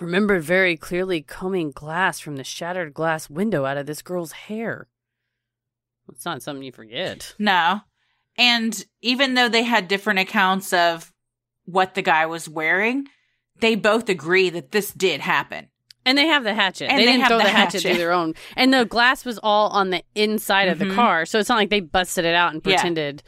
Remembered 0.00 0.42
very 0.42 0.76
clearly 0.76 1.22
combing 1.22 1.70
glass 1.70 2.18
from 2.18 2.36
the 2.36 2.44
shattered 2.44 2.92
glass 2.94 3.30
window 3.30 3.64
out 3.64 3.76
of 3.76 3.86
this 3.86 4.02
girl's 4.02 4.32
hair. 4.32 4.88
It's 6.10 6.24
not 6.24 6.42
something 6.42 6.62
you 6.64 6.72
forget. 6.72 7.34
No. 7.38 7.80
And 8.36 8.84
even 9.00 9.34
though 9.34 9.48
they 9.48 9.62
had 9.62 9.88
different 9.88 10.18
accounts 10.18 10.72
of 10.72 11.12
what 11.64 11.94
the 11.94 12.02
guy 12.02 12.26
was 12.26 12.48
wearing, 12.48 13.06
they 13.60 13.74
both 13.76 14.08
agree 14.08 14.50
that 14.50 14.72
this 14.72 14.90
did 14.92 15.20
happen. 15.20 15.68
And 16.04 16.18
they 16.18 16.26
have 16.26 16.42
the 16.42 16.54
hatchet. 16.54 16.90
And 16.90 16.98
they, 16.98 17.04
they 17.06 17.12
didn't 17.12 17.28
throw 17.28 17.38
the 17.38 17.44
the 17.44 17.50
hatchet, 17.50 17.82
hatchet. 17.82 17.88
through 17.90 17.98
their 17.98 18.12
own. 18.12 18.34
And 18.56 18.74
the 18.74 18.84
glass 18.84 19.24
was 19.24 19.38
all 19.40 19.68
on 19.68 19.90
the 19.90 20.02
inside 20.16 20.68
of 20.68 20.80
the 20.80 20.86
Mhm. 20.86 20.94
car. 20.96 21.24
So 21.26 21.38
it's 21.38 21.48
not 21.48 21.56
like 21.58 21.70
they 21.70 21.78
busted 21.80 22.24
it 22.24 22.34
out 22.34 22.52
and 22.52 22.60
Yeah. 22.64 22.74
pretended. 22.74 23.22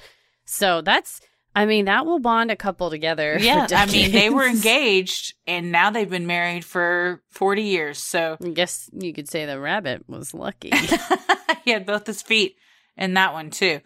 So 0.45 0.81
that's, 0.81 1.21
I 1.55 1.67
mean, 1.67 1.85
that 1.85 2.05
will 2.05 2.19
bond 2.19 2.51
a 2.51 2.57
couple 2.57 2.91
together. 2.91 3.39
Yeah. 3.41 3.67
I 3.71 3.87
mean, 3.87 4.11
they 4.11 4.29
were 4.29 4.45
engaged 4.49 5.35
and 5.47 5.71
now 5.71 5.91
they've 5.91 6.09
been 6.11 6.27
married 6.27 6.65
for 6.65 7.23
40 7.31 7.63
years. 7.63 7.99
So 7.99 8.37
I 8.43 8.49
guess 8.49 8.91
you 8.93 9.13
could 9.13 9.29
say 9.29 9.47
the 9.47 9.61
rabbit 9.61 10.09
was 10.09 10.35
lucky. 10.35 10.73
he 11.65 11.71
had 11.71 11.87
both 11.87 12.07
his 12.07 12.23
feet 12.23 12.57
in 12.97 13.15
that 13.15 13.33
one 13.33 13.51
too. 13.51 13.81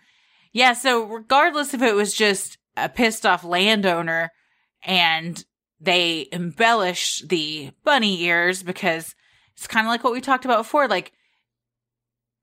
Yeah. 0.52 0.72
So 0.72 1.04
regardless 1.04 1.74
if 1.74 1.82
it 1.82 1.94
was 1.94 2.14
just 2.14 2.56
a 2.76 2.88
pissed 2.88 3.26
off 3.26 3.44
landowner 3.44 4.30
and 4.82 5.44
they 5.80 6.26
embellished 6.32 7.28
the 7.28 7.70
bunny 7.84 8.22
ears 8.22 8.62
because 8.62 9.14
it's 9.56 9.66
kind 9.66 9.86
of 9.86 9.90
like 9.90 10.04
what 10.04 10.12
we 10.12 10.20
talked 10.20 10.44
about 10.44 10.58
before. 10.58 10.88
Like, 10.88 11.12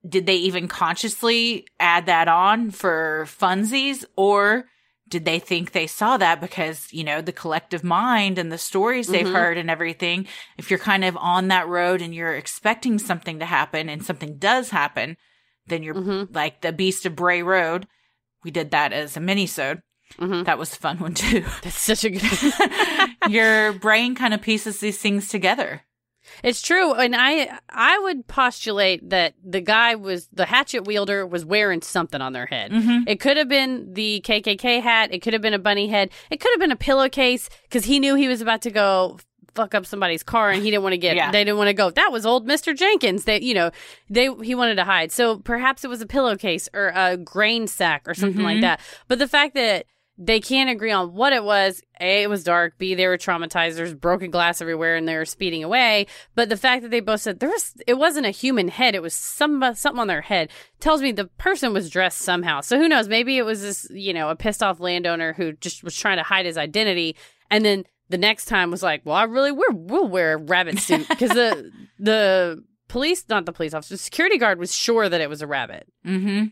did 0.07 0.25
they 0.25 0.35
even 0.35 0.67
consciously 0.67 1.65
add 1.79 2.05
that 2.05 2.27
on 2.27 2.69
for 2.71 3.25
funsies 3.27 4.05
or 4.15 4.65
did 5.07 5.23
they 5.25 5.37
think 5.39 5.71
they 5.71 5.85
saw 5.87 6.17
that 6.17 6.41
because, 6.41 6.91
you 6.91 7.03
know, 7.03 7.21
the 7.21 7.31
collective 7.31 7.83
mind 7.83 8.37
and 8.39 8.51
the 8.51 8.57
stories 8.57 9.07
they've 9.07 9.25
Mhm. 9.27 9.33
heard 9.33 9.57
and 9.57 9.69
everything, 9.69 10.27
if 10.57 10.69
you're 10.69 10.79
kind 10.79 11.05
of 11.05 11.15
on 11.17 11.47
that 11.49 11.67
road 11.67 12.01
and 12.01 12.13
you're 12.15 12.35
expecting 12.35 12.97
something 12.97 13.37
to 13.39 13.45
happen 13.45 13.87
and 13.87 14.03
something 14.03 14.37
does 14.37 14.71
happen, 14.71 15.15
then 15.67 15.83
you're 15.83 15.95
Mhm. 15.95 16.33
like 16.35 16.61
the 16.61 16.71
Beast 16.73 17.05
of 17.05 17.15
Bray 17.15 17.43
Road. 17.43 17.87
We 18.43 18.49
did 18.51 18.71
that 18.71 18.93
as 18.93 19.15
a 19.15 19.19
mini-sode. 19.19 19.81
hmm 20.19 20.43
That 20.43 20.57
was 20.59 20.73
a 20.73 20.77
fun 20.77 20.99
one 20.99 21.13
too. 21.13 21.43
That's 21.63 21.81
such 21.81 22.03
a 22.03 22.09
good. 22.11 22.21
Your 23.29 23.73
brain 23.73 24.15
kind 24.15 24.33
of 24.33 24.41
pieces 24.41 24.79
these 24.79 24.97
things 24.99 25.27
together. 25.29 25.81
It's 26.43 26.61
true, 26.61 26.93
and 26.93 27.15
I 27.15 27.57
I 27.69 27.97
would 27.99 28.27
postulate 28.27 29.09
that 29.09 29.33
the 29.43 29.61
guy 29.61 29.95
was 29.95 30.27
the 30.33 30.45
hatchet 30.45 30.85
wielder 30.85 31.25
was 31.25 31.45
wearing 31.45 31.81
something 31.81 32.21
on 32.21 32.33
their 32.33 32.45
head. 32.45 32.71
Mhm. 32.71 33.03
It 33.07 33.19
could 33.19 33.37
have 33.37 33.47
been 33.49 33.93
the 33.93 34.21
KKK 34.25 34.79
hat. 34.81 35.13
It 35.13 35.19
could 35.21 35.33
have 35.33 35.41
been 35.41 35.53
a 35.53 35.59
bunny 35.59 35.87
head. 35.87 36.09
It 36.29 36.39
could 36.39 36.51
have 36.53 36.59
been 36.59 36.71
a 36.71 36.75
pillowcase 36.75 37.49
because 37.63 37.85
he 37.85 37.99
knew 37.99 38.15
he 38.15 38.27
was 38.27 38.41
about 38.41 38.61
to 38.63 38.71
go 38.71 39.17
fuck 39.55 39.73
up 39.73 39.85
somebody's 39.85 40.21
car 40.21 40.49
and 40.49 40.61
he 40.61 40.69
didn't 40.69 40.83
want 40.83 40.91
to 40.91 40.97
get. 40.97 41.15
Yeah. 41.15 41.31
They 41.31 41.45
didn't 41.45 41.57
want 41.57 41.69
to 41.69 41.73
go. 41.73 41.89
That 41.89 42.11
was 42.11 42.25
old 42.25 42.45
Mister 42.45 42.73
Jenkins. 42.73 43.23
that 43.23 43.41
you 43.41 43.53
know 43.53 43.71
they 44.09 44.27
he 44.43 44.53
wanted 44.55 44.75
to 44.75 44.83
hide. 44.83 45.11
So 45.13 45.37
perhaps 45.37 45.83
it 45.85 45.87
was 45.89 46.01
a 46.01 46.05
pillowcase 46.05 46.67
or 46.73 46.91
a 46.93 47.15
grain 47.15 47.67
sack 47.67 48.03
or 48.05 48.13
something 48.13 48.43
like 48.43 48.57
Mhm. 48.57 48.61
that. 48.61 48.79
But 49.07 49.19
the 49.19 49.27
fact 49.29 49.55
that 49.55 49.85
they 50.17 50.39
can't 50.39 50.69
agree 50.69 50.91
on 50.91 51.13
what 51.13 51.33
it 51.33 51.43
was. 51.43 51.81
A, 51.99 52.23
it 52.23 52.29
was 52.29 52.43
dark. 52.43 52.77
B, 52.77 52.95
they 52.95 53.07
were 53.07 53.17
traumatized. 53.17 53.75
There's 53.75 53.93
broken 53.93 54.31
glass 54.31 54.61
everywhere, 54.61 54.95
and 54.95 55.07
they 55.07 55.17
were 55.17 55.25
speeding 55.25 55.63
away. 55.63 56.07
But 56.35 56.47
the 56.47 56.57
fact 56.57 56.83
that 56.83 56.91
they 56.91 57.01
both 57.01 57.21
said 57.21 57.39
there 57.39 57.49
was, 57.49 57.73
it 57.85 57.95
wasn't 57.95 58.25
a 58.25 58.31
human 58.31 58.69
head. 58.69 58.95
It 58.95 59.01
was 59.01 59.13
some 59.13 59.61
something 59.75 59.99
on 59.99 60.07
their 60.07 60.21
head. 60.21 60.49
Tells 60.79 61.01
me 61.01 61.11
the 61.11 61.25
person 61.25 61.73
was 61.73 61.89
dressed 61.89 62.19
somehow. 62.19 62.61
So 62.61 62.77
who 62.77 62.87
knows? 62.87 63.09
Maybe 63.09 63.37
it 63.37 63.45
was 63.45 63.61
this, 63.61 63.87
you 63.91 64.13
know, 64.13 64.29
a 64.29 64.35
pissed 64.35 64.63
off 64.63 64.79
landowner 64.79 65.33
who 65.33 65.51
just 65.53 65.83
was 65.83 65.97
trying 65.97 66.17
to 66.17 66.23
hide 66.23 66.45
his 66.45 66.57
identity, 66.57 67.17
and 67.51 67.65
then 67.65 67.83
the 68.09 68.17
next 68.17 68.45
time 68.45 68.71
was 68.71 68.83
like, 68.83 69.01
well, 69.03 69.15
I 69.15 69.23
really 69.23 69.51
we're, 69.51 69.71
we'll 69.71 70.07
wear 70.07 70.33
a 70.33 70.37
rabbit 70.37 70.79
suit 70.79 71.07
because 71.09 71.31
the 71.31 71.71
the 71.99 72.63
police, 72.87 73.25
not 73.27 73.45
the 73.45 73.53
police 73.53 73.73
officer, 73.73 73.95
the 73.95 73.99
security 73.99 74.37
guard 74.37 74.59
was 74.59 74.73
sure 74.73 75.09
that 75.09 75.19
it 75.19 75.29
was 75.29 75.41
a 75.41 75.47
rabbit. 75.47 75.87
Mm-hmm. 76.05 76.45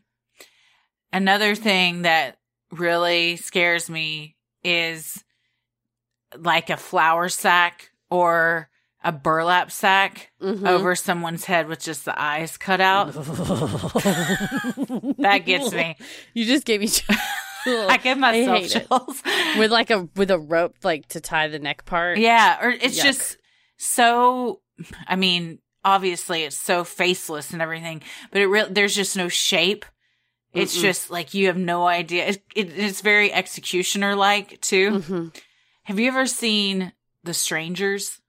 Another 1.14 1.56
thing 1.56 2.02
that 2.02 2.38
really 2.80 3.36
scares 3.38 3.90
me 3.90 4.36
is 4.64 5.24
like 6.38 6.70
a 6.70 6.78
flour 6.78 7.30
sack 7.30 7.92
or 8.10 8.70
a 9.04 9.12
burlap 9.12 9.72
sack 9.72 10.32
Mhm. 10.42 10.68
over 10.68 10.96
someone's 10.96 11.46
head 11.46 11.68
with 11.68 11.80
just 11.82 12.06
the 12.06 12.20
eyes 12.20 12.58
cut 12.58 12.82
out. 12.82 13.14
that 13.14 15.44
gets 15.46 15.72
me. 15.74 15.96
You 16.34 16.46
just 16.46 16.66
gave 16.66 16.82
me. 16.82 16.90
I 17.66 17.98
give 17.98 18.18
myself 18.18 18.66
it. 18.66 18.70
chills. 18.88 19.22
with 19.58 19.72
like 19.72 19.90
a 19.90 20.10
with 20.16 20.32
a 20.32 20.40
rope 20.40 20.76
like 20.84 21.08
to 21.10 21.22
tie 21.22 21.48
the 21.48 21.60
neck 21.60 21.86
part. 21.86 22.18
Yeah, 22.18 22.58
or 22.62 22.70
it's 22.72 23.00
Yuck. 23.00 23.04
just 23.04 23.38
so. 23.78 24.60
I 25.08 25.16
mean, 25.16 25.60
obviously, 25.86 26.44
it's 26.44 26.58
so 26.58 26.84
faceless 26.84 27.54
and 27.54 27.62
everything, 27.62 28.02
but 28.32 28.42
it 28.42 28.48
real 28.48 28.68
there's 28.70 28.96
just 28.96 29.16
no 29.16 29.30
shape. 29.30 29.86
It's 30.54 30.78
Mm-mm. 30.78 30.82
just 30.82 31.10
like 31.10 31.34
you 31.34 31.48
have 31.48 31.58
no 31.58 31.88
idea. 31.88 32.28
It, 32.28 32.44
it, 32.56 32.78
it's 32.78 33.02
very 33.02 33.34
executioner 33.34 34.16
like 34.16 34.62
too. 34.62 35.00
hmm 35.02 35.28
Have 35.84 36.00
you 36.00 36.08
ever 36.10 36.26
seen 36.28 36.94
The 37.24 37.34
Strangers? 37.34 38.20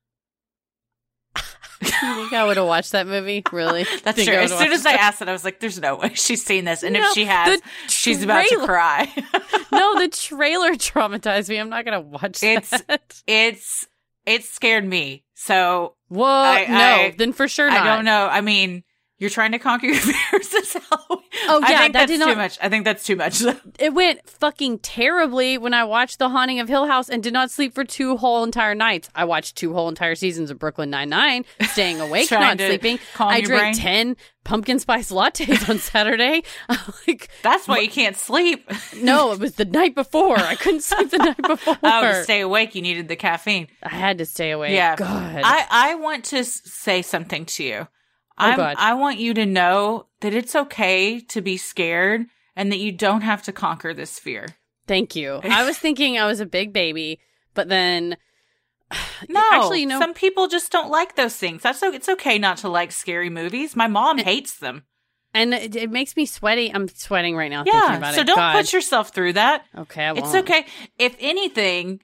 You 1.82 1.90
think 1.90 2.32
I 2.32 2.44
would 2.46 2.56
have 2.56 2.66
watched 2.66 2.92
that 2.92 3.06
movie? 3.06 3.42
Really? 3.52 3.82
That's 4.04 4.16
Think 4.16 4.28
true. 4.28 4.38
As 4.38 4.56
soon 4.56 4.72
as 4.72 4.86
I 4.86 4.92
asked 4.92 5.20
it, 5.20 5.28
I 5.28 5.32
was 5.32 5.44
like, 5.44 5.60
"There's 5.60 5.78
no 5.78 5.96
way 5.96 6.14
she's 6.14 6.42
seen 6.44 6.64
this." 6.64 6.82
And 6.82 6.94
No, 6.94 7.00
if 7.08 7.12
she 7.12 7.24
has, 7.26 7.60
she's 7.88 8.22
about 8.22 8.46
to 8.46 8.64
cry. 8.64 9.12
no, 9.72 9.98
the 9.98 10.08
trailer 10.08 10.70
traumatized 10.72 11.48
me. 11.50 11.58
I'm 11.58 11.68
not 11.68 11.84
gonna 11.84 12.00
watch 12.00 12.42
It's- 12.42 12.70
that. 12.86 13.22
it's 13.26 13.86
it 14.24 14.44
scared 14.44 14.84
me. 14.86 15.24
So 15.34 15.96
Whoa, 16.08 16.24
I- 16.26 16.66
no, 16.68 16.74
I- 16.76 17.14
then 17.18 17.32
for 17.34 17.48
sure 17.48 17.68
not. 17.68 17.82
I 17.86 17.96
don't 17.96 18.04
know. 18.06 18.28
I 18.30 18.40
mean, 18.40 18.82
you're 19.24 19.30
trying 19.30 19.52
to 19.52 19.58
conquer 19.58 19.86
your 19.86 19.96
fears 20.30 20.48
this 20.50 20.74
Halloween. 20.74 21.24
Oh, 21.48 21.62
I 21.64 21.70
yeah, 21.70 21.78
think 21.78 21.92
that 21.94 22.06
that's 22.08 22.12
did 22.12 22.20
too 22.20 22.36
much. 22.36 22.58
I 22.60 22.68
think 22.68 22.84
that's 22.84 23.04
too 23.04 23.16
much. 23.16 23.42
It 23.78 23.92
went 23.94 24.28
fucking 24.28 24.80
terribly 24.80 25.56
when 25.58 25.72
I 25.74 25.84
watched 25.84 26.18
The 26.18 26.28
Haunting 26.28 26.60
of 26.60 26.68
Hill 26.68 26.86
House 26.86 27.08
and 27.08 27.22
did 27.22 27.32
not 27.32 27.50
sleep 27.50 27.74
for 27.74 27.84
two 27.84 28.16
whole 28.18 28.44
entire 28.44 28.74
nights. 28.74 29.08
I 29.14 29.24
watched 29.24 29.56
two 29.56 29.72
whole 29.72 29.88
entire 29.88 30.14
seasons 30.14 30.50
of 30.50 30.58
Brooklyn 30.58 30.90
Nine 30.90 31.08
Nine, 31.08 31.44
staying 31.70 32.00
awake, 32.00 32.30
not 32.30 32.58
sleeping. 32.60 32.98
I 33.18 33.40
drank 33.40 33.62
brain. 33.62 33.74
ten 33.74 34.16
pumpkin 34.44 34.78
spice 34.78 35.10
lattes 35.10 35.68
on 35.68 35.78
Saturday. 35.92 36.42
Like, 37.06 37.30
That's 37.42 37.66
why 37.66 37.78
you 37.78 37.88
can't 37.88 38.16
sleep. 38.16 38.70
no, 38.96 39.32
it 39.32 39.40
was 39.40 39.54
the 39.54 39.64
night 39.64 39.94
before. 39.94 40.38
I 40.38 40.54
couldn't 40.54 40.82
sleep 40.82 41.10
the 41.10 41.18
night 41.18 41.42
before. 41.42 41.78
oh, 41.82 42.02
to 42.02 42.22
stay 42.22 42.40
awake, 42.42 42.74
you 42.74 42.82
needed 42.82 43.08
the 43.08 43.16
caffeine. 43.16 43.68
I 43.82 43.88
had 43.88 44.18
to 44.18 44.26
stay 44.26 44.50
awake. 44.50 44.72
Yeah. 44.72 44.96
God. 44.96 45.40
I 45.42 45.66
I 45.70 45.94
want 45.96 46.24
to 46.26 46.44
say 46.44 47.02
something 47.02 47.46
to 47.46 47.64
you. 47.64 47.88
Oh, 48.36 48.74
I 48.76 48.94
want 48.94 49.18
you 49.18 49.32
to 49.34 49.46
know 49.46 50.06
that 50.20 50.34
it's 50.34 50.56
okay 50.56 51.20
to 51.20 51.40
be 51.40 51.56
scared 51.56 52.26
and 52.56 52.72
that 52.72 52.78
you 52.78 52.90
don't 52.92 53.20
have 53.22 53.42
to 53.44 53.52
conquer 53.52 53.94
this 53.94 54.18
fear. 54.18 54.48
Thank 54.86 55.14
you. 55.16 55.40
I 55.44 55.64
was 55.64 55.78
thinking 55.78 56.18
I 56.18 56.26
was 56.26 56.40
a 56.40 56.46
big 56.46 56.72
baby, 56.72 57.20
but 57.54 57.68
then 57.68 58.16
No, 59.28 59.42
actually, 59.52 59.80
you 59.80 59.86
know, 59.86 59.98
some 59.98 60.14
people 60.14 60.46
just 60.48 60.70
don't 60.72 60.90
like 60.90 61.16
those 61.16 61.36
things. 61.36 61.62
That's 61.62 61.82
o- 61.82 61.92
it's 61.92 62.08
okay 62.08 62.38
not 62.38 62.58
to 62.58 62.68
like 62.68 62.92
scary 62.92 63.30
movies. 63.30 63.74
My 63.76 63.86
mom 63.86 64.18
hates 64.18 64.58
them. 64.58 64.84
and 65.32 65.54
it, 65.54 65.74
it 65.76 65.90
makes 65.90 66.16
me 66.16 66.26
sweaty. 66.26 66.72
I'm 66.72 66.88
sweating 66.88 67.36
right 67.36 67.50
now 67.50 67.64
thinking 67.64 67.80
Yeah, 67.80 68.10
so 68.12 68.20
it. 68.20 68.26
don't 68.26 68.36
God. 68.36 68.52
put 68.56 68.72
yourself 68.72 69.10
through 69.10 69.34
that. 69.34 69.64
Okay, 69.76 70.04
I 70.04 70.12
It's 70.14 70.34
okay. 70.34 70.66
If 70.98 71.16
anything, 71.20 72.00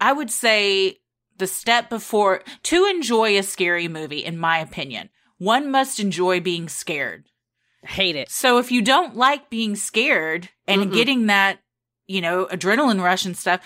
I 0.00 0.12
would 0.12 0.30
say 0.30 0.98
the 1.38 1.46
step 1.46 1.90
before 1.90 2.42
to 2.64 2.86
enjoy 2.86 3.36
a 3.38 3.42
scary 3.42 3.88
movie, 3.88 4.24
in 4.24 4.38
my 4.38 4.58
opinion, 4.58 5.10
one 5.44 5.70
must 5.70 6.00
enjoy 6.00 6.40
being 6.40 6.68
scared. 6.68 7.26
Hate 7.82 8.16
it. 8.16 8.30
So 8.30 8.58
if 8.58 8.72
you 8.72 8.80
don't 8.82 9.14
like 9.16 9.50
being 9.50 9.76
scared 9.76 10.48
and 10.66 10.86
Mhm. 10.86 10.94
getting 10.94 11.26
that, 11.26 11.58
you 12.06 12.20
know, 12.20 12.46
adrenaline 12.46 13.02
rush 13.02 13.24
and 13.26 13.36
stuff, 13.36 13.60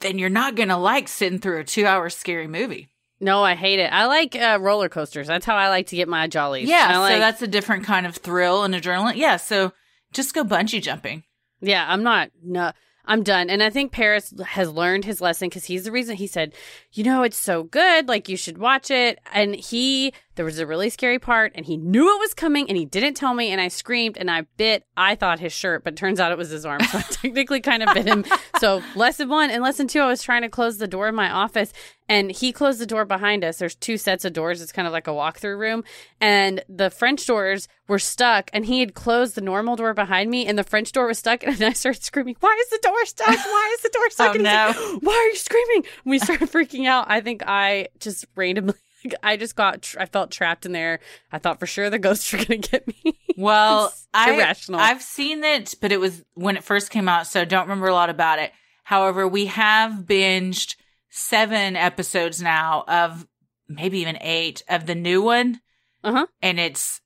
then 0.00 0.18
you're 0.18 0.28
not 0.28 0.54
going 0.54 0.68
to 0.68 0.76
like 0.76 1.08
sitting 1.08 1.38
through 1.38 1.60
a 1.60 1.64
two 1.64 1.86
hour 1.86 2.10
scary 2.10 2.46
movie. 2.46 2.88
No, 3.20 3.42
I 3.42 3.54
hate 3.54 3.78
it. 3.78 3.90
I 3.92 4.06
like 4.06 4.36
uh, 4.36 4.58
roller 4.60 4.88
coasters. 4.90 5.26
That's 5.26 5.46
how 5.46 5.56
I 5.56 5.68
like 5.68 5.86
to 5.88 5.96
get 5.96 6.08
my 6.08 6.26
jollies. 6.26 6.68
Yeah. 6.68 7.00
I 7.00 7.12
so 7.12 7.18
that's 7.18 7.40
a 7.42 7.46
different 7.46 7.84
kind 7.84 8.04
of 8.06 8.16
thrill 8.16 8.64
and 8.64 8.74
adrenaline. 8.74 9.16
Yeah. 9.16 9.36
So 9.38 9.72
just 10.12 10.34
go 10.34 10.44
bungee 10.44 10.82
jumping. 10.82 11.22
Yeah, 11.60 11.86
I'm 11.88 12.02
not. 12.02 12.30
No, 12.42 12.72
I'm 13.06 13.22
done. 13.22 13.48
And 13.48 13.62
I 13.62 13.70
think 13.70 13.92
Paris 13.92 14.34
has 14.44 14.68
learned 14.70 15.06
his 15.06 15.22
lesson 15.22 15.48
because 15.48 15.64
he's 15.64 15.84
the 15.84 15.92
reason 15.92 16.16
he 16.16 16.26
said, 16.26 16.52
you 16.92 17.04
know, 17.04 17.22
it's 17.22 17.38
so 17.38 17.62
good. 17.62 18.08
Like, 18.08 18.28
you 18.28 18.36
should 18.36 18.58
watch 18.58 18.90
it. 18.90 19.18
And 19.32 19.54
he, 19.54 20.12
there 20.36 20.44
was 20.44 20.58
a 20.58 20.66
really 20.66 20.90
scary 20.90 21.18
part 21.18 21.52
and 21.54 21.66
he 21.66 21.76
knew 21.76 22.14
it 22.14 22.20
was 22.20 22.34
coming 22.34 22.68
and 22.68 22.76
he 22.76 22.84
didn't 22.84 23.14
tell 23.14 23.34
me. 23.34 23.50
And 23.50 23.60
I 23.60 23.68
screamed 23.68 24.16
and 24.16 24.30
I 24.30 24.42
bit, 24.56 24.84
I 24.96 25.14
thought 25.14 25.40
his 25.40 25.52
shirt, 25.52 25.84
but 25.84 25.96
turns 25.96 26.20
out 26.20 26.32
it 26.32 26.38
was 26.38 26.50
his 26.50 26.66
arm. 26.66 26.80
So 26.82 26.98
I 26.98 27.02
technically 27.10 27.60
kind 27.60 27.82
of 27.82 27.94
bit 27.94 28.06
him. 28.06 28.24
So, 28.58 28.82
lesson 28.94 29.28
one 29.28 29.50
and 29.50 29.62
lesson 29.62 29.88
two, 29.88 30.00
I 30.00 30.06
was 30.06 30.22
trying 30.22 30.42
to 30.42 30.48
close 30.48 30.78
the 30.78 30.88
door 30.88 31.08
of 31.08 31.14
my 31.14 31.30
office 31.30 31.72
and 32.08 32.30
he 32.30 32.52
closed 32.52 32.80
the 32.80 32.86
door 32.86 33.04
behind 33.04 33.44
us. 33.44 33.58
There's 33.58 33.74
two 33.74 33.96
sets 33.96 34.24
of 34.24 34.32
doors. 34.32 34.60
It's 34.60 34.72
kind 34.72 34.86
of 34.86 34.92
like 34.92 35.06
a 35.06 35.14
walk-through 35.14 35.56
room, 35.56 35.84
and 36.20 36.62
the 36.68 36.90
French 36.90 37.26
doors 37.26 37.66
were 37.88 37.98
stuck. 37.98 38.50
And 38.52 38.66
he 38.66 38.80
had 38.80 38.94
closed 38.94 39.34
the 39.34 39.40
normal 39.40 39.76
door 39.76 39.94
behind 39.94 40.30
me, 40.30 40.46
and 40.46 40.58
the 40.58 40.64
French 40.64 40.92
door 40.92 41.06
was 41.06 41.18
stuck. 41.18 41.42
And 41.54 41.62
I 41.62 41.72
started 41.72 42.02
screaming, 42.02 42.36
"Why 42.40 42.56
is 42.60 42.70
the 42.70 42.80
door 42.82 43.06
stuck? 43.06 43.28
Why 43.28 43.74
is 43.74 43.82
the 43.82 43.90
door 43.90 44.10
stuck?" 44.10 44.28
Oh, 44.28 44.38
and 44.38 44.46
he's 44.46 44.52
no. 44.52 44.92
like, 44.92 45.02
"Why 45.02 45.14
are 45.14 45.28
you 45.28 45.36
screaming?" 45.36 45.84
And 46.04 46.10
we 46.10 46.18
started 46.18 46.50
freaking 46.50 46.86
out. 46.86 47.06
I 47.08 47.20
think 47.20 47.42
I 47.46 47.88
just 48.00 48.26
randomly. 48.34 48.74
I 49.22 49.36
just 49.36 49.56
got, 49.56 49.82
tr- 49.82 50.00
I 50.00 50.06
felt 50.06 50.30
trapped 50.30 50.66
in 50.66 50.72
there. 50.72 51.00
I 51.32 51.38
thought 51.38 51.60
for 51.60 51.66
sure 51.66 51.90
the 51.90 51.98
ghosts 52.06 52.32
were 52.32 52.44
going 52.44 52.62
to 52.62 52.70
get 52.70 52.86
me. 52.86 53.18
Well, 53.36 53.92
I, 54.14 54.32
irrational. 54.34 54.80
I've 54.80 55.02
seen 55.02 55.42
it, 55.44 55.74
but 55.80 55.92
it 55.92 56.00
was 56.00 56.22
when 56.34 56.56
it 56.56 56.64
first 56.64 56.90
came 56.90 57.08
out, 57.08 57.26
so 57.26 57.44
don't 57.44 57.64
remember 57.68 57.88
a 57.88 57.94
lot 57.94 58.10
about 58.10 58.38
it. 58.38 58.52
However, 58.84 59.26
we 59.26 59.46
have 59.46 60.04
binged 60.04 60.76
seven 61.10 61.76
episodes 61.76 62.42
now 62.42 62.84
of 62.88 63.26
maybe 63.68 64.00
even 64.00 64.18
eight 64.20 64.62
of 64.68 64.86
the 64.86 64.94
new 64.94 65.22
one, 65.22 65.60
Uh-huh. 66.02 66.26
and 66.42 66.58
it's 66.60 67.00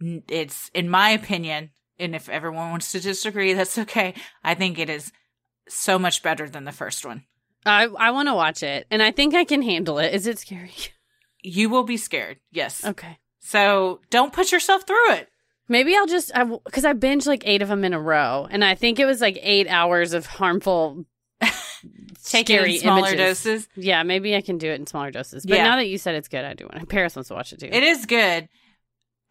it's 0.00 0.70
in 0.74 0.88
my 0.88 1.10
opinion, 1.10 1.70
and 1.98 2.14
if 2.14 2.28
everyone 2.28 2.70
wants 2.70 2.92
to 2.92 3.00
disagree, 3.00 3.52
that's 3.54 3.76
okay. 3.78 4.14
I 4.44 4.54
think 4.54 4.78
it 4.78 4.88
is 4.88 5.10
so 5.68 5.98
much 5.98 6.22
better 6.22 6.48
than 6.48 6.64
the 6.64 6.72
first 6.72 7.04
one. 7.04 7.24
I, 7.66 7.84
I 7.98 8.12
want 8.12 8.28
to 8.28 8.34
watch 8.34 8.62
it, 8.62 8.86
and 8.90 9.02
I 9.02 9.10
think 9.10 9.34
I 9.34 9.44
can 9.44 9.62
handle 9.62 9.98
it. 9.98 10.14
Is 10.14 10.26
it 10.28 10.38
scary? 10.38 10.70
You 11.42 11.68
will 11.68 11.84
be 11.84 11.96
scared, 11.96 12.38
yes. 12.50 12.84
Okay. 12.84 13.18
So 13.40 14.00
don't 14.10 14.32
put 14.32 14.52
yourself 14.52 14.86
through 14.86 15.12
it. 15.12 15.28
Maybe 15.68 15.94
I'll 15.94 16.06
just 16.06 16.32
because 16.64 16.84
I, 16.84 16.94
binged 16.94 17.26
like 17.26 17.42
eight 17.46 17.60
of 17.62 17.68
them 17.68 17.84
in 17.84 17.92
a 17.92 18.00
row, 18.00 18.48
and 18.50 18.64
I 18.64 18.74
think 18.74 18.98
it 18.98 19.04
was 19.04 19.20
like 19.20 19.38
eight 19.42 19.68
hours 19.68 20.14
of 20.14 20.24
harmful, 20.26 21.04
scary 22.18 22.78
smaller 22.78 23.08
images. 23.08 23.42
doses. 23.44 23.68
Yeah, 23.76 24.02
maybe 24.02 24.34
I 24.34 24.40
can 24.40 24.58
do 24.58 24.70
it 24.70 24.80
in 24.80 24.86
smaller 24.86 25.10
doses. 25.10 25.44
But 25.46 25.56
Yeah. 25.56 25.64
now 25.64 25.76
that 25.76 25.86
you 25.86 25.98
said 25.98 26.14
it's 26.14 26.28
good, 26.28 26.44
I 26.44 26.54
do 26.54 26.68
want. 26.72 26.88
Paris 26.88 27.16
wants 27.16 27.28
to 27.28 27.34
watch 27.34 27.52
it 27.52 27.60
too. 27.60 27.68
It 27.70 27.82
is 27.82 28.06
good. 28.06 28.48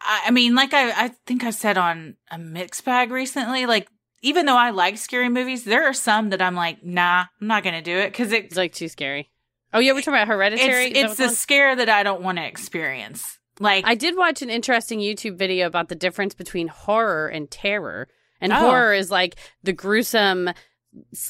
I, 0.02 0.24
I 0.28 0.32
mean, 0.32 0.56
like 0.56 0.74
I, 0.74 1.06
I 1.06 1.08
think 1.26 1.44
I 1.44 1.50
said 1.50 1.78
on 1.78 2.16
a 2.30 2.38
mixed 2.38 2.86
bag 2.86 3.12
recently, 3.12 3.66
like 3.66 3.88
even 4.22 4.46
though 4.46 4.58
I 4.58 4.70
like 4.72 4.98
scary 4.98 5.30
movies, 5.30 5.64
there 5.64 5.86
are 5.88 5.94
some 5.94 6.30
that 6.30 6.42
I'm 6.42 6.56
like, 6.56 6.84
nah, 6.84 7.26
I'm 7.42 7.48
not 7.48 7.64
gonna 7.64 7.82
do 7.82 7.98
it 7.98 8.12
because 8.12 8.32
it, 8.32 8.46
It's 8.46 8.58
like 8.58 8.74
too 8.74 8.88
scary. 8.90 9.32
Oh 9.74 9.80
yeah, 9.80 9.92
we're 9.94 10.00
talking 10.02 10.14
about 10.14 10.28
Hereditary. 10.28 10.86
it's 10.92 11.00
it's 11.00 11.16
the 11.18 11.30
scare 11.30 11.76
that 11.76 11.90
I 11.90 12.04
don't 12.04 12.22
want 12.22 12.38
to 12.38 12.46
experience. 12.46 13.38
Like, 13.60 13.86
I 13.88 13.96
did 13.96 14.16
watch 14.16 14.42
an 14.42 14.50
interesting 14.50 15.00
YouTube 15.00 15.38
video 15.38 15.66
about 15.68 15.90
the 15.90 15.96
difference 15.96 16.34
between 16.36 16.68
horror 16.68 17.28
and 17.28 17.50
terror. 17.50 18.08
And 18.40 18.54
Oh. 18.54 18.56
horror 18.56 18.94
is 18.94 19.10
like 19.10 19.36
the 19.64 19.74
gruesome, 19.74 20.52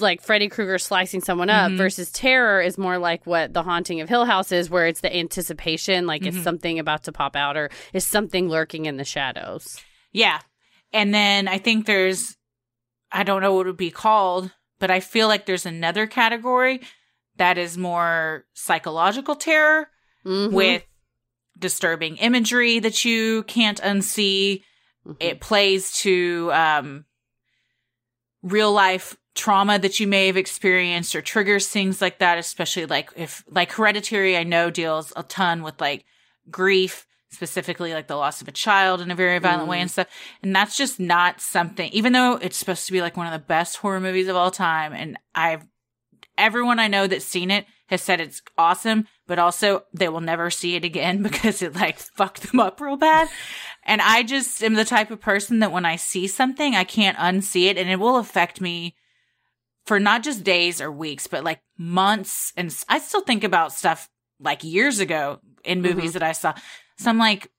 like 0.02 0.22
Freddy 0.22 0.50
Krueger 0.50 0.78
slicing 0.78 1.22
someone 1.22 1.50
up, 1.50 1.72
Mhm. 1.72 1.78
versus 1.78 2.12
terror 2.12 2.62
is 2.62 2.78
more 2.78 2.98
like 2.98 3.26
what 3.26 3.54
The 3.54 3.64
Haunting 3.64 4.02
of 4.02 4.10
Hill 4.10 4.26
House 4.26 4.52
is, 4.52 4.70
where 4.70 4.88
it's 4.88 5.00
the 5.02 5.16
anticipation, 5.16 6.06
like 6.06 6.24
Mhm. 6.24 6.28
is 6.38 6.44
something 6.44 6.80
about 6.80 7.04
to 7.06 7.14
pop 7.14 7.36
out 7.38 7.56
or 7.56 7.70
is 7.94 8.06
something 8.06 8.50
lurking 8.50 8.86
in 8.86 8.98
the 8.98 9.06
shadows. 9.06 9.82
yeah, 10.12 10.40
and 10.94 11.14
then 11.14 11.48
I 11.48 11.60
think 11.60 11.86
there's, 11.86 12.36
I 13.12 13.24
don't 13.24 13.42
know 13.42 13.54
what 13.54 13.68
it 13.68 13.70
would 13.70 13.78
be 13.78 13.92
called, 13.92 14.52
but 14.80 14.90
I 14.92 15.00
feel 15.00 15.28
like 15.28 15.46
there's 15.46 15.66
another 15.66 16.08
category 16.08 16.82
that 17.38 17.58
is 17.58 17.78
more 17.78 18.46
psychological 18.54 19.36
terror. 19.36 19.90
Mhm. 20.26 20.52
with 20.52 20.84
disturbing 21.58 22.18
imagery 22.18 22.80
that 22.80 23.06
you 23.06 23.44
can't 23.44 23.80
unsee. 23.82 24.62
Mhm. 25.08 25.16
It 25.22 25.40
plays 25.40 25.94
to 26.00 26.52
um, 26.52 27.06
real 28.44 28.72
life 28.72 29.16
trauma 29.36 29.78
that 29.80 30.00
you 30.00 30.08
may 30.08 30.28
have 30.28 30.38
experienced 30.38 31.16
or 31.16 31.22
triggers 31.22 31.68
things 31.68 32.02
like 32.02 32.20
that, 32.20 32.38
especially 32.38 32.86
like 32.88 33.10
if, 33.16 33.44
like 33.50 33.72
Hereditary, 33.72 34.36
I 34.36 34.44
know 34.44 34.70
deals 34.70 35.14
a 35.16 35.24
ton 35.24 35.64
with 35.64 35.80
like 35.80 36.04
grief, 36.50 37.06
specifically 37.30 37.94
like 37.94 38.08
the 38.08 38.16
loss 38.16 38.42
of 38.42 38.48
a 38.48 38.52
child 38.52 39.00
in 39.00 39.12
a 39.12 39.16
very 39.16 39.38
violent 39.40 39.68
way 39.70 39.78
Mm. 39.78 39.82
and 39.82 39.92
stuff. 39.92 40.08
And 40.44 40.56
that's 40.56 40.76
just 40.76 41.00
not 41.00 41.40
something, 41.40 41.90
even 41.92 42.14
though 42.14 42.34
it's 42.34 42.58
supposed 42.58 42.86
to 42.88 42.92
be 42.92 43.02
like 43.02 43.16
one 43.16 43.28
of 43.28 43.34
the 43.34 43.46
best 43.48 43.78
horror 43.78 44.00
movies 44.00 44.28
of 44.28 44.36
all 44.36 44.52
time. 44.52 44.94
And 44.94 45.18
I've, 45.36 45.64
everyone 46.38 46.80
I 46.80 46.88
know 46.88 47.08
that's 47.08 47.26
seen 47.26 47.52
it 47.52 47.66
has 47.88 48.02
said 48.02 48.20
it's 48.20 48.42
awesome, 48.58 49.08
but 49.28 49.40
also 49.40 49.84
they 49.94 50.10
will 50.10 50.22
never 50.22 50.50
see 50.50 50.76
it 50.76 50.84
again 50.84 51.24
because 51.24 51.62
it 51.62 51.76
like 51.76 51.98
fucked 51.98 52.52
them 52.52 52.60
up 52.60 52.80
real 52.80 52.98
bad. 52.98 53.30
And 53.84 54.02
I 54.02 54.24
just 54.24 54.62
am 54.64 54.74
the 54.74 54.86
type 54.86 55.12
of 55.12 55.22
person 55.22 55.60
that 55.60 55.72
when 55.72 55.86
I 55.86 55.96
see 55.96 56.28
something, 56.28 56.76
I 56.76 56.84
can't 56.84 57.18
unsee 57.18 57.70
it 57.70 57.78
and 57.78 57.90
it 57.90 58.00
will 58.00 58.18
affect 58.18 58.60
me 58.60 58.96
for 59.86 60.00
not 60.00 60.24
just 60.24 60.44
days 60.44 60.82
or 60.82 60.92
weeks, 60.92 61.28
but 61.28 61.46
like 61.46 61.62
months. 61.78 62.52
And 62.58 62.76
I 62.90 63.00
still 63.00 63.22
think 63.22 63.46
about 63.46 63.72
stuff 63.72 64.10
like 64.40 64.64
years 64.64 65.00
ago 65.00 65.40
in 65.64 65.82
movies 65.82 66.12
mm-hmm. 66.12 66.20
that 66.20 66.24
I 66.24 66.34
saw. 66.34 66.54
So 66.98 67.10
I'm 67.10 67.18
like, 67.18 67.50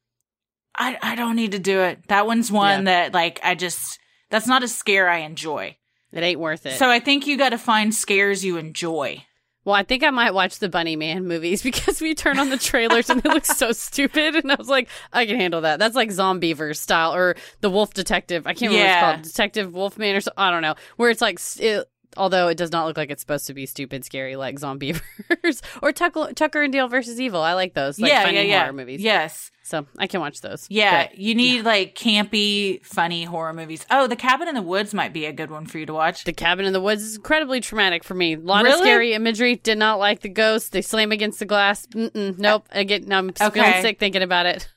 I, 0.76 0.98
I 1.00 1.14
don't 1.14 1.36
need 1.36 1.52
to 1.52 1.58
do 1.58 1.80
it. 1.80 2.06
That 2.08 2.26
one's 2.26 2.52
one 2.52 2.84
that 2.84 3.14
like, 3.14 3.40
I 3.42 3.54
just, 3.54 3.98
that's 4.30 4.46
not 4.46 4.62
a 4.62 4.68
scare 4.68 5.08
I 5.08 5.20
enjoy. 5.20 5.77
It 6.12 6.22
ain't 6.22 6.40
worth 6.40 6.64
it. 6.66 6.78
So 6.78 6.88
I 6.88 7.00
think 7.00 7.26
you 7.26 7.36
got 7.36 7.50
to 7.50 7.58
find 7.58 7.94
scares 7.94 8.44
you 8.44 8.56
enjoy. 8.56 9.24
well, 9.64 9.74
I 9.74 9.82
think 9.82 10.02
I 10.02 10.08
might 10.10 10.32
watch 10.32 10.58
the 10.58 10.68
Bunny 10.70 10.96
Man 10.96 11.26
movies 11.26 11.62
because 11.70 12.00
we 12.00 12.14
turn 12.14 12.38
on 12.38 12.48
the 12.48 12.56
trailers 12.56 13.10
and 13.10 13.24
it 13.24 13.28
looks 13.28 13.56
so 13.56 13.72
stupid. 13.72 14.34
And 14.36 14.50
I 14.50 14.54
was 14.54 14.68
like, 14.70 14.88
I 15.12 15.26
can 15.26 15.36
handle 15.36 15.60
that. 15.62 15.78
That's 15.78 15.94
like 15.96 16.08
Zombeavers 16.08 16.76
style 16.78 17.14
or 17.14 17.36
the 17.60 17.68
Wolf 17.68 17.92
Detective. 17.92 18.46
I 18.46 18.54
can't 18.54 18.72
remember 18.72 18.84
Yeah. 18.84 19.02
what 19.10 19.18
it's 19.20 19.28
called. 19.28 19.32
Detective 19.34 19.74
Wolfman 19.74 20.16
or 20.16 20.20
so, 20.22 20.30
I 20.36 20.50
don't 20.50 20.62
know. 20.62 20.74
Where 20.96 21.10
it's 21.10 21.20
like, 21.20 21.38
it, 21.58 21.86
although 22.16 22.48
it 22.48 22.56
does 22.56 22.72
not 22.72 22.86
look 22.86 22.96
like 22.96 23.10
it's 23.10 23.22
supposed 23.22 23.46
to 23.46 23.54
be 23.54 23.66
stupid, 23.66 24.04
scary 24.04 24.36
like 24.36 24.58
Zombeavers 24.58 25.62
or 25.82 25.92
Tucker, 25.92 26.32
Tucker 26.34 26.62
and 26.62 26.72
Dale 26.72 26.88
versus 26.88 27.20
Evil. 27.20 27.40
I 27.42 27.54
like 27.54 27.74
those. 27.74 27.98
Like 27.98 28.10
yeah, 28.10 28.22
funny 28.24 28.36
yeah, 28.36 28.42
yeah. 28.42 28.60
horror 28.60 28.72
movies. 28.72 29.00
Yes. 29.00 29.50
So 29.62 29.86
I 29.98 30.06
can 30.06 30.20
watch 30.20 30.40
those. 30.40 30.66
Yeah, 30.70 31.08
But 31.08 31.18
you 31.18 31.34
need 31.34 31.64
like 31.64 31.94
campy, 31.94 32.82
funny 32.84 33.24
horror 33.24 33.52
movies. 33.52 33.84
Oh, 33.90 34.06
The 34.06 34.16
Cabin 34.16 34.48
in 34.48 34.54
the 34.54 34.62
Woods 34.62 34.94
might 34.94 35.12
be 35.12 35.26
a 35.26 35.32
good 35.32 35.50
one 35.50 35.66
for 35.66 35.78
you 35.78 35.84
to 35.84 35.92
watch. 35.92 36.24
The 36.24 36.32
Cabin 36.32 36.64
in 36.64 36.72
the 36.72 36.80
Woods 36.80 37.02
is 37.02 37.16
incredibly 37.16 37.60
traumatic 37.60 38.02
for 38.02 38.14
me. 38.14 38.34
A 38.34 38.38
lot 38.38 38.66
of 38.66 38.72
scary 38.74 39.12
imagery. 39.12 39.56
Did 39.56 39.76
not 39.76 39.98
like 39.98 40.20
the 40.20 40.30
ghosts. 40.30 40.70
They 40.70 40.80
slam 40.80 41.12
against 41.12 41.38
the 41.38 41.44
glass. 41.44 41.86
Mm-mm, 41.88 42.38
nope. 42.38 42.66
I 42.72 42.84
get. 42.84 43.12
I'm 43.12 43.32
feeling 43.32 43.82
sick 43.82 43.98
thinking 43.98 44.22
about 44.22 44.46
it. 44.46 44.68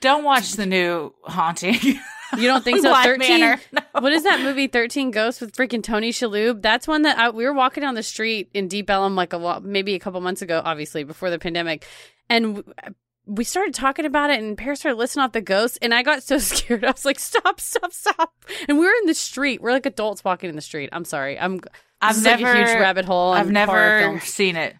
Don't 0.00 0.24
watch 0.24 0.52
the 0.52 0.66
new 0.66 1.14
Haunting. 1.24 1.78
You 2.36 2.48
don't 2.48 2.64
think 2.64 2.78
so? 2.82 2.94
Thirteen. 3.02 3.58
No. 3.72 3.82
What 4.00 4.12
is 4.12 4.24
that 4.24 4.40
movie? 4.40 4.66
Thirteen 4.66 5.10
Ghosts 5.10 5.40
with 5.40 5.52
freaking 5.52 5.82
Tony 5.82 6.12
Shalhoub. 6.12 6.62
That's 6.62 6.86
one 6.88 7.02
that 7.02 7.18
I, 7.18 7.30
we 7.30 7.44
were 7.44 7.52
walking 7.52 7.82
down 7.82 7.94
the 7.94 8.02
street 8.02 8.50
in 8.54 8.68
Deep 8.68 8.88
Ellum 8.90 9.16
like 9.16 9.32
a 9.32 9.60
maybe 9.62 9.94
a 9.94 9.98
couple 9.98 10.20
months 10.20 10.42
ago, 10.42 10.60
obviously 10.64 11.04
before 11.04 11.30
the 11.30 11.38
pandemic, 11.38 11.86
and. 12.28 12.64
Uh, 12.82 12.90
we 13.26 13.44
started 13.44 13.74
talking 13.74 14.06
about 14.06 14.30
it, 14.30 14.40
and 14.40 14.58
Paris 14.58 14.80
started 14.80 14.98
listing 14.98 15.22
off 15.22 15.30
the 15.30 15.40
ghosts, 15.40 15.78
and 15.80 15.94
I 15.94 16.02
got 16.02 16.24
so 16.24 16.38
scared. 16.38 16.84
I 16.84 16.90
was 16.90 17.04
like, 17.04 17.20
"Stop! 17.20 17.60
Stop! 17.60 17.92
Stop!" 17.92 18.32
And 18.68 18.76
we 18.76 18.84
were 18.84 18.92
in 19.02 19.06
the 19.06 19.14
street. 19.14 19.62
We're 19.62 19.70
like 19.70 19.86
adults 19.86 20.24
walking 20.24 20.50
in 20.50 20.56
the 20.56 20.62
street. 20.62 20.88
I'm 20.92 21.04
sorry. 21.04 21.38
I'm. 21.38 21.60
I've 22.00 22.16
is 22.16 22.24
like 22.24 22.40
never, 22.40 22.52
a 22.52 22.56
huge 22.56 22.80
rabbit 22.80 23.04
hole. 23.04 23.32
I've 23.32 23.50
never 23.50 24.18
seen 24.24 24.56
it. 24.56 24.74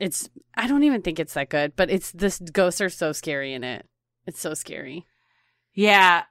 It's. 0.00 0.28
I 0.56 0.66
don't 0.66 0.82
even 0.82 1.02
think 1.02 1.20
it's 1.20 1.34
that 1.34 1.50
good, 1.50 1.76
but 1.76 1.88
it's 1.88 2.10
this 2.10 2.40
ghosts 2.40 2.80
are 2.80 2.88
so 2.88 3.12
scary 3.12 3.54
in 3.54 3.62
it. 3.62 3.86
It's 4.26 4.40
so 4.40 4.54
scary. 4.54 5.06
Yeah, 5.74 6.24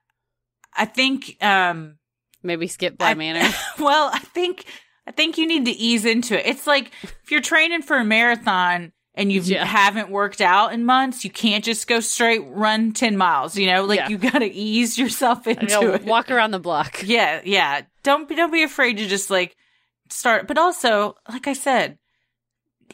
I 0.78 0.86
think. 0.86 1.36
um 1.44 1.96
Maybe 2.44 2.68
skip 2.68 2.98
Bly 2.98 3.10
I- 3.10 3.14
Manor. 3.24 3.50
Well, 3.80 4.10
I 4.14 4.20
think 4.20 4.66
I 5.08 5.12
think 5.12 5.38
you 5.38 5.48
need 5.48 5.66
to 5.66 5.72
ease 5.72 6.06
into 6.06 6.38
it. 6.40 6.46
It's 6.46 6.68
like 6.68 6.92
if 7.04 7.32
you're 7.32 7.42
training 7.42 7.82
for 7.82 7.98
a 7.98 8.06
marathon 8.06 8.92
and 9.16 9.32
you 9.32 9.42
Yeah. 9.42 9.66
haven't 9.66 10.10
worked 10.12 10.40
out 10.42 10.72
in 10.74 10.86
months, 10.86 11.24
you 11.26 11.32
can't 11.32 11.64
just 11.64 11.88
go 11.88 12.00
straight 12.00 12.44
run 12.46 12.92
ten 12.94 13.18
miles. 13.18 13.58
You 13.58 13.66
know, 13.68 13.84
like 13.86 14.02
Yeah. 14.02 14.10
you 14.10 14.18
got 14.20 14.40
to 14.40 14.46
ease 14.46 14.98
yourself 14.98 15.46
You 15.48 15.54
into 15.54 15.66
know, 15.68 15.94
it. 15.96 16.04
walk 16.06 16.30
around 16.30 16.52
the 16.52 16.60
block. 16.60 17.02
Yeah, 17.06 17.42
yeah. 17.44 17.82
Don't 18.04 18.30
be 18.30 18.36
don't 18.36 18.52
be 18.54 18.64
afraid 18.64 18.98
to 18.98 19.08
just 19.08 19.30
like 19.32 19.56
start. 20.10 20.48
But 20.48 20.58
also, 20.60 21.16
like 21.28 21.48
I 21.48 21.54
said, 21.54 21.98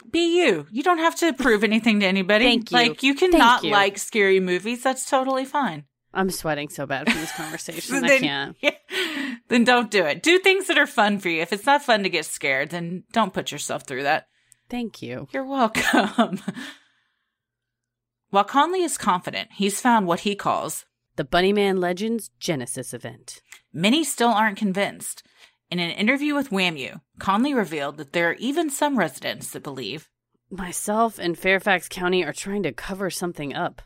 be 0.10 0.40
you. 0.42 0.66
You 0.72 0.84
don't 0.84 1.00
have 1.00 1.16
to 1.18 1.34
prove 1.34 1.64
anything 1.64 2.00
to 2.00 2.06
anybody. 2.06 2.46
Thank 2.46 2.72
you. 2.72 2.78
Like 2.78 3.04
you 3.04 3.14
cannot 3.16 3.64
you. 3.64 3.72
like 3.72 3.98
scary 3.98 4.40
movies. 4.40 4.82
That's 4.84 5.08
totally 5.10 5.46
fine. 5.46 5.84
I'm 6.14 6.30
sweating 6.30 6.70
so 6.70 6.86
bad 6.86 7.12
from 7.12 7.20
this 7.20 7.32
conversation. 7.32 7.96
I 8.04 8.08
then, 8.08 8.20
can't. 8.22 8.58
yeah, 8.62 9.36
then 9.50 9.64
don't 9.64 9.90
do 9.90 10.06
it. 10.06 10.22
Do 10.22 10.38
things 10.40 10.68
that 10.68 10.78
are 10.78 10.88
fun 10.88 11.20
for 11.20 11.30
you. 11.30 11.42
If 11.42 11.52
it's 11.52 11.66
not 11.66 11.84
fun 11.84 12.04
to 12.04 12.10
get 12.10 12.26
scared, 12.26 12.70
then 12.70 13.04
don't 13.12 13.34
put 13.34 13.52
yourself 13.52 13.84
through 13.88 14.04
that. 14.04 14.28
Thank 14.70 15.02
you. 15.02 15.28
You're 15.32 15.46
welcome. 15.46 16.40
While 18.30 18.44
Conley 18.44 18.82
is 18.84 18.98
confident 18.98 19.50
he's 19.54 19.82
found 19.82 20.08
what 20.08 20.22
he 20.22 20.36
calls, 20.36 20.86
The 21.16 21.24
Bunnyman 21.24 21.80
Legends 21.80 22.32
Genesis 22.40 22.94
event. 22.94 23.42
many 23.72 24.04
still 24.04 24.30
aren't 24.30 24.58
convinced. 24.58 25.24
In 25.70 25.80
an 25.80 25.92
interview 25.92 26.36
with 26.36 26.52
WAMU, 26.52 27.02
Conley 27.20 27.54
revealed 27.54 27.98
that 27.98 28.14
there 28.14 28.30
are 28.30 28.36
even 28.36 28.70
some 28.70 29.00
residents 29.00 29.52
that 29.52 29.64
believe. 29.64 30.10
Myself 30.52 31.18
and 31.18 31.38
Fairfax 31.38 31.88
County 31.90 32.24
are 32.24 32.34
trying 32.34 32.62
to 32.64 32.72
cover 32.72 33.10
something 33.10 33.56
up. 33.56 33.82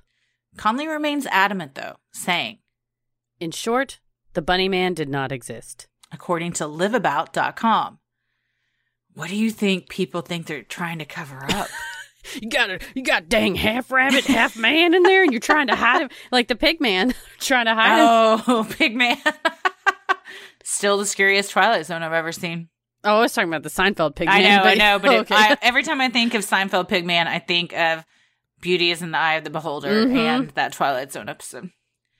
Conley 0.56 0.88
remains 0.88 1.26
adamant, 1.28 1.76
though, 1.76 1.98
saying, 2.12 2.60
In 3.40 3.52
short, 3.52 4.00
the 4.34 4.42
bunny 4.42 4.70
man 4.70 4.94
did 4.94 5.10
not 5.10 5.32
exist. 5.32 5.88
according 6.12 6.54
to 6.54 6.64
liveabout.com, 6.64 8.00
what 9.14 9.30
do 9.30 9.36
you 9.36 9.50
think 9.52 9.90
people 9.90 10.22
think 10.22 10.46
they're 10.46 10.62
trying 10.64 11.00
to 11.00 11.06
cover 11.06 11.44
up? 11.52 11.68
You 12.42 12.50
got 12.50 12.70
a 12.70 12.80
you 12.94 13.04
got 13.04 13.30
dang 13.30 13.56
half 13.56 13.90
rabbit, 13.90 14.26
half 14.26 14.58
man 14.58 14.94
in 14.94 15.02
there, 15.04 15.24
and 15.24 15.32
you're 15.32 15.40
trying 15.40 15.68
to 15.68 15.76
hide 15.78 16.02
him 16.02 16.10
like 16.32 16.50
the 16.50 16.58
pig 16.58 16.82
man 16.82 17.14
trying 17.40 17.68
to 17.68 17.74
hide 17.74 18.00
him. 18.02 18.44
oh, 18.48 18.68
pig 18.70 18.94
man. 18.98 19.18
Still 20.62 20.98
the 20.98 21.06
scariest 21.06 21.52
Twilight 21.52 21.86
Zone 21.86 22.04
I've 22.04 22.12
ever 22.12 22.34
seen. 22.34 22.68
Oh, 23.06 23.20
I 23.20 23.22
was 23.22 23.34
talking 23.34 23.48
about 23.48 23.64
the 23.64 23.70
Seinfeld 23.70 24.16
pig 24.16 24.28
man. 24.28 24.44
I 24.44 24.58
know, 24.58 24.64
I 24.64 24.74
know, 24.76 25.00
but 25.00 25.14
it, 25.14 25.20
okay. 25.22 25.36
I, 25.36 25.58
every 25.62 25.84
time 25.84 26.02
I 26.02 26.10
think 26.10 26.34
of 26.34 26.42
Seinfeld 26.44 26.90
pig 26.90 27.06
man, 27.06 27.30
I 27.30 27.40
think 27.40 27.72
of 27.72 28.04
Beauty 28.62 28.92
is 28.92 29.02
in 29.02 29.12
the 29.12 29.18
Eye 29.18 29.36
of 29.36 29.44
the 29.44 29.50
Beholder 29.50 30.06
Mhm. 30.06 30.16
and 30.16 30.50
that 30.52 30.74
Twilight 30.74 31.12
Zone 31.12 31.30
episode. 31.30 31.70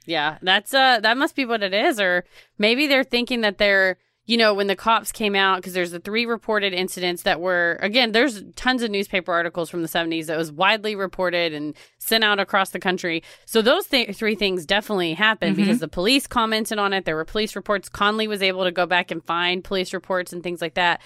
Yeah, 0.06 0.38
that's 0.42 0.74
uh 0.74 1.00
that 1.02 1.18
must 1.18 1.36
be 1.36 1.46
what 1.46 1.64
it 1.64 1.74
is 1.74 2.00
or 2.00 2.24
maybe 2.58 2.88
they're 2.88 3.04
thinking 3.04 3.42
that 3.42 3.58
they're 3.58 3.98
you 4.26 4.38
know 4.38 4.54
when 4.54 4.68
the 4.68 4.76
cops 4.76 5.12
came 5.12 5.36
out 5.36 5.58
because 5.58 5.74
there's 5.74 5.92
the 5.92 6.00
three 6.00 6.26
reported 6.26 6.74
incidents 6.74 7.24
that 7.24 7.40
were 7.42 7.78
again 7.82 8.12
there's 8.14 8.44
tons 8.56 8.84
of 8.84 8.92
newspaper 8.92 9.32
articles 9.34 9.70
from 9.70 9.82
the 9.82 9.88
70s 9.88 10.28
that 10.28 10.38
was 10.38 10.52
widely 10.52 10.96
reported 10.96 11.54
and 11.54 11.76
sent 11.98 12.24
out 12.26 12.40
across 12.40 12.70
the 12.72 12.80
country 12.80 13.22
so 13.46 13.62
those 13.62 13.88
th- 13.88 14.16
three 14.16 14.36
things 14.36 14.66
definitely 14.66 15.14
happened 15.14 15.56
Mhm. 15.56 15.60
because 15.60 15.80
the 15.80 15.88
police 15.88 16.28
commented 16.28 16.78
on 16.78 16.92
it 16.94 17.04
there 17.06 17.16
were 17.16 17.26
police 17.26 17.56
reports 17.56 17.88
conley 17.90 18.28
was 18.28 18.42
able 18.42 18.64
to 18.66 18.72
go 18.72 18.86
back 18.86 19.12
and 19.12 19.24
find 19.26 19.64
police 19.64 19.94
reports 19.94 20.32
and 20.34 20.44
things 20.44 20.62
like 20.62 20.76
that 20.76 21.02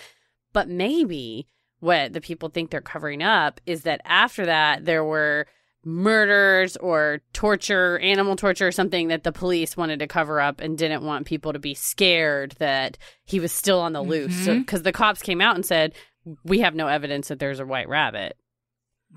but 0.53 0.67
maybe 0.67 1.47
what 1.81 2.13
the 2.13 2.21
people 2.21 2.47
think 2.49 2.69
they're 2.71 2.79
covering 2.81 3.21
up 3.21 3.59
is 3.65 3.83
that 3.83 3.99
after 4.05 4.45
that 4.45 4.85
there 4.85 5.03
were 5.03 5.45
murders 5.83 6.77
or 6.77 7.21
torture, 7.33 7.97
animal 7.99 8.35
torture 8.35 8.67
or 8.67 8.71
something 8.71 9.07
that 9.09 9.23
the 9.23 9.31
police 9.31 9.75
wanted 9.75 9.99
to 9.99 10.07
cover 10.07 10.39
up 10.39 10.61
and 10.61 10.77
didn't 10.77 11.03
want 11.03 11.25
people 11.25 11.53
to 11.53 11.59
be 11.59 11.73
scared 11.73 12.51
that 12.59 12.97
he 13.25 13.39
was 13.39 13.51
still 13.51 13.79
on 13.79 13.93
the 13.93 14.01
loose. 14.03 14.47
Mhm. 14.47 14.59
Because 14.59 14.83
the 14.83 14.91
cops 14.91 15.21
came 15.21 15.41
out 15.41 15.55
and 15.55 15.65
said, 15.65 15.93
We 16.43 16.59
have 16.59 16.75
no 16.75 16.87
evidence 16.87 17.29
that 17.29 17.39
there's 17.39 17.59
a 17.59 17.65
white 17.65 17.89
rabbit. 17.89 18.37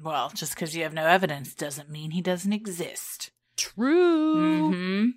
Well, 0.02 0.30
just 0.34 0.54
because 0.54 0.74
you 0.74 0.84
have 0.84 0.94
no 0.94 1.06
evidence 1.06 1.54
doesn't 1.54 1.90
mean 1.90 2.12
he 2.12 2.22
doesn't 2.22 2.52
exist. 2.54 3.30
True. 3.58 4.72
hmm 4.72 5.08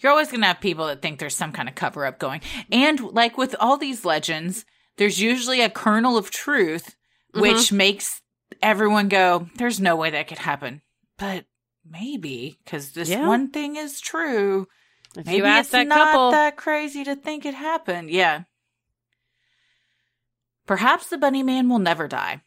You're 0.00 0.10
always 0.10 0.28
going 0.28 0.40
to 0.40 0.48
have 0.48 0.60
people 0.60 0.86
that 0.88 1.00
think 1.02 1.18
there's 1.20 1.36
some 1.36 1.52
kind 1.52 1.68
of 1.68 1.74
cover 1.76 2.04
up 2.04 2.18
going. 2.18 2.40
And 2.72 3.00
like 3.00 3.38
with 3.38 3.54
all 3.60 3.76
these 3.76 4.04
legends, 4.04 4.64
there's 4.96 5.20
usually 5.20 5.60
a 5.60 5.70
kernel 5.70 6.16
of 6.16 6.30
truth, 6.30 6.96
mm-hmm. 7.34 7.40
which 7.40 7.72
makes 7.72 8.22
everyone 8.62 9.08
go, 9.08 9.48
there's 9.56 9.80
no 9.80 9.96
way 9.96 10.10
that 10.10 10.28
could 10.28 10.38
happen. 10.38 10.82
But 11.18 11.44
maybe, 11.88 12.58
because 12.64 12.92
this 12.92 13.08
Yeah. 13.08 13.26
one 13.26 13.50
thing 13.50 13.76
is 13.76 14.00
true. 14.00 14.68
If 15.16 15.26
Maybe 15.26 15.38
you 15.38 15.44
ask 15.44 15.66
it's 15.66 15.70
that 15.70 15.86
not 15.86 16.12
couple, 16.12 16.30
that 16.32 16.56
crazy 16.56 17.04
to 17.04 17.16
think 17.16 17.46
it 17.46 17.54
happened. 17.54 18.10
Yeah. 18.10 18.42
Perhaps 20.66 21.08
the 21.08 21.18
bunny 21.18 21.42
man 21.42 21.68
will 21.68 21.78
never 21.78 22.08
die. 22.08 22.42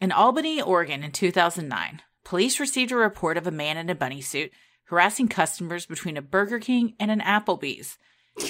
In 0.00 0.10
Albany, 0.10 0.60
Oregon 0.60 1.02
in 1.04 1.12
2009, 1.12 2.02
police 2.24 2.58
received 2.58 2.92
a 2.92 2.96
report 2.96 3.36
of 3.36 3.46
a 3.46 3.52
man 3.52 3.76
in 3.76 3.90
a 3.90 3.94
bunny 3.94 4.20
suit 4.20 4.50
harassing 4.84 5.28
customers 5.28 5.84
between 5.86 6.16
a 6.16 6.22
Burger 6.22 6.58
King 6.58 6.94
and 6.98 7.10
an 7.10 7.20
Applebee's. 7.20 7.98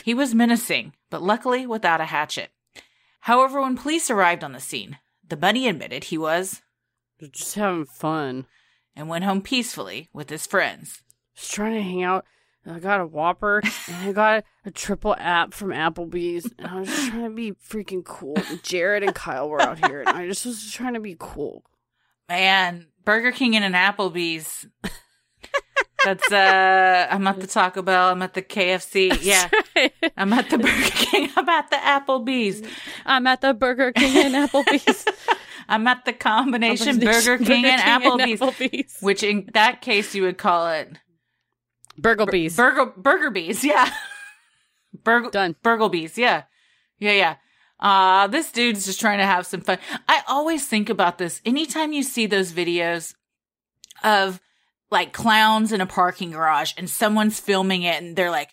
He 0.04 0.14
was 0.14 0.34
menacing, 0.34 0.92
but 1.10 1.22
luckily 1.22 1.66
without 1.66 2.00
a 2.00 2.04
hatchet. 2.04 2.50
However, 3.20 3.60
when 3.60 3.76
police 3.76 4.10
arrived 4.10 4.42
on 4.44 4.52
the 4.52 4.60
scene, 4.60 4.98
the 5.26 5.36
bunny 5.36 5.68
admitted 5.68 6.04
he 6.04 6.18
was 6.18 6.62
just 7.32 7.54
having 7.56 7.84
fun. 7.84 8.46
and 8.94 9.08
went 9.08 9.24
home 9.24 9.42
peacefully 9.42 10.08
with 10.12 10.28
his 10.28 10.46
friends. 10.46 11.02
Just 11.36 11.52
trying 11.52 11.74
to 11.74 11.82
hang 11.82 12.02
out. 12.02 12.24
I 12.66 12.80
got 12.80 13.00
a 13.00 13.06
Whopper 13.06 13.62
and 13.86 13.96
I 14.08 14.12
got 14.12 14.44
a 14.64 14.70
triple 14.70 15.14
app 15.18 15.54
from 15.54 15.70
Applebee's. 15.70 16.50
And 16.58 16.66
I 16.66 16.80
was 16.80 16.88
just 16.88 17.08
trying 17.08 17.24
to 17.24 17.30
be 17.30 17.52
freaking 17.52 18.04
cool. 18.04 18.36
Jared 18.62 19.02
and 19.02 19.14
Kyle 19.14 19.48
were 19.48 19.62
out 19.62 19.84
here 19.86 20.00
and 20.00 20.08
I 20.10 20.26
just 20.26 20.44
was 20.44 20.70
trying 20.72 20.94
to 20.94 21.00
be 21.00 21.16
cool. 21.18 21.64
Man, 22.28 22.88
Burger 23.04 23.32
King 23.32 23.56
and 23.56 23.64
an 23.64 23.72
Applebee's. 23.72 24.66
That's 26.08 26.32
uh 26.32 27.06
I'm 27.10 27.26
at 27.26 27.38
the 27.38 27.46
Taco 27.46 27.82
Bell, 27.82 28.08
I'm 28.08 28.22
at 28.22 28.32
the 28.32 28.40
KFC. 28.40 29.18
Yeah. 29.20 29.50
I'm 30.16 30.32
at 30.32 30.48
the 30.48 30.56
Burger 30.56 30.90
King, 30.90 31.28
I'm 31.36 31.46
at 31.46 31.68
the 31.68 31.76
Applebee's. 31.76 32.62
I'm 33.04 33.26
at 33.26 33.42
the 33.42 33.52
Burger 33.52 33.92
King 33.92 34.34
and 34.34 34.48
Applebee's. 34.48 35.04
I'm 35.68 35.86
at 35.86 36.06
the 36.06 36.14
combination 36.14 36.98
Burger 36.98 37.36
King, 37.36 37.66
and, 37.66 37.82
Applebee's, 37.82 38.40
Applebee's. 38.40 38.96
which 39.02 39.22
in 39.22 39.50
that 39.52 39.82
case 39.82 40.14
you 40.14 40.22
would 40.22 40.38
call 40.38 40.68
it 40.68 40.96
Burglebees. 42.00 42.56
Burger 42.56 42.86
Burger 42.96 43.30
Bees, 43.30 43.62
yeah. 43.62 43.92
Burger 45.04 45.28
Done. 45.28 45.56
Burglebees, 45.62 46.16
yeah. 46.16 46.44
Yeah, 46.98 47.12
yeah. 47.12 47.34
Uh 47.78 48.28
this 48.28 48.50
dude's 48.50 48.86
just 48.86 48.98
trying 48.98 49.18
to 49.18 49.26
have 49.26 49.44
some 49.44 49.60
fun. 49.60 49.76
I 50.08 50.22
always 50.26 50.66
think 50.66 50.88
about 50.88 51.18
this 51.18 51.42
anytime 51.44 51.92
you 51.92 52.02
see 52.02 52.24
those 52.24 52.50
videos 52.50 53.14
of 54.02 54.40
like 54.90 55.12
clowns 55.12 55.72
in 55.72 55.80
a 55.80 55.86
parking 55.86 56.30
garage 56.30 56.72
and 56.76 56.88
someone's 56.88 57.38
filming 57.40 57.82
it 57.82 58.02
and 58.02 58.16
they're 58.16 58.30
like 58.30 58.50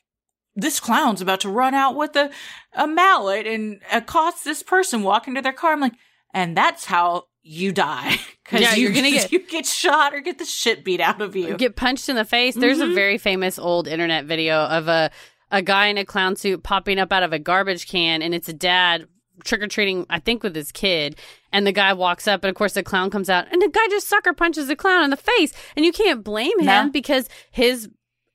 this 0.55 0.79
clown's 0.79 1.21
about 1.21 1.41
to 1.41 1.49
run 1.49 1.73
out 1.73 1.95
with 1.95 2.15
a, 2.15 2.29
a 2.73 2.88
mallet 2.88 3.45
and 3.45 3.81
accost 3.91 4.45
this 4.45 4.63
person 4.63 5.03
walking 5.03 5.36
to 5.36 5.41
their 5.41 5.51
car. 5.51 5.73
I'm 5.73 5.81
like, 5.81 5.95
and 6.33 6.55
that's 6.55 6.86
how 6.86 7.23
you 7.41 7.71
die. 7.73 8.15
Cause 8.45 8.61
Yeah, 8.61 8.73
you, 8.75 8.83
you're 8.83 8.93
gonna 8.93 9.11
get- 9.11 9.31
you 9.33 9.39
get 9.47 9.65
shot 9.65 10.13
or 10.13 10.21
get 10.21 10.38
the 10.38 10.45
shit 10.45 10.86
beat 10.86 11.01
out 11.01 11.19
of 11.21 11.36
you. 11.36 11.57
get 11.57 11.75
punched 11.75 12.07
in 12.09 12.15
the 12.15 12.23
face. 12.25 12.55
There's 12.55 12.79
a 12.79 12.86
Mhm. 12.86 12.95
very 12.95 13.17
famous 13.17 13.59
old 13.59 13.88
internet 13.88 14.25
video 14.25 14.55
of 14.65 14.88
a 14.88 15.11
a 15.51 15.61
guy 15.61 15.88
in 15.88 15.97
a 15.97 16.05
clown 16.05 16.36
suit 16.36 16.63
popping 16.63 16.99
up 16.99 17.11
out 17.13 17.21
of 17.23 17.31
a 17.31 17.38
garbage 17.39 17.88
can, 17.88 18.21
and 18.21 18.33
it's 18.33 18.49
a 18.49 18.53
dad 18.53 19.07
trick 19.43 19.61
or 19.61 19.67
treating, 19.67 20.05
I 20.09 20.19
think, 20.19 20.43
with 20.43 20.55
his 20.55 20.71
kid. 20.71 21.17
And 21.51 21.65
the 21.67 21.71
guy 21.71 21.93
walks 21.93 22.27
up, 22.27 22.43
and 22.43 22.49
of 22.49 22.55
course, 22.55 22.73
the 22.73 22.83
clown 22.83 23.09
comes 23.09 23.29
out, 23.29 23.45
and 23.51 23.61
the 23.61 23.69
guy 23.69 23.88
just 23.89 24.07
sucker 24.07 24.33
punches 24.33 24.67
the 24.67 24.75
clown 24.75 25.03
in 25.03 25.09
the 25.09 25.17
face. 25.17 25.53
And 25.75 25.86
you 25.86 25.91
can't 25.91 26.23
blame 26.23 26.59
him 26.59 26.65
No. 26.65 26.89
because 26.91 27.27
his 27.51 27.89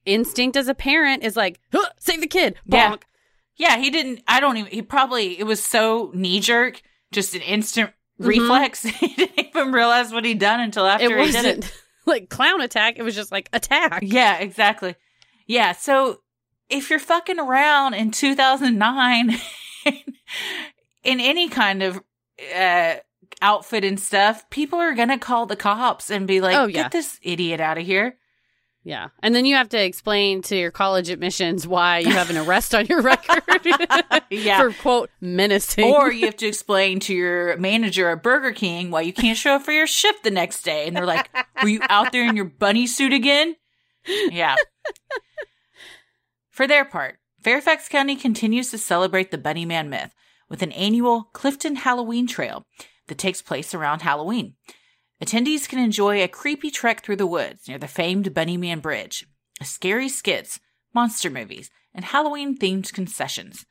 instinct 0.06 0.56
as 0.56 0.68
a 0.68 0.74
parent 0.74 1.22
is 1.22 1.36
like, 1.36 1.60
"Huh, 1.72 1.88
save 1.98 2.20
the 2.20 2.26
kid. 2.26 2.56
Yeah. 2.66 2.92
Bonk. 2.92 3.02
Yeah, 3.56 3.76
he 3.76 3.90
didn't. 3.90 4.22
I 4.26 4.40
don't 4.40 4.56
even. 4.56 4.72
He 4.72 4.80
probably 4.82 5.38
it 5.38 5.44
was 5.44 5.62
so 5.62 6.10
knee 6.14 6.40
jerk, 6.40 6.80
just 7.12 7.34
an 7.34 7.42
instant 7.42 7.90
Mhm. 8.20 8.26
reflex. 8.28 8.82
he 8.84 9.08
didn't 9.14 9.38
even 9.48 9.72
realize 9.72 10.12
what 10.12 10.24
he'd 10.24 10.38
done 10.38 10.60
until 10.60 10.86
after 10.86 11.18
It 11.18 11.26
he 11.26 11.32
did 11.32 11.44
it. 11.44 11.72
like 12.06 12.30
clown 12.30 12.62
attack. 12.62 12.98
It 12.98 13.02
was 13.02 13.14
just 13.14 13.30
like 13.30 13.50
attack. 13.52 14.00
Yeah, 14.02 14.38
exactly. 14.38 14.94
Yeah, 15.46 15.72
so 15.72 16.20
if 16.70 16.88
you're 16.88 16.98
fucking 16.98 17.38
around 17.38 17.92
in 17.94 18.10
2009 18.12 19.36
in 21.04 21.20
any 21.20 21.48
kind 21.48 21.82
of 21.82 22.00
uh, 22.56 22.94
outfit 23.42 23.84
and 23.84 23.98
stuff, 23.98 24.48
people 24.50 24.78
are 24.78 24.94
gonna 24.94 25.18
call 25.18 25.46
the 25.46 25.56
cops 25.56 26.10
and 26.10 26.26
be 26.26 26.40
like, 26.40 26.56
Oh, 26.56 26.66
yeah. 26.66 26.82
"Get 26.84 26.92
this 26.92 27.18
idiot 27.22 27.60
out 27.60 27.78
of 27.78 27.86
here." 27.86 28.16
Yeah. 28.82 29.08
And 29.22 29.34
then 29.34 29.44
you 29.44 29.56
have 29.56 29.68
to 29.70 29.84
explain 29.84 30.40
to 30.42 30.56
your 30.56 30.70
college 30.70 31.10
admissions 31.10 31.66
why 31.66 31.98
you 31.98 32.10
have 32.12 32.30
an 32.30 32.38
arrest 32.38 32.74
on 32.74 32.86
your 32.86 33.02
record. 33.02 33.42
Yeah. 34.30 34.58
For 34.60 34.72
quote 34.72 35.10
menacing. 35.20 35.92
Or 35.92 36.10
you 36.12 36.26
have 36.26 36.36
to 36.36 36.46
explain 36.46 37.00
to 37.00 37.14
your 37.14 37.56
manager 37.56 38.08
at 38.10 38.22
Burger 38.22 38.52
King 38.52 38.92
why 38.92 39.00
you 39.00 39.12
can't 39.12 39.36
show 39.36 39.56
up 39.56 39.62
for 39.62 39.72
your 39.72 39.88
shift 39.88 40.22
the 40.22 40.30
next 40.30 40.62
day. 40.62 40.86
And 40.86 40.96
they're 40.96 41.04
like, 41.04 41.28
Were 41.62 41.68
you 41.68 41.80
out 41.88 42.12
there 42.12 42.24
in 42.28 42.36
your 42.36 42.44
bunny 42.44 42.86
suit 42.86 43.12
again? 43.12 43.56
Yeah. 44.06 44.54
For 46.50 46.66
their 46.68 46.84
part, 46.84 47.18
Fairfax 47.42 47.88
County 47.88 48.14
continues 48.14 48.70
to 48.70 48.78
celebrate 48.78 49.30
the 49.32 49.38
Bunny 49.38 49.64
Man 49.64 49.90
myth 49.90 50.14
with 50.50 50.62
an 50.62 50.72
annual 50.72 51.30
Clifton 51.32 51.76
Halloween 51.76 52.26
Trail 52.26 52.66
that 53.06 53.16
takes 53.16 53.40
place 53.40 53.72
around 53.72 54.02
Halloween. 54.02 54.56
Attendees 55.22 55.68
can 55.68 55.78
enjoy 55.78 56.22
a 56.22 56.28
creepy 56.28 56.70
trek 56.70 57.02
through 57.02 57.16
the 57.16 57.26
woods 57.26 57.68
near 57.68 57.78
the 57.78 57.88
famed 57.88 58.34
Bunny 58.34 58.56
Man 58.56 58.80
Bridge, 58.80 59.26
scary 59.62 60.08
skits, 60.08 60.60
monster 60.94 61.30
movies, 61.30 61.70
and 61.94 62.04
Halloween 62.04 62.58
themed 62.58 62.92
concessions. 62.92 63.64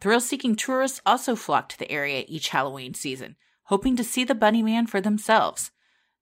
Thrill 0.00 0.20
seeking 0.20 0.56
tourists 0.56 1.00
also 1.06 1.36
flock 1.36 1.68
to 1.70 1.78
the 1.78 1.90
area 1.90 2.24
each 2.28 2.48
Halloween 2.48 2.94
season, 2.94 3.36
hoping 3.64 3.96
to 3.96 4.04
see 4.04 4.24
the 4.24 4.34
Bunny 4.34 4.62
Man 4.62 4.86
for 4.86 5.00
themselves. 5.00 5.70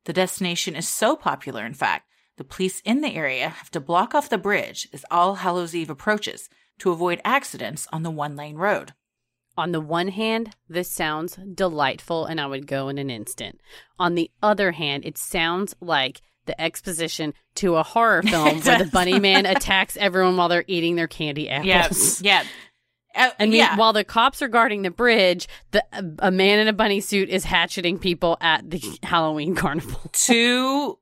The 0.04 0.12
destination 0.12 0.76
is 0.76 0.88
so 0.88 1.16
popular, 1.16 1.64
in 1.64 1.74
fact, 1.74 2.08
the 2.36 2.44
police 2.44 2.80
in 2.84 3.00
the 3.00 3.14
area 3.14 3.48
have 3.48 3.70
to 3.70 3.80
block 3.80 4.14
off 4.14 4.28
the 4.28 4.38
bridge 4.38 4.88
as 4.92 5.04
All 5.10 5.36
Hallows 5.36 5.74
Eve 5.74 5.90
approaches 5.90 6.48
to 6.80 6.90
avoid 6.90 7.20
accidents 7.24 7.86
on 7.92 8.02
the 8.02 8.10
one 8.10 8.34
lane 8.34 8.56
road. 8.56 8.92
On 9.56 9.72
the 9.72 9.80
one 9.80 10.08
hand, 10.08 10.50
this 10.68 10.90
sounds 10.90 11.36
delightful 11.54 12.26
and 12.26 12.40
I 12.40 12.46
would 12.46 12.66
go 12.66 12.88
in 12.88 12.98
an 12.98 13.10
instant. 13.10 13.60
On 13.98 14.14
the 14.16 14.30
other 14.42 14.72
hand, 14.72 15.04
it 15.04 15.16
sounds 15.16 15.74
like 15.80 16.20
the 16.46 16.60
exposition 16.60 17.32
to 17.56 17.76
a 17.76 17.82
horror 17.82 18.22
film 18.24 18.60
where 18.60 18.78
the 18.78 18.90
bunny 18.92 19.18
man 19.20 19.46
attacks 19.46 19.96
everyone 19.96 20.36
while 20.36 20.48
they're 20.48 20.64
eating 20.66 20.96
their 20.96 21.06
candy 21.06 21.48
apples. 21.48 22.20
yeah. 22.20 22.42
Uh, 23.14 23.30
And 23.38 23.52
me- 23.52 23.58
yeah. 23.58 23.76
while 23.76 23.92
the 23.92 24.02
cops 24.02 24.42
are 24.42 24.48
guarding 24.48 24.82
the 24.82 24.90
bridge, 24.90 25.46
the 25.70 25.84
a 26.18 26.32
man 26.32 26.58
in 26.58 26.66
a 26.66 26.72
bunny 26.72 27.00
suit 27.00 27.28
is 27.28 27.44
hatcheting 27.44 27.98
people 27.98 28.36
at 28.40 28.68
the 28.68 28.82
Halloween 29.04 29.54
carnival. 29.54 30.00
two 30.12 30.98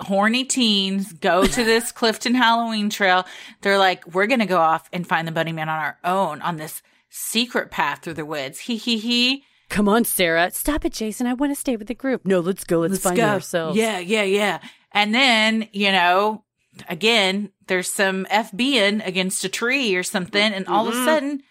horny 0.00 0.44
teens 0.44 1.12
go 1.14 1.46
to 1.46 1.64
this 1.64 1.90
Clifton 2.00 2.34
Halloween 2.34 2.90
trail. 2.90 3.24
They're 3.62 3.78
like, 3.78 4.06
we're 4.14 4.26
going 4.26 4.40
to 4.40 4.46
go 4.46 4.58
off 4.58 4.88
and 4.92 5.06
find 5.06 5.26
the 5.26 5.32
bunny 5.32 5.52
man 5.52 5.68
on 5.70 5.78
our 5.80 5.98
own 6.04 6.42
on 6.42 6.56
this 6.58 6.82
secret 7.16 7.70
path 7.70 8.00
through 8.02 8.14
the 8.14 8.26
woods. 8.26 8.58
He, 8.58 8.76
he, 8.76 8.98
he. 8.98 9.44
Come 9.70 9.88
on, 9.88 10.04
Sarah. 10.04 10.50
Stop 10.50 10.84
it, 10.84 10.92
Jason. 10.92 11.26
I 11.28 11.34
want 11.34 11.52
to 11.52 11.60
stay 11.60 11.76
with 11.76 11.86
the 11.86 11.94
group. 11.94 12.26
No, 12.26 12.40
let's 12.40 12.64
go. 12.64 12.80
Let's, 12.80 12.98
find 12.98 13.18
ourselves. 13.20 13.76
Yeah, 13.76 13.98
yeah, 14.00 14.24
yeah. 14.24 14.60
And 14.92 15.14
then, 15.14 15.68
you 15.72 15.92
know, 15.92 16.44
again, 16.88 17.50
there's 17.68 17.88
some 17.88 18.26
FBing 18.26 19.06
against 19.06 19.44
a 19.44 19.48
tree 19.48 19.94
or 19.94 20.02
something. 20.02 20.52
And 20.52 20.66
all 20.66 20.88
of 20.88 20.94
a 20.94 20.96
Mhm. 20.96 21.04
sudden, 21.04 21.42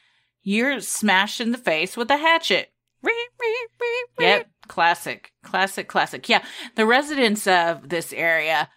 you're 0.44 0.80
smashed 0.82 1.40
in 1.40 1.52
the 1.52 1.58
face 1.58 1.96
with 1.96 2.12
a 2.12 2.18
hatchet. 2.18 2.72
Yep. 4.20 4.48
Classic. 4.68 5.32
Classic, 5.44 5.88
classic. 5.88 6.30
Yeah. 6.30 6.44
The 6.76 6.86
residents 6.86 7.48
of 7.48 7.90
this 7.90 8.14
area, 8.14 8.70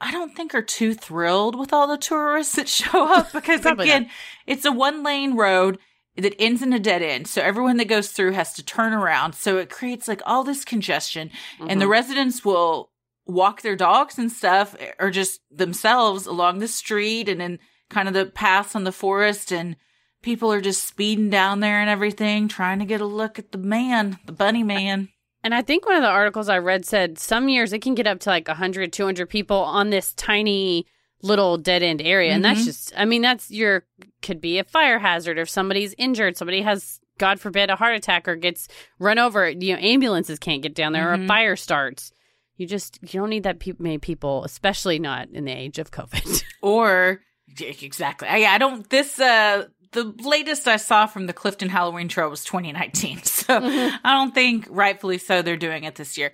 I 0.00 0.10
don't 0.10 0.34
think 0.34 0.54
are 0.54 0.62
too 0.62 0.94
thrilled 0.94 1.54
with 1.58 1.72
all 1.72 1.86
the 1.86 1.96
tourists 1.98 2.56
that 2.56 2.68
show 2.80 3.06
up 3.12 3.32
because 3.34 3.64
again, 3.64 4.10
it's 4.46 4.64
a 4.64 4.72
one 4.72 5.02
lane 5.02 5.36
road 5.36 5.78
that 6.16 6.34
ends 6.38 6.60
in 6.62 6.72
a 6.72 6.78
dead 6.78 7.02
end. 7.02 7.26
So 7.28 7.40
everyone 7.42 7.76
that 7.78 7.86
goes 7.88 8.08
through 8.10 8.32
has 8.32 8.52
to 8.54 8.64
turn 8.64 8.92
around. 8.92 9.34
So 9.34 9.58
it 9.58 9.70
creates 9.70 10.08
like 10.08 10.22
all 10.26 10.44
this 10.44 10.64
congestion 10.64 11.30
and 11.66 11.80
the 11.80 11.84
Mhm. 11.86 11.90
residents 11.90 12.44
will 12.44 12.90
walk 13.26 13.62
their 13.62 13.76
dogs 13.76 14.18
and 14.18 14.30
stuff 14.30 14.74
or 14.98 15.10
just 15.10 15.40
themselves 15.50 16.26
along 16.26 16.58
the 16.58 16.68
street 16.68 17.28
and 17.28 17.40
in 17.40 17.58
kind 17.88 18.08
of 18.08 18.14
the 18.14 18.26
paths 18.26 18.74
on 18.74 18.84
the 18.84 18.92
forest 18.92 19.52
and 19.52 19.76
people 20.22 20.52
are 20.52 20.60
just 20.60 20.86
speeding 20.86 21.30
down 21.30 21.60
there 21.60 21.80
and 21.80 21.88
everything 21.88 22.48
trying 22.48 22.78
to 22.80 22.84
get 22.84 23.00
a 23.00 23.06
look 23.06 23.38
at 23.38 23.52
the 23.52 23.58
man 23.58 24.18
the 24.26 24.32
bunny 24.32 24.62
man 24.64 25.08
And 25.42 25.54
I 25.54 25.62
think 25.62 25.86
one 25.86 25.96
of 25.96 26.02
the 26.02 26.08
articles 26.08 26.48
I 26.50 26.58
read 26.58 26.84
said 26.84 27.18
some 27.18 27.48
years 27.48 27.72
it 27.72 27.80
can 27.82 27.94
get 27.94 28.06
up 28.06 28.20
to 28.20 28.28
like 28.30 28.46
100, 28.48 28.92
200 28.92 29.26
people 29.28 29.56
on 29.58 29.88
this 29.90 30.12
tiny 30.14 30.86
little 31.22 31.58
dead 31.58 31.82
end 31.82 32.00
area. 32.02 32.32
And 32.32 32.44
that's 32.44 32.62
Mhm. 32.62 32.64
just, 32.64 32.92
I 32.96 33.04
mean, 33.04 33.22
that's 33.22 33.50
your, 33.50 33.84
could 34.22 34.40
be 34.40 34.58
a 34.58 34.64
fire 34.64 34.98
hazard 34.98 35.38
if 35.38 35.48
somebody's 35.50 35.94
injured, 35.98 36.36
somebody 36.36 36.62
has, 36.62 37.00
God 37.18 37.38
forbid, 37.40 37.68
a 37.70 37.76
heart 37.76 37.94
attack 37.96 38.26
or 38.26 38.36
gets 38.36 38.68
run 38.98 39.18
over. 39.18 39.48
You 39.50 39.74
know, 39.74 39.80
ambulances 39.80 40.38
can't 40.38 40.62
get 40.62 40.74
down 40.74 40.92
there 40.92 41.12
or 41.12 41.16
Mhm. 41.18 41.24
a 41.24 41.28
fire 41.28 41.56
starts. 41.56 42.12
You 42.56 42.66
just, 42.66 42.98
you 43.02 43.20
don't 43.20 43.30
need 43.30 43.42
that 43.44 43.58
pe- 43.58 43.72
many 43.78 43.98
people, 43.98 44.44
especially 44.44 44.98
not 44.98 45.28
in 45.30 45.44
the 45.44 45.52
age 45.52 45.78
of 45.78 45.90
COVID. 45.90 46.42
or 46.62 47.20
exactly 47.58 48.28
I, 48.28 48.54
I 48.54 48.58
don't 48.58 48.88
this 48.90 49.18
uh 49.18 49.64
the 49.90 50.04
latest 50.22 50.68
i 50.68 50.76
saw 50.76 51.06
from 51.06 51.26
the 51.26 51.32
clifton 51.32 51.68
halloween 51.68 52.06
trail 52.06 52.30
was 52.30 52.44
2019 52.44 53.22
so 53.24 53.58
Mhm. 53.60 53.98
i 54.04 54.12
don't 54.12 54.32
think 54.32 54.66
rightfully 54.70 55.18
so 55.18 55.42
they're 55.42 55.56
doing 55.56 55.82
it 55.82 55.96
this 55.96 56.16
year 56.16 56.32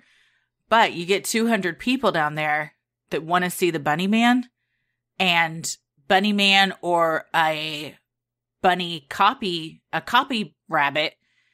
but 0.69 0.93
you 0.93 1.07
get 1.07 1.25
200 1.25 1.79
people 1.79 2.11
down 2.11 2.35
there 2.35 2.73
that 3.09 3.23
want 3.23 3.45
to 3.45 3.49
see 3.49 3.71
the 3.71 3.79
bunny 3.79 4.05
man 4.05 4.47
and 5.19 5.75
bunny 6.07 6.33
man 6.33 6.73
or 6.81 7.25
a 7.35 7.95
bunny 8.61 9.05
copy 9.09 9.81
a 9.93 10.01
copy 10.01 10.55
rabbit 10.69 11.13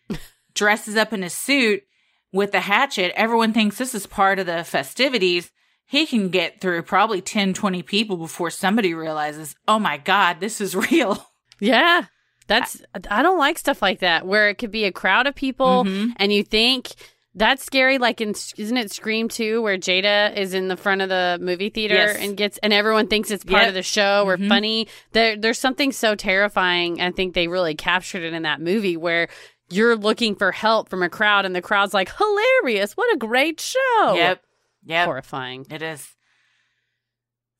dresses 0.53 0.95
up 0.95 1.13
in 1.13 1.23
a 1.23 1.29
suit 1.29 1.83
with 2.31 2.53
a 2.53 2.59
hatchet 2.61 3.11
everyone 3.15 3.53
thinks 3.53 3.77
this 3.77 3.93
is 3.95 4.05
part 4.07 4.39
of 4.39 4.45
the 4.45 4.63
festivities 4.63 5.51
he 5.85 6.05
can 6.05 6.29
get 6.29 6.61
through 6.61 6.81
probably 6.81 7.21
10 7.21 7.53
20 7.53 7.83
people 7.83 8.17
before 8.17 8.49
somebody 8.49 8.93
realizes 8.93 9.55
oh 9.67 9.79
my 9.79 9.97
god 9.97 10.39
this 10.39 10.59
is 10.61 10.75
real 10.91 11.27
yeah. 11.59 12.05
That's, 12.45 12.81
I 13.09 13.21
don't 13.23 13.37
like 13.37 13.57
stuff 13.57 13.81
like 13.81 13.99
that 13.99 14.27
where 14.27 14.49
it 14.49 14.55
could 14.57 14.71
be 14.71 14.83
a 14.83 14.91
crowd 14.91 15.27
of 15.27 15.35
people 15.35 15.85
Mhm. 15.85 16.11
and 16.17 16.33
you 16.33 16.43
think 16.43 16.89
that's 17.35 17.63
scary 17.63 17.97
like 17.97 18.21
in 18.21 18.29
isn't 18.57 18.77
it 18.77 18.91
scream 18.91 19.27
2 19.27 19.61
where 19.61 19.77
jada 19.77 20.35
is 20.37 20.53
in 20.53 20.67
the 20.67 20.77
front 20.77 21.01
of 21.01 21.09
the 21.09 21.37
movie 21.41 21.69
theater 21.69 21.95
Yes. 21.95 22.17
and 22.19 22.37
gets 22.37 22.57
and 22.59 22.71
everyone 22.73 23.07
thinks 23.07 23.31
it's 23.31 23.43
part 23.43 23.61
Yep. 23.63 23.67
of 23.69 23.73
the 23.73 23.81
show 23.83 24.23
or 24.27 24.37
Mhm. 24.37 24.47
funny? 24.49 24.87
There 25.13 25.35
there's 25.35 25.57
something 25.59 25.91
so 25.91 26.13
terrifying 26.15 27.01
i 27.01 27.11
think 27.11 27.33
they 27.33 27.47
really 27.47 27.75
captured 27.75 28.23
it 28.23 28.33
in 28.33 28.43
that 28.43 28.61
movie 28.61 28.97
where 28.97 29.27
you're 29.69 29.95
looking 29.95 30.35
for 30.35 30.51
help 30.51 30.89
from 30.89 31.01
a 31.01 31.09
crowd 31.09 31.45
and 31.45 31.55
the 31.55 31.61
crowd's 31.61 31.93
like 31.93 32.11
hilarious 32.17 32.95
what 32.97 33.11
a 33.13 33.17
great 33.17 33.59
show. 33.59 34.13
Yep. 34.15 34.43
Yep. 34.85 35.05
Horrifying. 35.05 35.65
It 35.71 35.81
is. 35.81 36.09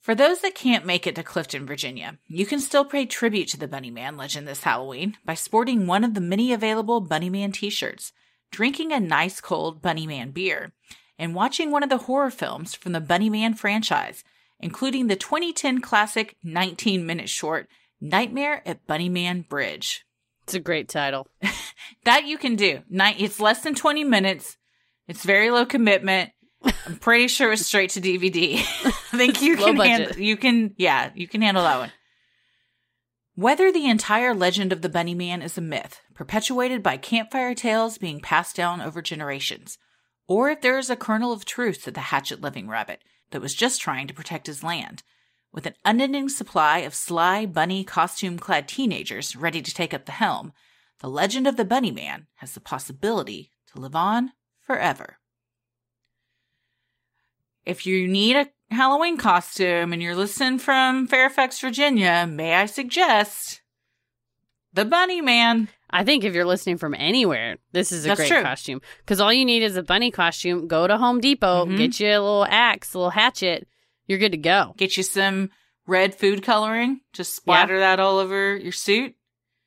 For 0.02 0.14
those 0.14 0.42
that 0.42 0.54
can't 0.54 0.86
make 0.86 1.08
it 1.08 1.16
to 1.16 1.24
Clifton, 1.24 1.66
Virginia, 1.66 2.20
you 2.28 2.46
can 2.46 2.60
still 2.60 2.84
pay 2.84 3.06
tribute 3.06 3.48
to 3.50 3.58
the 3.58 3.70
Bunny 3.70 3.90
Man 3.90 4.18
legend 4.18 4.46
this 4.48 4.64
Halloween 4.64 5.16
by 5.26 5.34
sporting 5.34 5.88
one 5.88 6.04
of 6.04 6.14
the 6.14 6.20
many 6.22 6.52
available 6.52 7.00
Bunny 7.00 7.30
Man 7.30 7.54
t 7.54 7.70
shirts, 7.70 8.12
drinking 8.54 8.94
a 8.94 9.00
nice 9.00 9.42
cold 9.42 9.82
Bunnyman 9.82 10.34
beer, 10.34 10.72
and 11.18 11.36
watching 11.36 11.72
one 11.72 11.84
of 11.84 11.90
the 11.90 12.06
horror 12.06 12.32
films 12.32 12.76
from 12.76 12.94
the 12.94 13.02
Bunnyman 13.02 13.58
franchise, 13.58 14.24
including 14.60 15.08
the 15.08 15.16
2010 15.16 15.82
classic 15.82 16.38
19 16.44 17.06
minute 17.06 17.28
short 17.28 17.68
Nightmare 18.00 18.62
at 18.66 18.86
Bunnyman 18.88 19.50
Bridge. 19.50 20.06
It's 20.44 20.54
a 20.54 20.60
great 20.60 20.88
title. 20.88 21.28
That 22.06 22.26
you 22.26 22.38
can 22.38 22.56
do. 22.56 22.82
It's 22.92 23.40
less 23.40 23.62
than 23.62 23.76
20 23.76 24.04
minutes. 24.04 24.58
It's 25.08 25.24
very 25.24 25.50
low 25.52 25.66
commitment. 25.66 26.32
I'm 26.86 26.98
pretty 26.98 27.28
sure 27.28 27.52
it's 27.52 27.66
straight 27.66 27.92
to 27.92 28.02
DVD. 28.02 28.56
I 28.86 29.18
think 29.18 29.42
you 29.42 29.56
can 29.56 29.76
handle 29.78 30.18
you 30.18 30.38
can 30.38 30.74
yeah, 30.78 31.12
you 31.16 31.28
can 31.28 31.42
handle 31.42 31.64
that 31.64 31.80
one. 31.80 31.92
Whether 33.36 33.72
the 33.72 33.90
entire 33.90 34.36
legend 34.36 34.72
of 34.72 34.84
the 34.84 34.90
Bunny 34.90 35.16
Man 35.16 35.42
is 35.42 35.58
a 35.58 35.62
myth, 35.62 36.02
perpetuated 36.14 36.84
by 36.84 36.98
campfire 36.98 37.56
tales 37.56 37.98
being 37.98 38.20
passed 38.20 38.56
down 38.56 38.80
over 38.80 39.02
generations, 39.02 39.80
or 40.28 40.52
if 40.52 40.62
there 40.62 40.78
is 40.78 40.92
a 40.92 40.96
kernel 40.96 41.32
of 41.32 41.44
truth 41.44 41.84
to 41.84 41.92
the 41.92 42.00
hatchet 42.00 42.42
living 42.42 42.68
rabbit 42.68 43.04
that 43.32 43.42
was 43.42 43.56
just 43.56 43.82
trying 43.82 44.06
to 44.06 44.14
protect 44.14 44.46
his 44.46 44.62
land, 44.62 45.02
with 45.52 45.66
an 45.66 45.74
unending 45.84 46.30
supply 46.30 46.80
of 46.80 46.94
sly 46.94 47.48
bunny 47.48 47.84
costume 47.84 48.38
clad 48.38 48.68
teenagers 48.68 49.36
ready 49.36 49.64
to 49.64 49.74
take 49.74 49.96
up 49.96 50.06
the 50.06 50.12
helm, 50.12 50.54
the 51.00 51.10
legend 51.10 51.48
of 51.48 51.58
the 51.58 51.66
Bunny 51.66 51.92
Man 51.92 52.28
has 52.36 52.54
the 52.54 52.60
possibility 52.60 53.50
to 53.74 53.82
live 53.82 53.96
on 53.96 54.34
forever. 54.60 55.18
If 57.66 57.88
you 57.88 58.08
need 58.08 58.36
a 58.36 58.50
Halloween 58.74 59.18
costume 59.18 59.94
and 59.94 60.02
you're 60.02 60.16
listening 60.16 60.60
from 60.60 61.08
Fairfax, 61.08 61.60
Virginia, 61.60 62.28
may 62.30 62.56
I 62.56 62.66
suggest 62.66 63.62
the 64.74 64.86
Bunny 64.86 65.22
Man? 65.22 65.70
I 65.90 66.04
think 66.04 66.24
if 66.24 66.34
you're 66.34 66.46
listening 66.46 66.78
from 66.78 66.96
anywhere, 66.98 67.58
this 67.72 67.92
is 67.92 68.06
a 68.06 68.10
That's 68.10 68.20
great 68.22 68.30
true. 68.30 68.42
costume. 68.42 68.82
Because 69.00 69.22
all 69.22 69.32
you 69.32 69.46
need 69.46 69.62
is 69.64 69.76
a 69.76 69.84
bunny 69.84 70.10
costume. 70.10 70.68
Go 70.68 70.88
to 70.88 70.98
Home 70.98 71.20
Depot, 71.22 71.66
Mhm. 71.68 71.78
get 71.78 72.00
you 72.00 72.08
a 72.08 72.18
little 72.20 72.48
axe, 72.50 72.94
a 72.94 72.98
little 72.98 73.12
hatchet. 73.12 73.68
You're 74.08 74.18
good 74.20 74.32
to 74.32 74.38
go. 74.40 74.74
Get 74.78 74.98
you 74.98 75.04
some 75.04 75.52
red 75.86 76.16
food 76.16 76.42
coloring, 76.44 77.02
just 77.14 77.36
splatter 77.36 77.80
that 77.80 78.00
all 78.00 78.18
over 78.18 78.56
your 78.58 78.72
suit. 78.72 79.16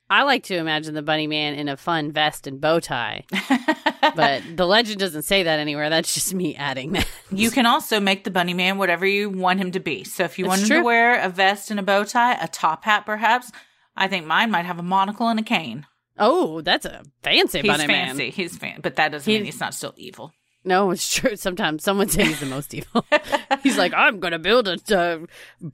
I 0.08 0.22
like 0.22 0.44
to 0.44 0.56
imagine 0.56 0.94
the 0.94 1.02
bunny 1.02 1.26
man 1.26 1.54
in 1.54 1.68
a 1.68 1.76
fun 1.76 2.12
vest 2.12 2.46
and 2.46 2.60
bow 2.60 2.78
tie, 2.80 3.24
but 4.14 4.42
the 4.54 4.66
legend 4.66 5.00
doesn't 5.00 5.22
say 5.22 5.42
that 5.44 5.58
anywhere. 5.58 5.90
That's 5.90 6.14
just 6.14 6.32
me 6.34 6.54
adding 6.54 6.92
that. 6.92 7.08
you 7.32 7.50
can 7.50 7.66
also 7.66 7.98
make 8.00 8.24
the 8.24 8.30
bunny 8.30 8.54
man 8.54 8.78
whatever 8.78 9.04
you 9.06 9.30
want 9.30 9.58
him 9.60 9.72
to 9.72 9.80
be. 9.80 10.04
So 10.04 10.24
if 10.24 10.38
you 10.38 10.44
It's 10.44 10.48
want 10.48 10.62
him 10.62 10.68
true. 10.68 10.76
to 10.78 10.84
wear 10.84 11.20
a 11.20 11.28
vest 11.28 11.70
and 11.70 11.80
a 11.80 11.82
bow 11.82 12.04
tie, 12.04 12.34
a 12.34 12.46
top 12.48 12.84
hat 12.84 13.04
perhaps, 13.04 13.50
I 13.96 14.06
think 14.08 14.26
mine 14.26 14.50
might 14.50 14.64
have 14.66 14.78
a 14.78 14.82
monocle 14.84 15.28
and 15.28 15.40
a 15.40 15.42
cane. 15.42 15.86
Oh, 16.18 16.60
that's 16.60 16.86
a 16.86 17.02
fancy 17.22 17.60
He's 17.60 17.66
bunny 17.70 17.86
fancy. 17.86 18.22
man. 18.24 18.32
He's 18.32 18.56
fan, 18.56 18.80
but 18.82 18.96
that 18.96 19.10
doesn't 19.12 19.30
He- 19.30 19.38
mean 19.38 19.44
he's 19.46 19.60
not 19.60 19.74
still 19.74 19.92
evil. 19.96 20.32
No, 20.66 20.90
it's 20.90 21.14
true. 21.14 21.36
Sometimes 21.36 21.84
someone 21.84 22.08
says 22.08 22.26
he's 22.26 22.40
the 22.40 22.46
most 22.46 22.74
evil. 22.74 23.06
he's 23.62 23.78
like, 23.78 23.94
I'm 23.94 24.18
going 24.18 24.32
to 24.32 24.38
build 24.38 24.68
a 24.68 24.76
uh, 24.94 25.18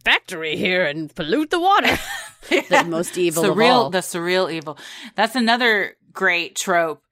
factory 0.04 0.56
here 0.56 0.84
and 0.84 1.12
pollute 1.12 1.50
the 1.50 1.58
water. 1.58 1.98
the 2.48 2.84
most 2.86 3.16
evil 3.16 3.42
surreal, 3.42 3.90
the 3.90 3.98
surreal 3.98 4.52
evil. 4.52 4.78
That's 5.16 5.34
another 5.34 5.96
great 6.12 6.54
trope. 6.54 7.02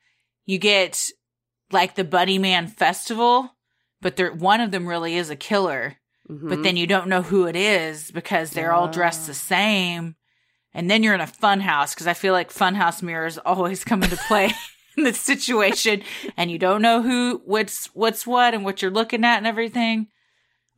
You 0.45 0.59
get 0.59 1.09
like 1.73 1.95
the 1.95 2.05
Bunny 2.05 2.39
Man 2.39 2.69
Festival, 2.69 3.57
but 4.03 4.17
there 4.17 4.33
one 4.33 4.61
of 4.61 4.71
them 4.73 4.87
really 4.87 5.17
is 5.17 5.31
a 5.31 5.37
killer, 5.37 5.97
Mhm. 6.29 6.49
but 6.49 6.63
then 6.63 6.77
you 6.77 6.87
don't 6.87 7.09
know 7.09 7.23
who 7.23 7.47
it 7.47 7.57
is 7.57 8.11
because 8.11 8.51
they're 8.51 8.73
all 8.73 8.89
dressed 8.89 9.27
the 9.27 9.35
same. 9.35 10.17
And 10.75 10.91
then 10.91 11.03
you're 11.03 11.15
in 11.15 11.21
a 11.21 11.27
fun 11.27 11.61
house 11.61 11.95
because 11.95 12.07
I 12.07 12.15
feel 12.15 12.33
like 12.33 12.53
funhouse 12.53 13.03
mirrors 13.03 13.39
always 13.39 13.83
come 13.85 14.03
into 14.03 14.17
play 14.29 14.53
this 15.05 15.21
situation, 15.21 16.03
and 16.37 16.51
you 16.51 16.59
don't 16.59 16.83
know 16.83 17.03
who 17.03 17.43
what's 17.45 17.87
what's 17.95 18.27
what 18.27 18.55
and 18.55 18.65
what 18.65 18.83
you're 18.83 18.91
looking 18.91 19.25
at 19.25 19.39
and 19.39 19.47
everything. 19.47 20.09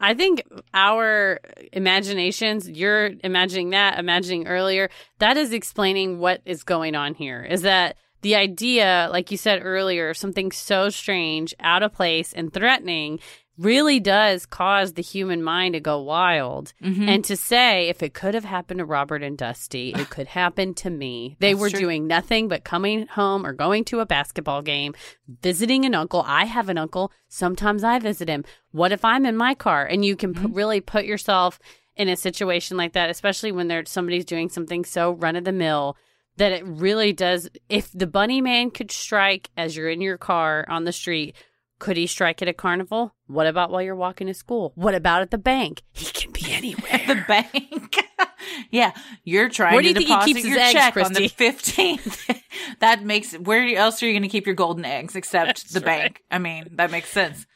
I 0.01 0.14
think 0.14 0.43
our 0.75 1.39
imaginations, 1.73 2.68
you're 2.68 3.12
imagining 3.23 3.70
that, 3.70 4.01
imagining 4.01 4.49
earlier, 4.49 4.91
that 5.20 5.37
is 5.37 5.53
explaining 5.53 6.18
what 6.18 6.43
is 6.45 6.64
going 6.64 6.97
on 6.97 7.14
here. 7.14 7.45
Is 7.45 7.62
that 7.62 7.97
the 8.23 8.35
idea, 8.35 9.09
like 9.12 9.31
you 9.31 9.37
said 9.37 9.61
earlier, 9.62 10.12
something 10.12 10.51
so 10.51 10.89
strange, 10.89 11.55
out 11.61 11.85
of 11.85 11.93
place, 11.93 12.33
and 12.33 12.53
threatening 12.53 13.20
really 13.59 14.00
does 14.00 14.46
cause 14.46 14.94
the 14.94 15.03
human 15.03 15.42
mind 15.42 15.74
to 15.74 15.80
go 15.80 16.00
wild. 16.00 16.72
Mhm. 16.82 17.07
And 17.09 17.24
to 17.26 17.36
say, 17.36 17.88
if 17.88 18.03
it 18.03 18.14
could 18.14 18.34
have 18.34 18.44
happened 18.44 18.78
to 18.78 18.84
Robert 18.84 19.22
and 19.22 19.36
Dusty, 19.36 19.92
it 19.94 20.09
could 20.11 20.26
happen 20.38 20.74
to 20.74 20.90
me. 20.90 21.36
They 21.38 21.53
That's 21.53 21.61
were 21.61 21.70
true. 21.70 21.80
doing 21.80 22.07
nothing 22.07 22.48
but 22.48 22.64
coming 22.64 23.07
home 23.09 23.44
or 23.46 23.53
going 23.53 23.84
to 23.86 24.00
a 24.00 24.07
basketball 24.07 24.62
game, 24.62 24.94
visiting 25.42 25.84
an 25.84 25.94
uncle. 25.94 26.24
I 26.26 26.44
have 26.46 26.68
an 26.68 26.78
uncle. 26.78 27.12
Sometimes 27.28 27.84
I 27.84 27.98
visit 27.98 28.28
him. 28.28 28.44
What 28.72 28.92
if 28.92 29.05
I'm 29.05 29.26
in 29.26 29.36
my 29.36 29.55
car? 29.55 29.84
And 29.84 30.05
you 30.05 30.16
can 30.16 30.32
Mm-hmm. 30.34 30.46
pu- 30.46 30.53
really 30.55 30.80
put 30.80 31.05
yourself 31.05 31.59
in 31.94 32.09
a 32.09 32.16
situation 32.16 32.76
like 32.78 32.94
that, 32.94 33.11
especially 33.11 33.53
when 33.53 33.68
there's 33.68 33.90
somebody's 33.90 34.24
doing 34.24 34.48
something 34.48 34.82
so 34.84 35.12
run 35.12 35.36
of 35.36 35.44
the 35.44 35.53
mill 35.53 35.96
that 36.38 36.53
it 36.53 36.64
really 36.66 37.12
does. 37.12 37.50
If 37.68 37.92
the 37.92 38.07
bunny 38.07 38.40
man 38.40 38.70
could 38.70 38.90
strike 38.90 39.50
as 39.59 39.76
you're 39.76 39.90
in 39.90 40.00
your 40.00 40.16
car 40.16 40.64
on 40.68 40.84
the 40.84 40.92
street, 40.92 41.36
could 41.83 41.97
he 41.97 42.07
strike 42.07 42.41
at 42.41 42.47
a 42.47 42.53
carnival? 42.53 43.12
What 43.26 43.49
about 43.49 43.72
while 43.72 43.83
you're 43.83 43.97
walking 43.97 44.28
to 44.28 44.35
school? 44.35 44.70
What 44.76 44.95
about 44.95 45.22
at 45.22 45.33
the 45.33 45.37
bank? 45.37 45.83
He 45.93 46.12
can 46.12 46.30
be 46.30 46.45
anywhere. 46.53 47.01
the 47.09 47.24
bank. 47.26 47.97
yeah, 48.70 48.93
you're 49.24 49.49
trying 49.49 49.74
Where 49.74 49.83
do 49.83 49.93
to 49.93 50.01
you 50.01 50.07
think 50.07 50.22
he 50.22 50.33
deposit 50.33 50.35
keeps 50.35 50.45
his 50.45 50.55
your 50.55 50.61
eggs, 50.61 50.72
check 50.72 50.97
on 50.97 51.12
the 51.12 51.28
15th. 51.28 52.41
that 52.78 53.03
makes 53.03 53.33
where 53.33 53.66
else 53.76 54.01
are 54.01 54.07
you 54.07 54.12
going 54.12 54.22
to 54.22 54.28
keep 54.28 54.47
your 54.47 54.55
golden 54.55 54.85
eggs 54.85 55.16
except 55.16 55.47
That's 55.47 55.72
the 55.72 55.80
right. 55.80 56.03
bank? 56.03 56.22
I 56.30 56.39
mean, 56.39 56.68
that 56.76 56.93
makes 56.93 57.09
sense. 57.09 57.47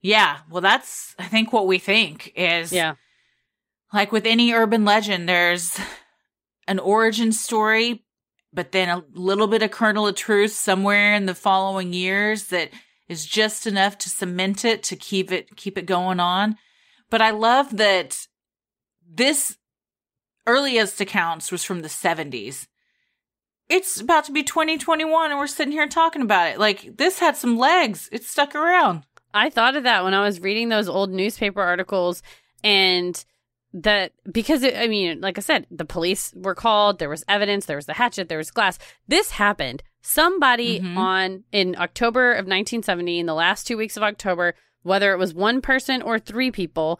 Yeah, 0.00 0.38
well 0.48 0.62
that's 0.62 1.14
I 1.18 1.24
think 1.24 1.52
what 1.52 1.66
we 1.66 1.78
think 1.78 2.32
is 2.36 2.72
yeah. 2.72 2.94
like 3.92 4.12
with 4.12 4.24
any 4.24 4.54
urban 4.54 4.86
legend 4.86 5.28
there's 5.28 5.78
an 6.66 6.78
origin 6.78 7.32
story 7.32 8.02
but 8.50 8.72
then 8.72 8.88
a 8.88 9.04
little 9.12 9.46
bit 9.46 9.62
of 9.62 9.70
kernel 9.70 10.06
of 10.06 10.14
truth 10.14 10.52
somewhere 10.52 11.12
in 11.12 11.26
the 11.26 11.34
following 11.34 11.92
years 11.92 12.44
that 12.44 12.70
is 13.08 13.26
just 13.26 13.66
enough 13.66 13.96
to 13.98 14.08
cement 14.08 14.64
it 14.64 14.82
to 14.82 14.96
keep 14.96 15.32
it 15.32 15.56
keep 15.56 15.78
it 15.78 15.86
going 15.86 16.20
on 16.20 16.56
but 17.10 17.22
i 17.22 17.30
love 17.30 17.76
that 17.76 18.26
this 19.10 19.56
earliest 20.46 21.00
accounts 21.00 21.52
was 21.52 21.64
from 21.64 21.80
the 21.80 21.88
70s 21.88 22.66
it's 23.68 24.00
about 24.00 24.24
to 24.24 24.32
be 24.32 24.42
2021 24.42 25.30
and 25.30 25.38
we're 25.38 25.46
sitting 25.46 25.72
here 25.72 25.88
talking 25.88 26.22
about 26.22 26.48
it 26.48 26.58
like 26.58 26.96
this 26.96 27.18
had 27.18 27.36
some 27.36 27.58
legs 27.58 28.08
it 28.12 28.24
stuck 28.24 28.54
around 28.54 29.04
I 29.34 29.50
thought 29.50 29.76
of 29.76 29.84
that 29.84 30.04
when 30.04 30.14
I 30.14 30.22
was 30.22 30.40
reading 30.40 30.68
those 30.68 30.88
old 30.88 31.10
newspaper 31.10 31.60
articles 31.60 32.22
and 32.64 33.22
that 33.74 34.12
because 34.30 34.62
it, 34.62 34.76
I 34.76 34.88
mean, 34.88 35.20
like 35.20 35.36
I 35.38 35.42
said, 35.42 35.66
the 35.70 35.84
police 35.84 36.32
were 36.34 36.54
called, 36.54 36.98
there 36.98 37.10
was 37.10 37.24
evidence, 37.28 37.66
there 37.66 37.76
was 37.76 37.86
the 37.86 37.94
hatchet, 37.94 38.28
there 38.28 38.38
was 38.38 38.50
glass. 38.50 38.78
This 39.06 39.32
happened. 39.32 39.82
Somebody 40.08 40.80
Mhm. 40.80 40.96
on 40.96 41.44
in 41.52 41.76
October 41.78 42.32
of 42.32 42.46
1970 42.46 43.18
in 43.18 43.26
the 43.26 43.34
last 43.34 43.66
2 43.66 43.76
weeks 43.76 43.94
of 43.98 44.02
October, 44.02 44.54
whether 44.82 45.12
it 45.12 45.18
was 45.18 45.34
one 45.34 45.60
person 45.60 46.00
or 46.00 46.18
three 46.18 46.50
people, 46.50 46.98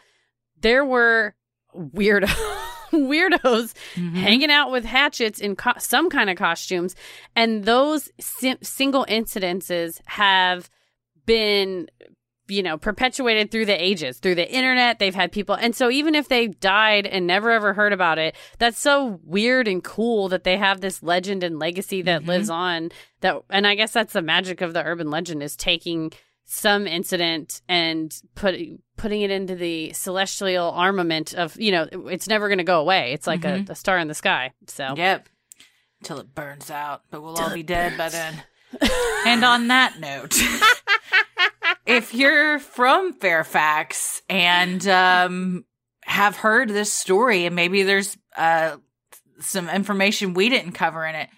there 0.60 0.84
were 0.84 1.34
weirdo 1.74 2.26
weirdos 2.92 3.74
hanging 3.94 4.50
out 4.50 4.70
with 4.70 4.84
hatchets 4.84 5.40
in 5.40 5.56
co- 5.56 5.72
some 5.78 6.10
kind 6.10 6.28
of 6.28 6.36
costumes 6.36 6.94
and 7.34 7.64
those 7.64 8.10
sim- 8.20 8.58
single 8.62 9.06
incidences 9.06 10.00
have 10.06 10.68
been 11.24 11.88
you 12.48 12.62
know 12.62 12.76
perpetuated 12.78 13.50
through 13.50 13.66
the 13.66 13.82
ages 13.82 14.18
through 14.18 14.34
the 14.34 14.50
internet 14.50 14.98
they've 14.98 15.14
had 15.14 15.30
people 15.32 15.54
and 15.54 15.74
so 15.76 15.90
even 15.90 16.14
if 16.14 16.28
they 16.28 16.46
died 16.48 17.06
and 17.06 17.26
never 17.26 17.50
ever 17.50 17.74
heard 17.74 17.92
about 17.92 18.18
it 18.18 18.34
that's 18.58 18.78
so 18.78 19.20
weird 19.24 19.68
and 19.68 19.84
cool 19.84 20.28
that 20.28 20.44
they 20.44 20.56
have 20.56 20.80
this 20.80 21.02
legend 21.02 21.42
and 21.42 21.58
legacy 21.58 22.02
that 22.02 22.22
Mhm. 22.22 22.26
lives 22.28 22.50
on 22.50 22.90
that 23.20 23.36
and 23.50 23.66
i 23.66 23.74
guess 23.74 23.92
that's 23.92 24.12
the 24.12 24.22
magic 24.22 24.60
of 24.60 24.72
the 24.72 24.82
urban 24.84 25.10
legend 25.10 25.42
is 25.42 25.56
taking 25.56 26.10
some 26.50 26.86
incident 26.86 27.60
and 27.68 28.22
put, 28.34 28.54
putting 28.96 29.20
it 29.20 29.30
into 29.30 29.54
the 29.54 29.92
celestial 29.92 30.70
armament 30.70 31.34
of 31.34 31.60
you 31.60 31.70
know 31.70 31.86
it's 32.08 32.26
never 32.28 32.48
going 32.48 32.56
to 32.58 32.64
go 32.64 32.80
away 32.80 33.12
it's 33.12 33.26
like 33.26 33.44
a, 33.44 33.64
a 33.68 33.74
star 33.74 33.98
in 33.98 34.08
the 34.08 34.14
sky 34.14 34.52
so 34.66 34.94
Yep. 34.96 35.28
Till 36.04 36.18
it 36.20 36.32
burns 36.32 36.70
out, 36.70 37.02
but 37.10 37.22
we'll 37.22 37.34
all 37.34 37.52
be 37.52 37.64
dead 37.64 37.98
by 37.98 38.08
then. 38.08 38.40
And 39.26 39.44
on 39.44 39.68
that 39.68 39.98
note, 40.00 40.36
if 41.86 42.14
you're 42.14 42.58
from 42.58 43.12
Fairfax 43.14 44.22
and 44.28 44.86
um, 44.88 45.64
have 46.02 46.36
heard 46.36 46.68
this 46.68 46.92
story, 46.92 47.46
and 47.46 47.56
maybe 47.56 47.82
there's 47.82 48.16
uh, 48.36 48.76
some 49.40 49.68
information 49.68 50.34
we 50.34 50.48
didn't 50.48 50.72
cover 50.72 51.04
in 51.04 51.14
it, 51.14 51.28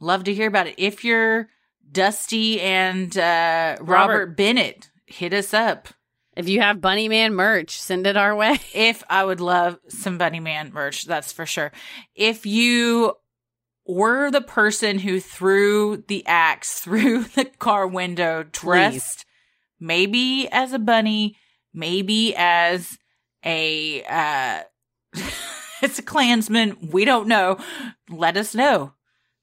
love 0.00 0.24
to 0.24 0.34
hear 0.34 0.48
about 0.48 0.66
it. 0.66 0.74
If 0.78 1.04
you're 1.04 1.48
Dusty 1.90 2.60
and 2.60 3.16
uh, 3.16 3.76
Robert, 3.80 3.90
Robert. 3.90 4.36
Bennett, 4.36 4.90
hit 5.06 5.32
us 5.32 5.54
up. 5.54 5.88
If 6.36 6.48
you 6.48 6.60
have 6.60 6.80
Bunny 6.80 7.08
Man 7.08 7.34
merch, 7.34 7.80
send 7.80 8.06
it 8.06 8.16
our 8.16 8.34
way. 8.34 8.58
If 8.74 9.02
I 9.10 9.24
would 9.24 9.40
love 9.40 9.78
some 9.88 10.18
Bunny 10.18 10.40
Man 10.40 10.72
merch, 10.72 11.04
that's 11.04 11.32
for 11.32 11.46
sure. 11.46 11.72
If 12.14 12.46
you 12.46 13.14
were 13.88 14.30
the 14.30 14.40
person 14.42 15.00
who 15.00 15.18
threw 15.18 16.04
the 16.06 16.24
axe 16.26 16.78
through 16.80 17.24
the 17.24 17.46
car 17.46 17.86
window 17.86 18.44
dressed 18.52 19.24
maybe 19.80 20.48
as 20.52 20.72
a 20.72 20.78
bunny, 20.78 21.36
maybe 21.72 22.34
as 22.36 22.98
a 23.44 24.04
uh 24.04 24.62
it's 25.82 25.98
a 25.98 26.02
Klansman, 26.02 26.90
we 26.92 27.04
don't 27.04 27.28
know. 27.28 27.58
Let 28.10 28.36
us 28.36 28.54
know. 28.54 28.92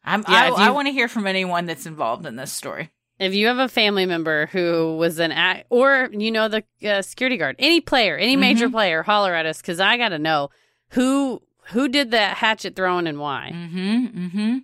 I'm 0.04 0.24
Yeah, 0.28 0.52
I, 0.56 0.68
I 0.68 0.70
want 0.72 0.88
to 0.88 0.92
hear 0.94 1.08
from 1.08 1.26
anyone 1.26 1.66
that's 1.66 1.86
involved 1.88 2.26
in 2.26 2.36
this 2.36 2.52
story. 2.52 2.92
If 3.18 3.34
you 3.34 3.48
have 3.48 3.58
a 3.58 3.70
family 3.70 4.06
member 4.06 4.48
who 4.48 4.98
was 4.98 5.20
an 5.20 5.32
act, 5.32 5.68
or 5.70 6.10
you 6.12 6.32
know 6.32 6.50
the 6.50 6.64
uh, 6.88 7.02
security 7.02 7.38
guard, 7.38 7.56
any 7.58 7.80
player, 7.82 8.18
any 8.18 8.36
major 8.36 8.68
Mhm. 8.68 8.74
player, 8.74 9.04
holler 9.04 9.34
at 9.34 9.46
us 9.46 9.62
because 9.62 9.80
I 9.80 9.98
got 9.98 10.10
to 10.10 10.20
know 10.20 10.50
who 10.90 11.42
who 11.68 11.88
did 11.88 12.12
that 12.12 12.38
hatchet 12.38 12.76
throwing 12.76 13.08
and 13.08 13.20
why. 13.20 13.52
Mm-hmm. 13.54 14.06
Mm-hmm. 14.06 14.58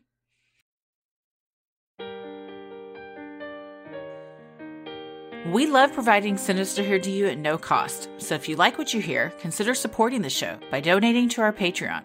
We 5.52 5.66
love 5.66 5.92
providing 5.92 6.36
Sinisterhood 6.36 7.02
to 7.04 7.12
you 7.12 7.26
at 7.26 7.40
no 7.40 7.58
cost, 7.58 8.10
so 8.20 8.36
if 8.36 8.48
you 8.48 8.56
like 8.56 8.78
what 8.78 8.94
you 8.94 9.02
hear, 9.02 9.34
consider 9.40 9.74
supporting 9.74 10.22
the 10.22 10.30
show 10.30 10.60
by 10.70 10.80
donating 10.80 11.28
to 11.30 11.42
our 11.42 11.52
Patreon. 11.52 12.04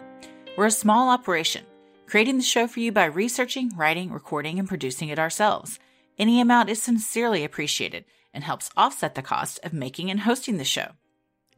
We're 0.57 0.67
a 0.67 0.71
small 0.71 1.11
operation, 1.11 1.65
creating 2.07 2.39
the 2.39 2.43
show 2.43 2.67
for 2.67 2.81
you 2.81 2.93
by 2.93 3.05
researching, 3.05 3.71
writing, 3.77 4.11
recording, 4.11 4.59
and 4.59 4.67
producing 4.67 5.11
it 5.11 5.19
ourselves. 5.19 5.79
Any 6.19 6.41
amount 6.41 6.71
is 6.71 6.83
sincerely 6.83 7.45
appreciated 7.45 8.07
and 8.33 8.43
helps 8.43 8.71
offset 8.75 9.15
the 9.15 9.23
cost 9.23 9.61
of 9.63 9.75
making 9.75 10.11
and 10.11 10.21
hosting 10.21 10.57
the 10.57 10.65
show. 10.65 10.93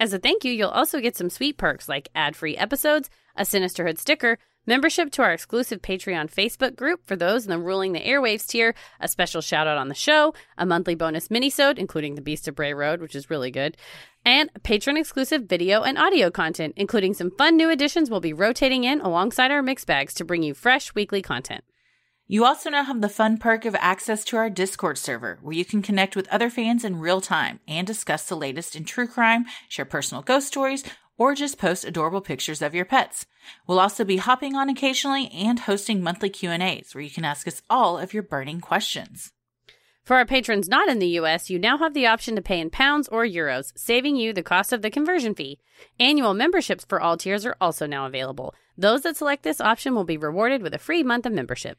As 0.00 0.12
a 0.12 0.18
thank 0.18 0.44
you, 0.44 0.52
you'll 0.52 0.70
also 0.70 1.00
get 1.00 1.16
some 1.16 1.30
sweet 1.30 1.58
perks 1.58 1.88
like 1.88 2.08
ad 2.14 2.36
free 2.36 2.56
episodes, 2.56 3.08
a 3.38 3.42
Sinisterhood 3.42 3.98
sticker, 3.98 4.38
membership 4.66 5.10
to 5.12 5.22
our 5.22 5.32
exclusive 5.32 5.80
Patreon 5.80 6.30
Facebook 6.30 6.76
group 6.76 7.06
for 7.06 7.16
those 7.16 7.44
in 7.44 7.50
the 7.50 7.58
Ruling 7.58 7.92
the 7.92 8.00
Airwaves 8.00 8.46
tier, 8.46 8.74
a 9.00 9.08
special 9.08 9.40
shout 9.40 9.66
out 9.66 9.78
on 9.78 9.88
the 9.88 9.94
show, 9.94 10.34
a 10.58 10.66
monthly 10.66 10.94
bonus 10.94 11.28
minisode, 11.28 11.78
including 11.78 12.16
The 12.16 12.20
Beast 12.20 12.48
of 12.48 12.56
Bray 12.56 12.74
Road, 12.74 13.00
which 13.00 13.14
is 13.14 13.30
really 13.30 13.50
good, 13.50 13.76
and 14.24 14.50
patron 14.62 14.98
exclusive 14.98 15.44
video 15.44 15.82
and 15.82 15.96
audio 15.96 16.30
content, 16.30 16.74
including 16.76 17.14
some 17.14 17.30
fun 17.30 17.56
new 17.56 17.70
additions 17.70 18.10
we'll 18.10 18.20
be 18.20 18.34
rotating 18.34 18.84
in 18.84 19.00
alongside 19.00 19.50
our 19.50 19.62
mix 19.62 19.84
bags 19.84 20.12
to 20.14 20.24
bring 20.24 20.42
you 20.42 20.52
fresh 20.52 20.94
weekly 20.94 21.22
content. 21.22 21.64
You 22.30 22.44
also 22.44 22.68
now 22.68 22.84
have 22.84 23.00
the 23.00 23.08
fun 23.08 23.38
perk 23.38 23.64
of 23.64 23.74
access 23.76 24.22
to 24.24 24.36
our 24.36 24.50
Discord 24.50 24.98
server, 24.98 25.38
where 25.40 25.56
you 25.56 25.64
can 25.64 25.80
connect 25.80 26.14
with 26.14 26.28
other 26.28 26.50
fans 26.50 26.84
in 26.84 27.00
real 27.00 27.22
time 27.22 27.60
and 27.66 27.86
discuss 27.86 28.26
the 28.26 28.36
latest 28.36 28.76
in 28.76 28.84
true 28.84 29.08
crime, 29.08 29.46
share 29.66 29.86
personal 29.86 30.22
ghost 30.22 30.48
stories, 30.48 30.84
or 31.18 31.34
just 31.34 31.58
post 31.58 31.84
adorable 31.84 32.22
pictures 32.22 32.62
of 32.62 32.74
your 32.74 32.86
pets. 32.86 33.26
We'll 33.66 33.80
also 33.80 34.04
be 34.04 34.16
hopping 34.16 34.54
on 34.54 34.70
occasionally 34.70 35.28
and 35.32 35.60
hosting 35.60 36.02
monthly 36.02 36.30
Q&As 36.30 36.94
where 36.94 37.04
you 37.04 37.10
can 37.10 37.24
ask 37.24 37.46
us 37.46 37.60
all 37.68 37.98
of 37.98 38.14
your 38.14 38.22
burning 38.22 38.60
questions. 38.60 39.32
For 40.04 40.16
our 40.16 40.24
patrons 40.24 40.70
not 40.70 40.88
in 40.88 41.00
the 41.00 41.18
US, 41.20 41.50
you 41.50 41.58
now 41.58 41.76
have 41.76 41.92
the 41.92 42.06
option 42.06 42.34
to 42.36 42.40
pay 42.40 42.60
in 42.60 42.70
pounds 42.70 43.08
or 43.08 43.26
euros, 43.26 43.72
saving 43.76 44.16
you 44.16 44.32
the 44.32 44.42
cost 44.42 44.72
of 44.72 44.80
the 44.80 44.90
conversion 44.90 45.34
fee. 45.34 45.58
Annual 46.00 46.32
memberships 46.32 46.86
for 46.88 46.98
all 46.98 47.18
tiers 47.18 47.44
are 47.44 47.56
also 47.60 47.86
now 47.86 48.06
available. 48.06 48.54
Those 48.78 49.02
that 49.02 49.18
select 49.18 49.42
this 49.42 49.60
option 49.60 49.94
will 49.94 50.04
be 50.04 50.16
rewarded 50.16 50.62
with 50.62 50.72
a 50.72 50.78
free 50.78 51.02
month 51.02 51.26
of 51.26 51.32
membership. 51.32 51.76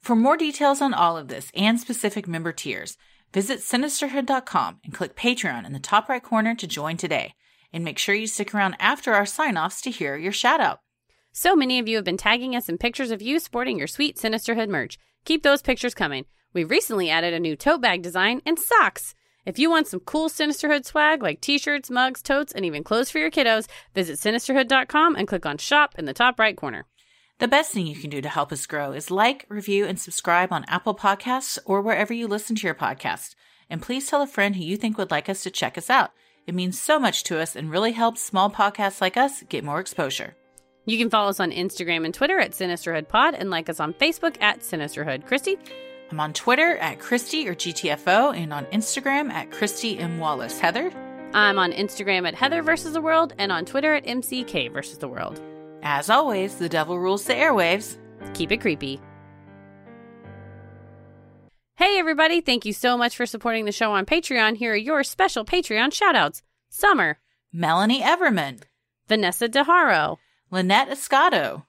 For 0.00 0.14
more 0.14 0.36
details 0.36 0.80
on 0.80 0.94
all 0.94 1.16
of 1.16 1.26
this 1.26 1.50
and 1.54 1.80
specific 1.80 2.28
member 2.28 2.52
tiers, 2.52 2.96
visit 3.32 3.58
sinisterhood.com 3.58 4.80
and 4.84 4.94
click 4.94 5.16
Patreon 5.16 5.66
in 5.66 5.72
the 5.72 5.80
top 5.80 6.08
right 6.08 6.22
corner 6.22 6.54
to 6.54 6.66
join 6.68 6.96
today. 6.96 7.34
And 7.74 7.84
make 7.84 7.98
sure 7.98 8.14
you 8.14 8.28
stick 8.28 8.54
around 8.54 8.76
after 8.78 9.12
our 9.12 9.26
sign-offs 9.26 9.82
to 9.82 9.90
hear 9.90 10.16
your 10.16 10.32
shout 10.32 10.60
out. 10.60 10.78
So 11.32 11.56
many 11.56 11.80
of 11.80 11.88
you 11.88 11.96
have 11.96 12.04
been 12.04 12.16
tagging 12.16 12.54
us 12.54 12.68
in 12.68 12.78
pictures 12.78 13.10
of 13.10 13.20
you 13.20 13.40
sporting 13.40 13.76
your 13.76 13.88
sweet 13.88 14.16
Sinisterhood 14.16 14.68
merch. 14.68 14.96
Keep 15.24 15.42
those 15.42 15.60
pictures 15.60 15.92
coming. 15.92 16.24
We've 16.52 16.70
recently 16.70 17.10
added 17.10 17.34
a 17.34 17.40
new 17.40 17.56
tote 17.56 17.80
bag 17.80 18.00
design 18.02 18.40
and 18.46 18.60
socks. 18.60 19.16
If 19.44 19.58
you 19.58 19.70
want 19.70 19.88
some 19.88 19.98
cool 19.98 20.28
Sinisterhood 20.28 20.84
swag 20.84 21.20
like 21.20 21.40
t-shirts, 21.40 21.90
mugs, 21.90 22.22
totes, 22.22 22.52
and 22.52 22.64
even 22.64 22.84
clothes 22.84 23.10
for 23.10 23.18
your 23.18 23.32
kiddos, 23.32 23.66
visit 23.92 24.20
sinisterhood.com 24.20 25.16
and 25.16 25.26
click 25.26 25.44
on 25.44 25.58
shop 25.58 25.96
in 25.98 26.04
the 26.04 26.14
top 26.14 26.38
right 26.38 26.56
corner. 26.56 26.86
The 27.40 27.48
best 27.48 27.72
thing 27.72 27.88
you 27.88 27.96
can 27.96 28.10
do 28.10 28.22
to 28.22 28.28
help 28.28 28.52
us 28.52 28.66
grow 28.66 28.92
is 28.92 29.10
like, 29.10 29.46
review, 29.48 29.84
and 29.84 29.98
subscribe 29.98 30.52
on 30.52 30.64
Apple 30.68 30.94
Podcasts 30.94 31.58
or 31.64 31.82
wherever 31.82 32.14
you 32.14 32.28
listen 32.28 32.54
to 32.54 32.66
your 32.68 32.76
podcast. 32.76 33.34
And 33.68 33.82
please 33.82 34.06
tell 34.06 34.22
a 34.22 34.28
friend 34.28 34.54
who 34.54 34.62
you 34.62 34.76
think 34.76 34.96
would 34.96 35.10
like 35.10 35.28
us 35.28 35.42
to 35.42 35.50
check 35.50 35.76
us 35.76 35.90
out. 35.90 36.12
It 36.46 36.54
means 36.54 36.78
so 36.78 36.98
much 36.98 37.24
to 37.24 37.40
us 37.40 37.56
and 37.56 37.70
really 37.70 37.92
helps 37.92 38.22
small 38.22 38.50
podcasts 38.50 39.00
like 39.00 39.16
us 39.16 39.42
get 39.48 39.64
more 39.64 39.80
exposure. 39.80 40.36
You 40.86 40.98
can 40.98 41.08
follow 41.08 41.30
us 41.30 41.40
on 41.40 41.50
Instagram 41.50 42.04
and 42.04 42.12
Twitter 42.12 42.38
at 42.38 42.52
Sinisterhood 42.52 43.08
Pod 43.08 43.34
and 43.34 43.48
like 43.50 43.70
us 43.70 43.80
on 43.80 43.94
Facebook 43.94 44.36
at 44.42 44.62
Sinisterhood. 44.62 45.26
Christy? 45.26 45.56
I'm 46.10 46.20
on 46.20 46.34
Twitter 46.34 46.76
at 46.76 47.00
Christy 47.00 47.48
or 47.48 47.54
GTFO 47.54 48.36
and 48.36 48.52
on 48.52 48.66
Instagram 48.66 49.30
at 49.30 49.50
Christy 49.50 49.98
M. 49.98 50.18
Wallace. 50.18 50.60
Heather? 50.60 50.92
I'm 51.32 51.58
on 51.58 51.72
Instagram 51.72 52.28
at 52.28 52.34
Heather 52.34 52.62
versus 52.62 52.92
the 52.92 53.00
World 53.00 53.32
and 53.38 53.50
on 53.50 53.64
Twitter 53.64 53.94
at 53.94 54.04
MCK 54.04 54.70
versus 54.70 54.98
the 54.98 55.08
World. 55.08 55.40
As 55.82 56.10
always, 56.10 56.56
the 56.56 56.68
devil 56.68 56.98
rules 56.98 57.24
the 57.24 57.32
airwaves. 57.32 57.96
Keep 58.34 58.52
it 58.52 58.60
creepy. 58.60 59.00
Hey, 61.76 61.98
everybody. 61.98 62.40
Thank 62.40 62.64
you 62.64 62.72
so 62.72 62.96
much 62.96 63.16
for 63.16 63.26
supporting 63.26 63.64
the 63.64 63.72
show 63.72 63.90
on 63.90 64.06
Patreon. 64.06 64.58
Here 64.58 64.74
are 64.74 64.76
your 64.76 65.02
special 65.02 65.44
Patreon 65.44 65.88
shoutouts 65.88 66.40
Summer, 66.68 67.18
Melanie 67.52 68.00
Everman, 68.00 68.62
Vanessa 69.08 69.48
DeHaro, 69.48 70.18
Lynette 70.52 70.90
Escato, 70.90 71.64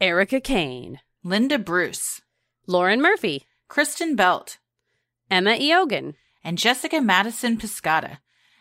Erica 0.00 0.40
Kane, 0.40 1.00
Linda 1.24 1.58
Bruce, 1.58 2.22
Lauren 2.68 3.02
Murphy, 3.02 3.46
Kristen 3.66 4.14
Belt, 4.14 4.58
Emma 5.28 5.58
Eogan, 5.58 6.14
and 6.44 6.56
Jessica 6.56 7.00
Madison 7.00 7.56
Piscata. 7.56 8.18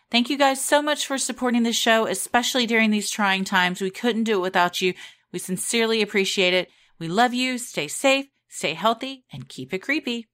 Thank 0.09 0.31
you 0.31 0.37
guys 0.37 0.65
so 0.65 0.81
much 0.81 1.05
for 1.05 1.19
supporting 1.19 1.61
the 1.61 1.73
show, 1.73 2.07
especially 2.07 2.65
during 2.65 2.89
these 2.89 3.11
trying 3.11 3.43
times. 3.43 3.81
We 3.81 3.91
couldn't 3.91 4.23
do 4.23 4.39
it 4.39 4.41
without 4.41 4.81
you. 4.81 4.95
We 5.31 5.37
sincerely 5.37 6.01
appreciate 6.01 6.55
it. 6.55 6.71
We 6.97 7.07
love 7.07 7.35
you. 7.35 7.59
Stay 7.59 7.87
safe, 7.87 8.29
stay 8.49 8.73
healthy, 8.73 9.25
and 9.31 9.47
keep 9.47 9.75
it 9.75 9.83
creepy. 9.83 10.27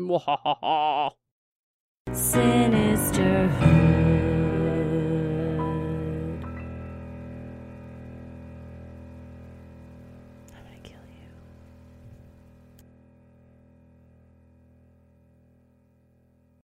Mwahaha. 0.00 1.12
Sinisterhood. 2.12 2.89